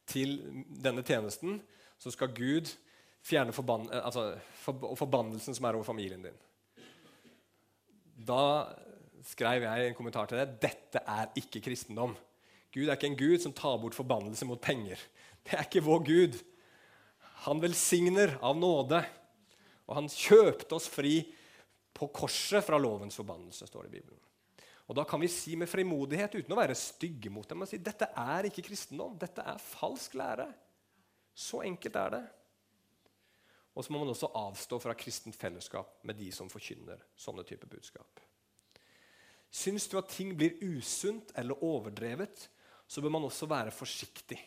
til 0.08 0.38
denne 0.82 1.04
tjenesten, 1.06 1.60
så 1.98 2.10
skal 2.14 2.34
Gud 2.34 2.70
fjerne 3.22 3.54
forbann 3.54 3.86
altså, 3.94 4.32
for 4.62 4.96
forbannelsen 4.98 5.54
som 5.54 5.66
er 5.66 5.78
over 5.78 5.86
familien 5.86 6.24
din. 6.26 6.38
Da 8.22 8.70
skrev 9.26 9.66
jeg 9.66 9.88
en 9.88 9.98
kommentar 9.98 10.30
til 10.30 10.40
det. 10.40 10.58
Dette 10.62 11.02
er 11.06 11.30
ikke 11.38 11.62
kristendom. 11.62 12.14
Gud 12.72 12.86
er 12.86 12.96
ikke 12.96 13.10
en 13.10 13.18
gud 13.18 13.42
som 13.42 13.54
tar 13.54 13.78
bort 13.82 13.96
forbannelse 13.96 14.46
mot 14.48 14.62
penger. 14.62 14.98
Det 15.44 15.58
er 15.58 15.66
ikke 15.66 15.84
vår 15.84 16.02
Gud. 16.06 16.38
Han 17.46 17.62
velsigner 17.62 18.36
av 18.42 18.58
nåde. 18.58 19.02
Og 19.90 19.96
han 19.98 20.10
kjøpte 20.10 20.78
oss 20.78 20.88
fri 20.90 21.18
på 21.92 22.08
korset 22.14 22.64
fra 22.64 22.78
lovens 22.80 23.18
forbannelse, 23.18 23.66
står 23.68 23.86
det 23.86 23.90
i 23.90 23.96
Bibelen. 23.98 24.20
Og 24.90 24.96
Da 24.96 25.04
kan 25.08 25.20
vi 25.20 25.28
si 25.30 25.54
med 25.56 25.70
frimodighet, 25.70 26.34
uten 26.34 26.52
å 26.52 26.58
være 26.58 26.76
stygge 26.76 27.30
mot 27.30 27.48
dem, 27.48 27.62
og 27.62 27.70
si 27.70 27.78
dette 27.78 28.08
er 28.18 28.48
ikke 28.48 28.64
kristendom. 28.66 29.14
Dette 29.18 29.44
er 29.46 29.62
falsk 29.62 30.16
lære. 30.18 30.48
Så 31.34 31.62
enkelt 31.64 31.96
er 31.96 32.10
det. 32.16 32.22
Og 33.72 33.84
så 33.84 33.92
må 33.92 34.02
man 34.02 34.12
også 34.12 34.32
avstå 34.36 34.78
fra 34.82 34.96
kristent 34.98 35.38
fellesskap 35.38 36.02
med 36.04 36.18
de 36.18 36.28
som 36.34 36.50
forkynner 36.52 37.00
sånne 37.16 37.44
typer 37.48 37.70
budskap. 37.72 38.20
Syns 39.52 39.86
du 39.88 39.96
at 40.00 40.10
ting 40.12 40.34
blir 40.36 40.58
usunt 40.60 41.32
eller 41.38 41.62
overdrevet, 41.64 42.48
så 42.88 43.00
bør 43.00 43.14
man 43.16 43.24
også 43.28 43.48
være 43.48 43.72
forsiktig. 43.72 44.40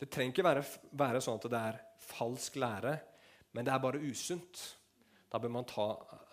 Det 0.00 0.08
trenger 0.08 0.32
ikke 0.32 0.46
være, 0.46 0.64
være 0.96 1.20
sånn 1.20 1.36
at 1.36 1.50
det 1.52 1.60
er 1.60 1.80
falsk 2.14 2.56
lære, 2.56 2.94
men 3.52 3.66
det 3.66 3.74
er 3.74 3.82
bare 3.82 4.00
usunt. 4.00 4.62
Da 5.28 5.40
bør 5.42 5.52
man 5.52 5.68
ta 5.68 5.90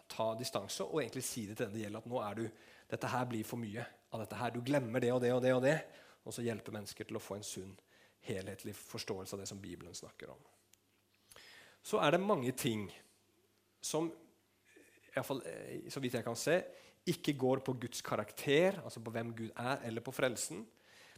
ta 0.08 0.32
distanse 0.40 0.86
og 0.86 1.02
egentlig 1.02 1.24
si 1.26 1.46
det 1.48 1.58
til 1.58 1.68
den 1.68 1.76
det 1.76 1.84
gjelder, 1.86 2.04
at 2.04 2.12
nå 2.12 2.22
er 2.24 2.40
du, 2.40 2.44
dette 2.88 3.10
her 3.12 3.26
blir 3.30 3.48
for 3.48 3.60
mye 3.60 3.84
av 4.14 4.24
dette 4.24 4.40
her. 4.40 4.54
Du 4.56 4.62
glemmer 4.64 5.04
det 5.04 5.12
og 5.14 5.22
det 5.24 5.34
og 5.36 5.42
det, 5.44 5.54
og 5.56 5.64
det, 5.66 5.78
og 6.24 6.36
så 6.36 6.46
hjelpe 6.46 6.74
mennesker 6.76 7.08
til 7.08 7.20
å 7.20 7.24
få 7.24 7.38
en 7.38 7.46
sunn, 7.46 7.74
helhetlig 8.28 8.76
forståelse 8.76 9.36
av 9.36 9.44
det 9.44 9.50
som 9.50 9.60
Bibelen 9.62 9.96
snakker 9.96 10.32
om. 10.34 10.40
Så 11.84 12.02
er 12.04 12.16
det 12.16 12.24
mange 12.24 12.52
ting 12.58 12.88
som, 13.84 14.10
i 14.12 15.14
hvert 15.16 15.28
fall, 15.28 15.44
eh, 15.48 15.88
så 15.92 16.04
vidt 16.04 16.18
jeg 16.20 16.26
kan 16.26 16.40
se, 16.40 16.60
ikke 17.08 17.38
går 17.40 17.62
på 17.64 17.78
Guds 17.80 18.02
karakter, 18.04 18.82
altså 18.84 19.00
på 19.04 19.14
hvem 19.16 19.32
Gud 19.36 19.52
er, 19.54 19.80
eller 19.88 20.04
på 20.04 20.12
frelsen, 20.12 20.66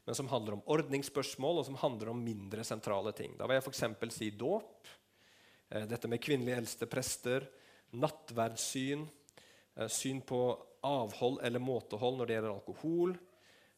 men 0.05 0.17
som 0.17 0.29
handler 0.29 0.57
om 0.57 0.65
ordningsspørsmål 0.73 1.61
og 1.61 1.65
som 1.67 1.77
handler 1.81 2.11
om 2.11 2.21
mindre 2.21 2.63
sentrale 2.65 3.13
ting. 3.17 3.35
Da 3.37 3.47
vil 3.49 3.57
jeg 3.57 3.65
f.eks. 3.65 4.13
si 4.15 4.29
dåp. 4.33 4.89
Eh, 5.69 5.85
dette 5.89 6.09
med 6.09 6.21
kvinnelige 6.21 6.61
eldste 6.61 6.89
prester, 6.89 7.45
nattverdssyn, 7.97 9.07
eh, 9.75 9.89
syn 9.89 10.21
på 10.21 10.41
avhold 10.85 11.41
eller 11.45 11.63
måtehold 11.63 12.19
når 12.19 12.29
det 12.29 12.37
gjelder 12.37 12.53
alkohol. 12.53 13.15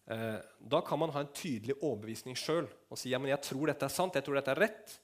Eh, 0.06 0.38
da 0.60 0.82
kan 0.86 1.00
man 1.00 1.14
ha 1.16 1.24
en 1.24 1.34
tydelig 1.36 1.78
overbevisning 1.80 2.38
sjøl 2.38 2.66
og 2.66 3.00
si 3.00 3.14
ja, 3.14 3.20
men 3.22 3.32
jeg 3.34 3.46
tror 3.46 3.72
dette 3.72 3.88
er 3.88 3.94
sant, 3.94 4.18
jeg 4.18 4.26
tror 4.26 4.40
dette 4.40 4.54
er 4.56 4.64
rett. 4.66 4.96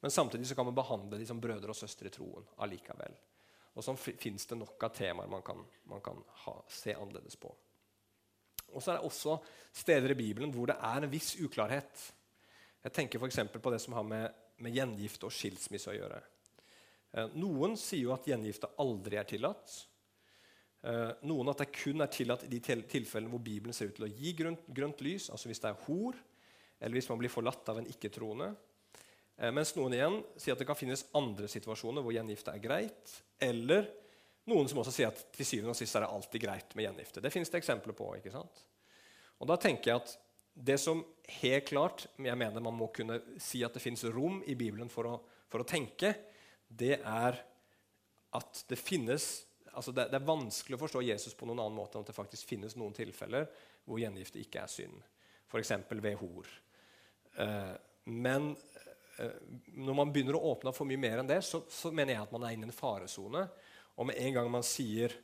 Men 0.00 0.14
samtidig 0.14 0.48
så 0.48 0.56
kan 0.56 0.66
man 0.68 0.78
behandle 0.78 1.18
de 1.20 1.26
som 1.28 1.40
brødre 1.40 1.74
og 1.74 1.76
søstre 1.76 2.08
i 2.08 2.14
troen 2.14 2.46
allikevel. 2.64 3.18
Og 3.76 3.84
sånn 3.84 3.98
fins 4.00 4.48
det 4.48 4.58
nok 4.58 4.82
av 4.88 4.94
temaer 4.96 5.28
man 5.30 5.44
kan, 5.46 5.60
man 5.88 6.00
kan 6.04 6.18
ha, 6.44 6.56
se 6.68 6.94
annerledes 6.96 7.36
på. 7.40 7.52
Og 8.70 8.82
så 8.82 8.92
er 8.92 8.98
det 8.98 9.06
også 9.06 9.36
steder 9.76 10.14
i 10.14 10.18
Bibelen 10.18 10.52
hvor 10.54 10.70
det 10.70 10.78
er 10.78 11.04
en 11.04 11.12
viss 11.12 11.34
uklarhet. 11.40 12.06
Jeg 12.80 12.96
tenker 12.96 13.20
f.eks. 13.20 13.42
på 13.60 13.72
det 13.72 13.80
som 13.82 13.96
har 13.98 14.06
med, 14.06 14.42
med 14.64 14.74
gjengifte 14.74 15.28
og 15.28 15.34
skilsmisse 15.34 15.92
å 15.92 15.96
gjøre. 15.96 16.20
Eh, 17.12 17.32
noen 17.36 17.76
sier 17.78 18.06
jo 18.06 18.14
at 18.14 18.28
gjengifte 18.30 18.70
aldri 18.82 19.18
er 19.20 19.28
tillatt. 19.28 19.74
Eh, 20.80 21.10
noen 21.28 21.52
at 21.52 21.60
det 21.60 21.72
kun 21.76 22.00
er 22.00 22.08
tillatt 22.12 22.46
i 22.46 22.50
de 22.54 22.60
tilfellene 22.64 23.28
hvor 23.32 23.42
Bibelen 23.44 23.76
ser 23.76 23.90
ut 23.90 23.98
til 23.98 24.06
å 24.06 24.12
gi 24.12 24.32
grønt, 24.38 25.02
lys, 25.04 25.28
altså 25.32 25.50
hvis 25.50 25.60
det 25.60 25.68
er 25.72 25.82
hor, 25.86 26.16
eller 26.80 26.96
hvis 26.96 27.10
man 27.10 27.20
blir 27.20 27.32
forlatt 27.32 27.68
av 27.68 27.82
en 27.82 27.90
ikke-troende. 27.90 28.48
Eh, 29.36 29.52
mens 29.52 29.74
noen 29.76 29.96
igjen 29.96 30.16
sier 30.40 30.56
at 30.56 30.62
det 30.62 30.68
kan 30.68 30.78
finnes 30.78 31.04
andre 31.16 31.50
situasjoner 31.52 32.04
hvor 32.04 32.16
gjengifte 32.16 32.54
er 32.54 32.64
greit. 32.64 33.18
Eller 33.40 33.90
noen 34.48 34.70
som 34.70 34.80
også 34.80 34.94
sier 34.94 35.12
at 35.12 35.20
til 35.36 35.48
syvende 35.48 35.74
og 35.74 35.78
sist 35.78 35.96
er 35.96 36.06
det 36.06 36.14
alltid 36.16 36.44
greit 36.46 36.74
med 36.74 36.88
gjengifte. 36.88 37.22
Det 37.24 37.32
finnes 37.34 37.52
det 37.52 37.60
eksempler 37.60 37.96
på. 37.96 38.08
ikke 38.16 38.32
sant? 38.32 38.64
Og 39.40 39.48
da 39.48 39.58
tenker 39.60 39.92
jeg 39.92 40.00
at 40.00 40.16
det 40.60 40.78
som 40.82 41.04
helt 41.40 41.68
klart 41.68 42.06
jeg 42.18 42.36
mener 42.36 42.64
man 42.64 42.76
må 42.76 42.90
kunne 42.92 43.20
si 43.40 43.62
at 43.64 43.76
det 43.76 43.84
finnes 43.84 44.08
rom 44.12 44.40
i 44.48 44.56
Bibelen 44.58 44.90
for 44.92 45.08
å, 45.08 45.14
for 45.48 45.62
å 45.62 45.68
tenke, 45.68 46.14
det 46.68 46.98
er 46.98 47.38
at 48.36 48.64
det 48.70 48.78
finnes 48.80 49.28
altså 49.72 49.94
det, 49.94 50.08
det, 50.10 50.18
er 50.18 50.28
vanskelig 50.28 50.76
å 50.76 50.82
forstå 50.82 51.02
Jesus 51.06 51.36
på 51.38 51.48
noen 51.48 51.62
annen 51.62 51.78
måte 51.78 51.98
enn 51.98 52.04
at 52.06 52.10
det 52.10 52.16
faktisk 52.16 52.48
finnes 52.50 52.76
noen 52.78 52.96
tilfeller 52.96 53.48
hvor 53.86 54.00
gjengifte 54.02 54.42
ikke 54.42 54.64
er 54.64 54.70
synd. 54.70 55.00
F.eks. 55.50 55.72
ved 55.90 56.18
hor. 56.20 56.50
Eh, 57.42 57.72
men 58.10 58.52
eh, 59.18 59.40
når 59.78 59.98
man 59.98 60.12
begynner 60.14 60.38
å 60.38 60.52
åpne 60.52 60.74
for 60.76 60.88
mye 60.88 61.00
mer 61.00 61.22
enn 61.22 61.30
det, 61.30 61.40
så, 61.46 61.62
så 61.70 61.92
mener 61.94 62.16
jeg 62.16 62.24
at 62.24 62.34
man 62.34 62.46
er 62.46 62.56
inne 62.56 62.68
i 62.68 62.70
en 62.70 62.76
faresone. 62.76 63.46
Og 63.98 64.08
med 64.08 64.20
en 64.22 64.38
gang 64.38 64.52
man 64.52 64.66
sier 64.66 65.16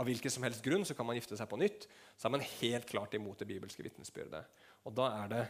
av 0.00 0.08
hvilken 0.08 0.32
som 0.32 0.44
helst 0.46 0.64
grunn 0.64 0.86
så 0.88 0.96
kan 0.96 1.06
man 1.06 1.18
gifte 1.18 1.36
seg 1.38 1.48
på 1.50 1.58
nytt, 1.60 1.86
så 2.16 2.28
er 2.28 2.34
man 2.34 2.46
helt 2.46 2.88
klart 2.88 3.14
imot 3.14 3.42
det 3.42 3.48
bibelske 3.50 3.84
vitnesbyrdet. 3.84 4.62
Og 4.88 4.94
da 4.96 5.08
er 5.20 5.32
det, 5.32 5.42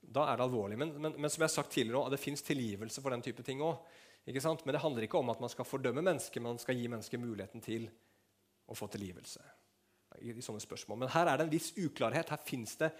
da 0.00 0.28
er 0.30 0.38
det 0.38 0.46
alvorlig. 0.46 0.78
Men, 0.80 0.94
men, 0.96 1.16
men, 1.18 1.30
som 1.30 1.42
jeg 1.42 1.50
har 1.50 1.56
sagt 1.56 1.74
tidligere, 1.74 2.12
det 2.12 2.22
fins 2.22 2.44
tilgivelse 2.46 3.02
for 3.02 3.14
den 3.14 3.24
type 3.24 3.44
ting 3.46 3.62
òg. 3.64 3.80
Men 4.26 4.74
det 4.76 4.82
handler 4.82 5.06
ikke 5.06 5.18
om 5.18 5.32
at 5.32 5.40
man 5.42 5.50
skal 5.50 5.66
fordømme 5.66 6.04
mennesker, 6.04 6.44
man 6.44 6.60
skal 6.62 6.78
gi 6.78 6.86
mennesker 6.90 7.18
muligheten 7.18 7.64
til 7.64 7.88
å 8.70 8.76
få 8.78 8.86
tilgivelse. 8.92 9.42
I, 10.20 10.30
i 10.36 10.44
sånne 10.44 10.62
spørsmål. 10.62 11.00
Men 11.02 11.10
her 11.14 11.26
er 11.26 11.40
det 11.40 11.48
en 11.48 11.52
viss 11.52 11.72
uklarhet. 11.80 12.30
Her 12.30 12.46
finnes 12.46 12.76
det 12.78 12.92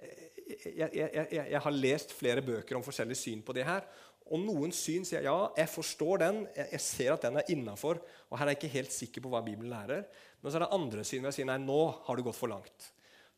jeg, 0.00 0.88
jeg, 0.94 1.08
jeg, 1.12 1.46
jeg, 1.52 1.60
har 1.62 1.74
lest 1.74 2.14
flere 2.16 2.44
bøker 2.44 2.78
om 2.78 2.84
forskjellig 2.84 3.16
syn 3.18 3.42
på 3.44 3.54
det 3.56 3.66
her. 3.68 3.84
Og 4.30 4.40
noen 4.42 4.72
syn 4.74 5.04
sier 5.06 5.26
ja, 5.26 5.36
jeg 5.58 5.70
forstår 5.72 6.22
den, 6.22 6.40
jeg, 6.56 6.80
ser 6.84 7.12
at 7.16 7.26
den 7.26 7.40
er 7.40 7.52
innafor. 7.52 8.00
Og 8.30 8.38
her 8.38 8.46
er 8.46 8.54
jeg 8.54 8.60
ikke 8.60 8.76
helt 8.78 8.94
sikker 8.94 9.24
på 9.24 9.32
hva 9.32 9.42
Bibelen 9.44 9.72
lærer. 9.72 10.06
Men 10.40 10.52
så 10.52 10.58
er 10.60 10.66
det 10.66 10.72
andre 10.76 11.04
syn 11.06 11.24
hvor 11.24 11.32
jeg 11.32 11.40
sier 11.40 11.50
nei, 11.50 11.58
nå 11.62 11.80
har 12.06 12.16
du 12.16 12.24
gått 12.26 12.38
for 12.38 12.52
langt. 12.52 12.90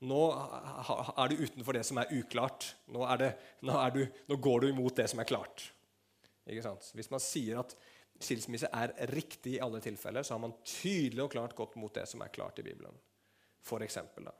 Nå 0.02 0.22
er 0.34 1.30
du 1.30 1.44
utenfor 1.44 1.78
det 1.78 1.84
som 1.86 2.00
er 2.02 2.10
uklart. 2.14 2.72
Nå, 2.92 3.04
er 3.06 3.22
det, 3.22 3.30
nå, 3.62 3.76
er 3.78 3.94
du, 3.94 4.02
nå 4.30 4.38
går 4.42 4.64
du 4.64 4.72
imot 4.72 4.98
det 4.98 5.08
som 5.10 5.22
er 5.22 5.28
klart. 5.28 5.68
Hvis 6.44 7.10
man 7.12 7.22
sier 7.22 7.60
at 7.62 7.74
skilsmisse 8.22 8.70
er 8.72 8.94
riktig 9.12 9.56
i 9.56 9.62
alle 9.62 9.80
tilfeller, 9.82 10.22
så 10.22 10.34
har 10.34 10.42
man 10.42 10.54
tydelig 10.64 11.24
og 11.24 11.32
klart 11.34 11.56
gått 11.58 11.76
mot 11.80 11.94
det 11.94 12.06
som 12.10 12.22
er 12.22 12.32
klart 12.34 12.58
i 12.62 12.66
Bibelen. 12.66 12.94
For 13.62 13.82
eksempel, 13.84 14.26
da. 14.26 14.34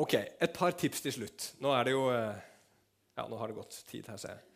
Ok, 0.00 0.14
et 0.16 0.54
par 0.56 0.72
tips 0.72 1.04
til 1.04 1.12
slutt. 1.18 1.50
Nå 1.60 1.72
er 1.76 1.84
det 1.84 1.92
jo 1.92 2.06
eh, 2.14 2.48
Ja, 3.12 3.26
nå 3.28 3.36
har 3.36 3.50
det 3.50 3.58
gått 3.58 3.76
tid 3.90 4.06
her, 4.08 4.16
ser 4.16 4.38
jeg. 4.38 4.46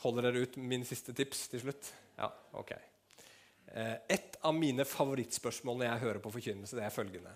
Holder 0.00 0.30
dere 0.30 0.46
ut 0.46 0.56
min 0.56 0.86
siste 0.88 1.12
tips 1.12 1.42
til 1.52 1.60
slutt? 1.60 1.90
Ja, 2.16 2.30
ok. 2.56 2.72
Eh, 2.72 3.96
et 4.16 4.38
av 4.40 4.56
mine 4.56 4.86
favorittspørsmål 4.88 5.76
når 5.76 5.90
jeg 5.90 6.04
hører 6.06 6.22
på 6.24 6.32
forkynnelse, 6.38 6.78
det 6.78 6.86
er 6.86 6.94
følgende. 6.94 7.34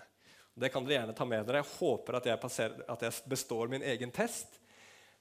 Det 0.55 0.71
kan 0.73 0.87
dere 0.87 0.97
gjerne 1.01 1.15
ta 1.17 1.27
med 1.29 1.45
dere. 1.45 1.61
Jeg 1.61 1.77
håper 1.77 2.17
at 2.17 2.29
jeg, 2.31 2.41
passerer, 2.41 2.81
at 2.89 3.05
jeg 3.05 3.29
består 3.29 3.69
min 3.69 3.85
egen 3.85 4.13
test. 4.15 4.57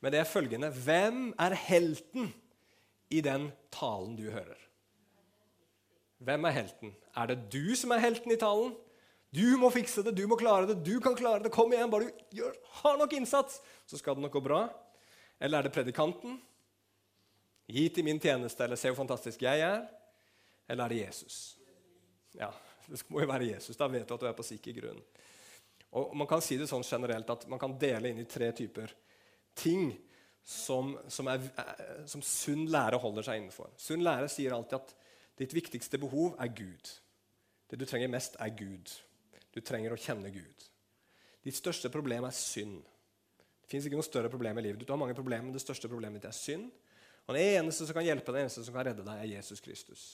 Men 0.05 0.13
det 0.13 0.21
er 0.21 0.29
følgende 0.29 0.69
Hvem 0.69 1.31
er 1.41 1.57
helten 1.57 2.29
i 3.09 3.23
den 3.25 3.49
talen 3.73 4.17
du 4.19 4.27
hører? 4.29 4.59
Hvem 6.25 6.45
er 6.45 6.57
helten? 6.59 6.93
Er 7.17 7.31
det 7.31 7.39
du 7.53 7.73
som 7.77 7.95
er 7.95 8.03
helten 8.05 8.33
i 8.33 8.41
talen? 8.41 8.75
Du 9.35 9.57
må 9.59 9.71
fikse 9.73 10.05
det, 10.05 10.13
du 10.15 10.27
må 10.31 10.37
klare 10.39 10.69
det, 10.69 10.77
du 10.87 11.01
kan 11.03 11.17
klare 11.17 11.43
det. 11.43 11.51
Kom 11.53 11.73
igjen, 11.73 11.91
bare 11.91 12.07
du 12.07 12.37
gjør, 12.39 12.53
har 12.83 12.99
nok 13.01 13.17
innsats, 13.17 13.57
så 13.87 13.99
skal 13.99 14.15
det 14.15 14.23
nok 14.23 14.37
gå 14.37 14.43
bra. 14.45 14.61
Eller 15.41 15.59
er 15.59 15.67
det 15.67 15.73
predikanten? 15.75 16.37
Gi 17.67 17.89
til 17.89 18.07
min 18.07 18.21
tjeneste, 18.21 18.63
eller 18.65 18.79
se 18.79 18.93
hvor 18.93 19.01
fantastisk 19.01 19.43
jeg 19.43 19.65
er. 19.65 19.83
Eller 20.69 20.85
er 20.85 20.95
det 20.95 21.01
Jesus? 21.01 21.39
Ja, 22.37 22.53
det 22.87 23.01
må 23.09 23.25
jo 23.25 23.31
være 23.33 23.49
Jesus. 23.49 23.77
Da 23.81 23.89
vet 23.91 24.07
du 24.07 24.15
at 24.15 24.23
du 24.23 24.29
er 24.29 24.37
på 24.37 24.47
sikker 24.47 24.77
grunn. 24.79 25.01
Og 25.97 26.15
Man 26.17 26.29
kan 26.31 26.45
si 26.45 26.61
det 26.61 26.69
sånn 26.71 26.87
generelt 26.87 27.33
at 27.33 27.49
man 27.51 27.59
kan 27.63 27.75
dele 27.81 28.13
inn 28.13 28.23
i 28.23 28.29
tre 28.29 28.53
typer 28.55 28.93
ting 29.59 29.93
som, 30.45 30.93
som, 31.09 31.29
er, 31.33 31.47
som 32.11 32.23
sunn 32.25 32.67
lære 32.73 33.01
holder 33.01 33.27
seg 33.27 33.41
innenfor. 33.41 33.73
Sunn 33.81 34.05
lære 34.05 34.29
sier 34.33 34.55
alltid 34.57 34.77
at 34.81 34.95
ditt 35.41 35.55
viktigste 35.57 35.99
behov 36.03 36.37
er 36.41 36.53
Gud. 36.55 36.91
Det 37.71 37.81
du 37.81 37.87
trenger 37.89 38.13
mest, 38.13 38.37
er 38.39 38.53
Gud. 38.55 38.93
Du 39.55 39.63
trenger 39.65 39.95
å 39.95 40.01
kjenne 40.01 40.31
Gud. 40.35 40.67
Ditt 41.45 41.57
største 41.57 41.91
problem 41.93 42.27
er 42.29 42.37
synd. 42.37 42.83
Det 43.65 43.73
fins 43.73 43.87
ikke 43.89 43.97
noe 43.97 44.07
større 44.07 44.31
problem 44.33 44.61
i 44.61 44.67
livet. 44.67 44.85
Du 44.85 44.93
har 44.93 45.01
mange 45.01 45.17
problemer, 45.17 45.47
men 45.47 45.57
det 45.57 45.65
største 45.65 45.89
problemet 45.89 46.21
ditt 46.21 46.29
er 46.29 46.37
synd. 46.37 46.69
Og 47.25 47.33
Den 47.35 47.63
eneste 47.63 47.87
som 47.89 47.97
kan 47.97 48.05
hjelpe 48.05 48.29
deg, 48.29 48.43
den 48.43 48.47
eneste 48.47 48.67
som 48.67 48.77
kan 48.77 48.85
redde 48.91 49.07
deg, 49.07 49.23
er 49.23 49.33
Jesus 49.39 49.65
Kristus. 49.65 50.05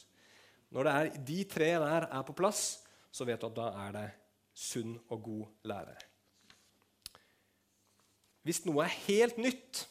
Når 0.71 0.87
er, 0.87 1.11
de 1.27 1.41
tre 1.51 1.73
der 1.83 2.07
er 2.07 2.23
på 2.27 2.37
plass, 2.39 2.85
så 3.11 3.27
vet 3.27 3.43
du 3.43 3.49
at 3.49 3.57
da 3.57 3.67
er 3.89 3.97
det 3.97 4.07
sunn 4.55 4.95
og 5.11 5.23
god 5.27 5.67
lære. 5.67 5.97
Hvis 8.51 8.65
noe 8.67 8.83
er 8.83 8.99
helt 9.07 9.39
nytt, 9.39 9.85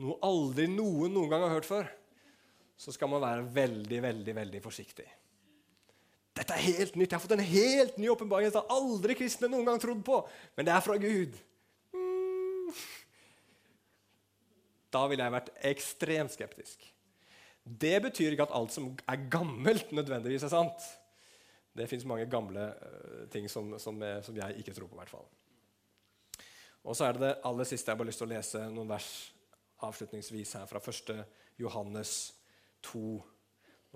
noe 0.00 0.16
aldri 0.24 0.64
noen 0.72 1.12
noen 1.12 1.28
gang 1.28 1.44
har 1.44 1.52
hørt 1.58 1.68
før, 1.68 1.90
så 2.80 2.92
skal 2.92 3.10
man 3.12 3.20
være 3.20 3.44
veldig, 3.52 4.00
veldig, 4.04 4.34
veldig 4.40 4.62
forsiktig. 4.64 5.04
Dette 6.36 6.56
er 6.56 6.64
helt 6.66 6.96
nytt. 6.96 7.10
Jeg 7.10 7.16
har 7.16 7.22
fått 7.24 7.36
en 7.36 7.44
helt 7.48 7.96
ny 8.00 8.08
åpenbaring. 8.12 8.50
som 8.52 8.72
aldri 8.72 9.16
kristne 9.16 9.48
noen 9.48 9.68
gang 9.68 9.80
trodd 9.80 10.02
på. 10.04 10.20
Men 10.56 10.68
det 10.68 10.72
er 10.72 10.84
fra 10.84 10.96
Gud. 11.00 11.36
Mm. 11.92 12.72
Da 14.92 15.06
ville 15.08 15.24
jeg 15.24 15.36
vært 15.36 15.54
ekstremt 15.72 16.32
skeptisk. 16.32 16.84
Det 17.64 17.96
betyr 18.04 18.32
ikke 18.32 18.46
at 18.46 18.54
alt 18.56 18.72
som 18.72 18.92
er 19.08 19.24
gammelt, 19.32 19.92
nødvendigvis 19.92 20.44
er 20.46 20.52
sant. 20.52 20.84
Det 21.76 21.88
fins 21.90 22.04
mange 22.08 22.28
gamle 22.30 22.68
uh, 22.72 23.24
ting 23.32 23.48
som, 23.52 23.74
som, 23.80 24.00
uh, 24.00 24.22
som, 24.24 24.36
jeg 24.36 24.60
ikke 24.62 24.72
tror 24.76 24.88
på. 24.88 24.96
hvert 24.96 25.12
fall. 25.12 25.26
Og 26.86 26.94
så 26.94 27.08
er 27.08 27.16
det 27.16 27.24
det 27.24 27.38
aller 27.48 27.66
siste 27.66 27.90
jeg 27.90 27.98
har 27.98 28.06
lyst 28.06 28.20
til 28.22 28.28
å 28.28 28.30
lese 28.30 28.60
noen 28.70 28.90
vers 28.92 29.08
avslutningsvis 29.86 30.54
her 30.60 30.68
fra 30.70 30.78
1. 30.78 31.24
Johannes 31.58 32.12
2. 32.86 33.00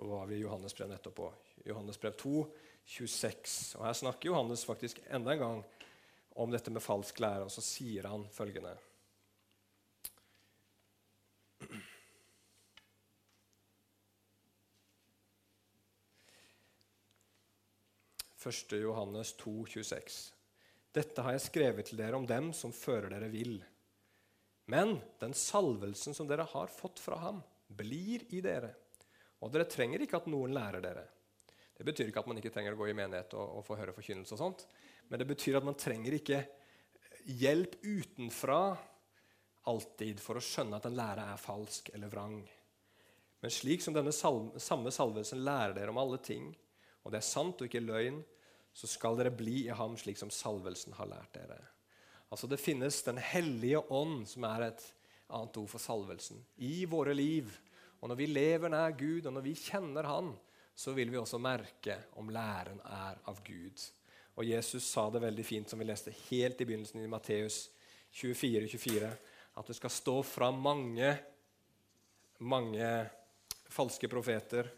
Nå 0.00 0.08
var 0.10 0.26
vi 0.26 0.40
i 0.40 0.42
Johannes 0.42 0.74
brev 0.74 0.90
nettopp 0.90 1.22
Johannes 1.64 2.00
brev 2.02 2.16
2, 2.18 2.42
26. 2.98 3.56
Og 3.78 3.86
Her 3.86 3.94
snakker 3.94 4.32
Johannes 4.32 4.66
faktisk 4.66 4.98
enda 5.06 5.36
en 5.36 5.44
gang 5.44 5.62
om 6.40 6.50
dette 6.50 6.72
med 6.74 6.82
falsk 6.82 7.20
lære, 7.22 7.46
og 7.46 7.52
så 7.54 7.62
sier 7.62 8.08
han 8.10 8.26
følgende 8.34 8.76
Første 18.40 18.78
Johannes 18.80 19.34
2, 19.36 19.66
26. 19.68 20.39
Dette 20.90 21.22
har 21.22 21.36
jeg 21.36 21.44
skrevet 21.44 21.86
til 21.86 22.00
dere 22.00 22.18
om 22.18 22.26
dem 22.26 22.50
som 22.56 22.74
fører 22.74 23.12
dere 23.12 23.30
vill. 23.30 23.60
Men 24.70 24.96
den 25.22 25.34
salvelsen 25.34 26.14
som 26.14 26.28
dere 26.30 26.46
har 26.50 26.70
fått 26.70 26.98
fra 27.02 27.18
ham, 27.22 27.40
blir 27.70 28.24
i 28.34 28.42
dere. 28.42 28.72
Og 29.40 29.52
dere 29.54 29.68
trenger 29.70 30.02
ikke 30.02 30.18
at 30.18 30.28
noen 30.30 30.54
lærer 30.54 30.82
dere. 30.82 31.06
Det 31.76 31.86
betyr 31.86 32.10
ikke 32.10 32.20
at 32.20 32.28
man 32.28 32.40
ikke 32.40 32.52
trenger 32.52 32.74
å 32.74 32.80
gå 32.80 32.90
i 32.90 32.96
menighet 32.96 33.34
og, 33.38 33.60
og 33.60 33.64
få 33.64 33.78
høre 33.78 33.94
forkynnelse. 33.96 34.34
og 34.34 34.42
sånt, 34.42 34.66
Men 35.08 35.22
det 35.22 35.30
betyr 35.30 35.58
at 35.58 35.66
man 35.66 35.78
trenger 35.78 36.18
ikke 36.18 36.42
hjelp 37.40 37.78
utenfra 37.82 38.76
alltid 39.70 40.20
for 40.20 40.36
å 40.36 40.44
skjønne 40.44 40.76
at 40.76 40.88
en 40.88 40.98
lære 40.98 41.24
er 41.32 41.40
falsk 41.40 41.90
eller 41.94 42.12
vrang. 42.12 42.42
Men 43.40 43.54
slik 43.54 43.82
som 43.84 43.96
denne 43.96 44.12
salve, 44.12 44.60
samme 44.60 44.92
salvelsen 44.92 45.44
lærer 45.44 45.74
dere 45.76 45.92
om 45.94 46.00
alle 46.00 46.18
ting, 46.20 46.50
og 47.04 47.12
det 47.12 47.20
er 47.20 47.30
sant 47.30 47.60
og 47.60 47.68
ikke 47.68 47.84
løgn, 47.84 48.20
så 48.72 48.88
skal 48.88 49.18
dere 49.18 49.32
bli 49.34 49.66
i 49.66 49.74
ham 49.76 49.96
slik 49.98 50.18
som 50.18 50.30
salvelsen 50.32 50.94
har 50.98 51.10
lært 51.10 51.34
dere. 51.34 51.58
Altså 52.30 52.46
Det 52.46 52.60
finnes 52.62 53.02
Den 53.02 53.18
hellige 53.18 53.82
ånd, 53.90 54.28
som 54.28 54.44
er 54.46 54.68
et 54.68 54.84
annet 55.30 55.56
ord 55.56 55.70
for 55.70 55.82
salvelsen, 55.82 56.38
i 56.56 56.84
våre 56.90 57.14
liv. 57.14 57.50
Og 58.00 58.08
når 58.10 58.18
vi 58.18 58.26
lever 58.30 58.72
nær 58.72 58.94
Gud, 58.98 59.26
og 59.26 59.34
når 59.34 59.44
vi 59.44 59.54
kjenner 59.58 60.08
Han, 60.08 60.32
så 60.74 60.94
vil 60.96 61.10
vi 61.10 61.18
også 61.20 61.38
merke 61.38 61.98
om 62.16 62.30
læren 62.32 62.80
er 62.86 63.18
av 63.28 63.42
Gud. 63.44 63.82
Og 64.38 64.46
Jesus 64.46 64.86
sa 64.86 65.10
det 65.10 65.20
veldig 65.20 65.44
fint, 65.44 65.68
som 65.68 65.78
vi 65.78 65.84
leste 65.84 66.14
helt 66.30 66.60
i 66.60 66.64
begynnelsen 66.64 67.02
i 67.02 67.10
Matteus 67.10 67.66
24, 68.16 68.68
24, 68.68 69.10
at 69.60 69.66
det 69.66 69.76
skal 69.76 69.92
stå 69.92 70.14
fram 70.24 70.62
mange, 70.64 71.10
mange 72.38 72.88
falske 73.70 74.08
profeter 74.08 74.70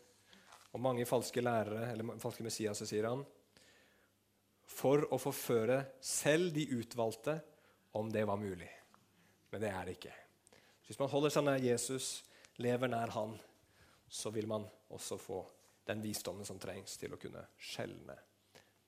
og 0.72 0.80
mange 0.82 1.06
falske 1.06 1.44
lærere, 1.44 1.92
eller 1.92 2.18
falske 2.20 2.44
Messias, 2.44 2.82
sier 2.88 3.06
han, 3.06 3.22
for 4.72 5.04
å 5.12 5.18
forføre 5.20 5.78
selv 6.00 6.52
de 6.56 6.66
utvalgte, 6.78 7.38
om 7.92 8.08
det 8.12 8.24
var 8.24 8.40
mulig. 8.40 8.70
Men 9.52 9.60
det 9.60 9.70
er 9.70 9.88
det 9.88 9.96
ikke. 9.98 10.14
Hvis 10.86 10.98
man 11.00 11.10
holder 11.12 11.32
seg 11.34 11.44
nær 11.44 11.60
Jesus, 11.60 12.06
lever 12.62 12.88
nær 12.88 13.12
Han, 13.16 13.34
så 14.08 14.32
vil 14.32 14.48
man 14.48 14.64
også 14.92 15.18
få 15.20 15.42
den 15.88 16.02
visdommen 16.04 16.46
som 16.48 16.60
trengs 16.60 16.96
til 17.00 17.12
å 17.12 17.20
kunne 17.20 17.44
skjelne, 17.60 18.16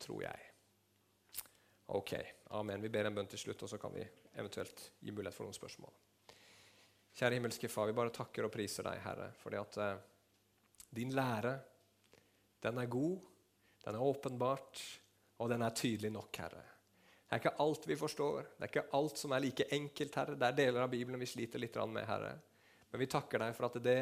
tror 0.01 0.25
jeg. 0.25 0.49
Ok. 1.97 2.15
Amen. 2.57 2.81
Vi 2.81 2.93
ber 2.93 3.11
en 3.11 3.17
bønn 3.17 3.29
til 3.29 3.41
slutt, 3.41 3.67
og 3.67 3.71
så 3.71 3.81
kan 3.81 3.93
vi 3.93 4.05
eventuelt 4.35 4.87
gi 5.01 5.13
mulighet 5.13 5.37
for 5.37 5.49
noen 5.49 5.57
spørsmål. 5.57 5.93
Kjære 7.15 7.39
himmelske 7.39 7.71
Far, 7.71 7.87
vi 7.91 7.97
bare 7.97 8.15
takker 8.15 8.47
og 8.47 8.53
priser 8.55 8.87
deg, 8.89 9.03
Herre, 9.05 9.29
fordi 9.39 9.59
at 9.61 9.77
eh, 9.85 10.03
din 10.97 11.13
lære, 11.15 11.55
den 12.65 12.81
er 12.81 12.91
god, 12.91 13.21
den 13.85 13.99
er 13.99 14.07
åpenbart, 14.09 14.81
og 15.39 15.51
den 15.51 15.65
er 15.67 15.75
tydelig 15.77 16.13
nok, 16.15 16.37
Herre. 16.39 16.63
Det 17.25 17.37
er 17.37 17.43
ikke 17.43 17.65
alt 17.65 17.89
vi 17.89 17.97
forstår, 17.99 18.51
det 18.55 18.67
er 18.67 18.71
ikke 18.71 18.99
alt 18.99 19.19
som 19.19 19.33
er 19.35 19.43
like 19.43 19.67
enkelt, 19.75 20.19
Herre. 20.21 20.37
Det 20.39 20.49
er 20.49 20.59
deler 20.61 20.85
av 20.85 20.93
Bibelen 20.93 21.23
vi 21.23 21.31
sliter 21.31 21.63
litt 21.63 21.79
med, 21.91 22.05
Herre. 22.07 22.35
Men 22.91 23.03
vi 23.03 23.11
takker 23.11 23.43
deg 23.43 23.57
for 23.57 23.67
at 23.67 23.81
det 23.83 24.01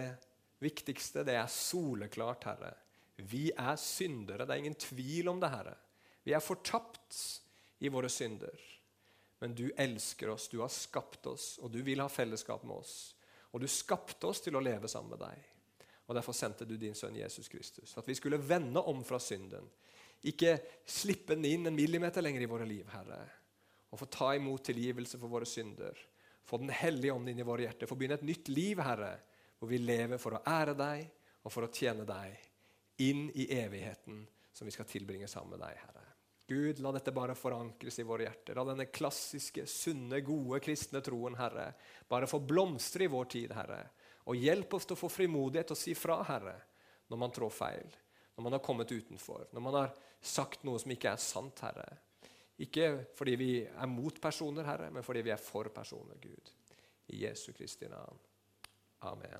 viktigste, 0.63 1.25
det 1.25 1.39
er 1.39 1.49
soleklart, 1.49 2.45
Herre. 2.51 2.75
Vi 3.17 3.51
er 3.57 3.77
syndere. 3.81 4.45
Det 4.45 4.55
er 4.55 4.65
ingen 4.65 4.79
tvil 4.79 5.31
om 5.33 5.41
det, 5.41 5.53
Herre. 5.53 5.75
Vi 6.23 6.35
er 6.37 6.45
fortapt 6.45 7.19
i 7.83 7.89
våre 7.89 8.11
synder. 8.13 8.61
Men 9.43 9.55
du 9.59 9.71
elsker 9.77 10.31
oss, 10.31 10.49
du 10.49 10.61
har 10.61 10.71
skapt 10.71 11.27
oss, 11.27 11.57
og 11.59 11.73
du 11.75 11.81
vil 11.83 12.03
ha 12.03 12.09
fellesskap 12.13 12.63
med 12.63 12.77
oss. 12.77 13.15
Og 13.51 13.61
du 13.61 13.67
skapte 13.69 14.29
oss 14.29 14.41
til 14.45 14.57
å 14.57 14.63
leve 14.63 14.89
sammen 14.89 15.17
med 15.17 15.23
deg. 15.25 15.49
Og 16.07 16.15
Derfor 16.15 16.37
sendte 16.37 16.67
du 16.69 16.77
din 16.77 16.95
sønn 16.95 17.17
Jesus 17.17 17.49
Kristus. 17.49 17.97
At 17.99 18.09
vi 18.09 18.15
skulle 18.15 18.39
vende 18.39 18.81
om 18.81 19.03
fra 19.05 19.19
synden. 19.23 19.67
Ikke 20.31 20.57
slippe 20.87 21.35
den 21.35 21.49
inn 21.49 21.67
en 21.67 21.77
millimeter 21.77 22.23
lenger 22.23 22.45
i 22.45 22.51
våre 22.51 22.67
liv, 22.69 22.87
Herre. 22.93 23.21
Og 23.93 24.01
få 24.01 24.09
ta 24.13 24.31
imot 24.37 24.65
tilgivelse 24.69 25.19
for 25.19 25.33
våre 25.33 25.49
synder. 25.49 25.99
Få 26.47 26.59
Den 26.59 26.71
hellige 26.75 27.13
ånd 27.13 27.29
inn 27.29 27.43
i 27.43 27.47
våre 27.47 27.67
hjerter. 27.67 27.91
Få 27.91 27.99
begynne 27.99 28.19
et 28.21 28.27
nytt 28.27 28.49
liv, 28.49 28.81
Herre, 28.83 29.17
hvor 29.59 29.71
vi 29.71 29.83
lever 29.83 30.21
for 30.23 30.39
å 30.39 30.45
ære 30.47 30.75
deg 30.79 31.05
og 31.43 31.53
for 31.53 31.67
å 31.67 31.73
tjene 31.75 32.07
deg 32.07 32.39
inn 33.03 33.29
i 33.35 33.49
evigheten 33.57 34.23
som 34.53 34.69
vi 34.69 34.75
skal 34.75 34.89
tilbringe 34.89 35.29
sammen 35.31 35.57
med 35.57 35.65
deg, 35.67 35.79
Herre. 35.83 36.07
Gud, 36.53 36.83
la 36.85 36.93
dette 36.93 37.15
bare 37.15 37.35
forankres 37.39 37.99
i 38.03 38.05
våre 38.07 38.27
hjerter. 38.27 38.59
La 38.59 38.67
denne 38.69 38.89
klassiske, 38.93 39.65
sunne, 39.71 40.21
gode 40.27 40.61
kristne 40.63 41.01
troen, 41.05 41.39
Herre, 41.39 41.71
bare 42.09 42.29
få 42.29 42.43
blomstre 42.45 43.07
i 43.07 43.11
vår 43.13 43.31
tid, 43.33 43.55
Herre. 43.57 43.81
Og 44.29 44.39
hjelp 44.39 44.75
oss 44.77 44.87
til 44.87 44.99
å 44.99 45.01
få 45.01 45.11
frimodighet 45.11 45.71
til 45.71 45.79
å 45.79 45.83
si 45.83 45.95
fra, 45.99 46.21
Herre, 46.29 46.59
når 47.11 47.23
man 47.23 47.35
trår 47.35 47.55
feil. 47.55 47.95
Når 48.43 48.51
man 48.51 48.59
har 48.59 48.67
kommet 48.67 48.91
utenfor. 48.91 49.45
Når 49.55 49.63
man 49.63 49.75
har 49.79 49.93
sagt 50.19 50.65
noe 50.67 50.81
som 50.83 50.91
ikke 50.91 51.13
er 51.13 51.21
sant, 51.23 51.61
Herre. 51.63 51.85
Ikke 52.59 52.89
fordi 53.15 53.37
vi 53.39 53.51
er 53.63 53.87
mot 53.87 54.19
personer, 54.21 54.67
Herre, 54.67 54.91
men 54.91 55.07
fordi 55.07 55.23
vi 55.23 55.31
er 55.31 55.39
for 55.39 55.71
personer, 55.71 56.19
Gud. 56.19 56.51
I 57.15 57.23
Jesu 57.23 57.53
Kristi 57.55 57.87
navn. 57.87 58.19
Amen. 59.07 59.39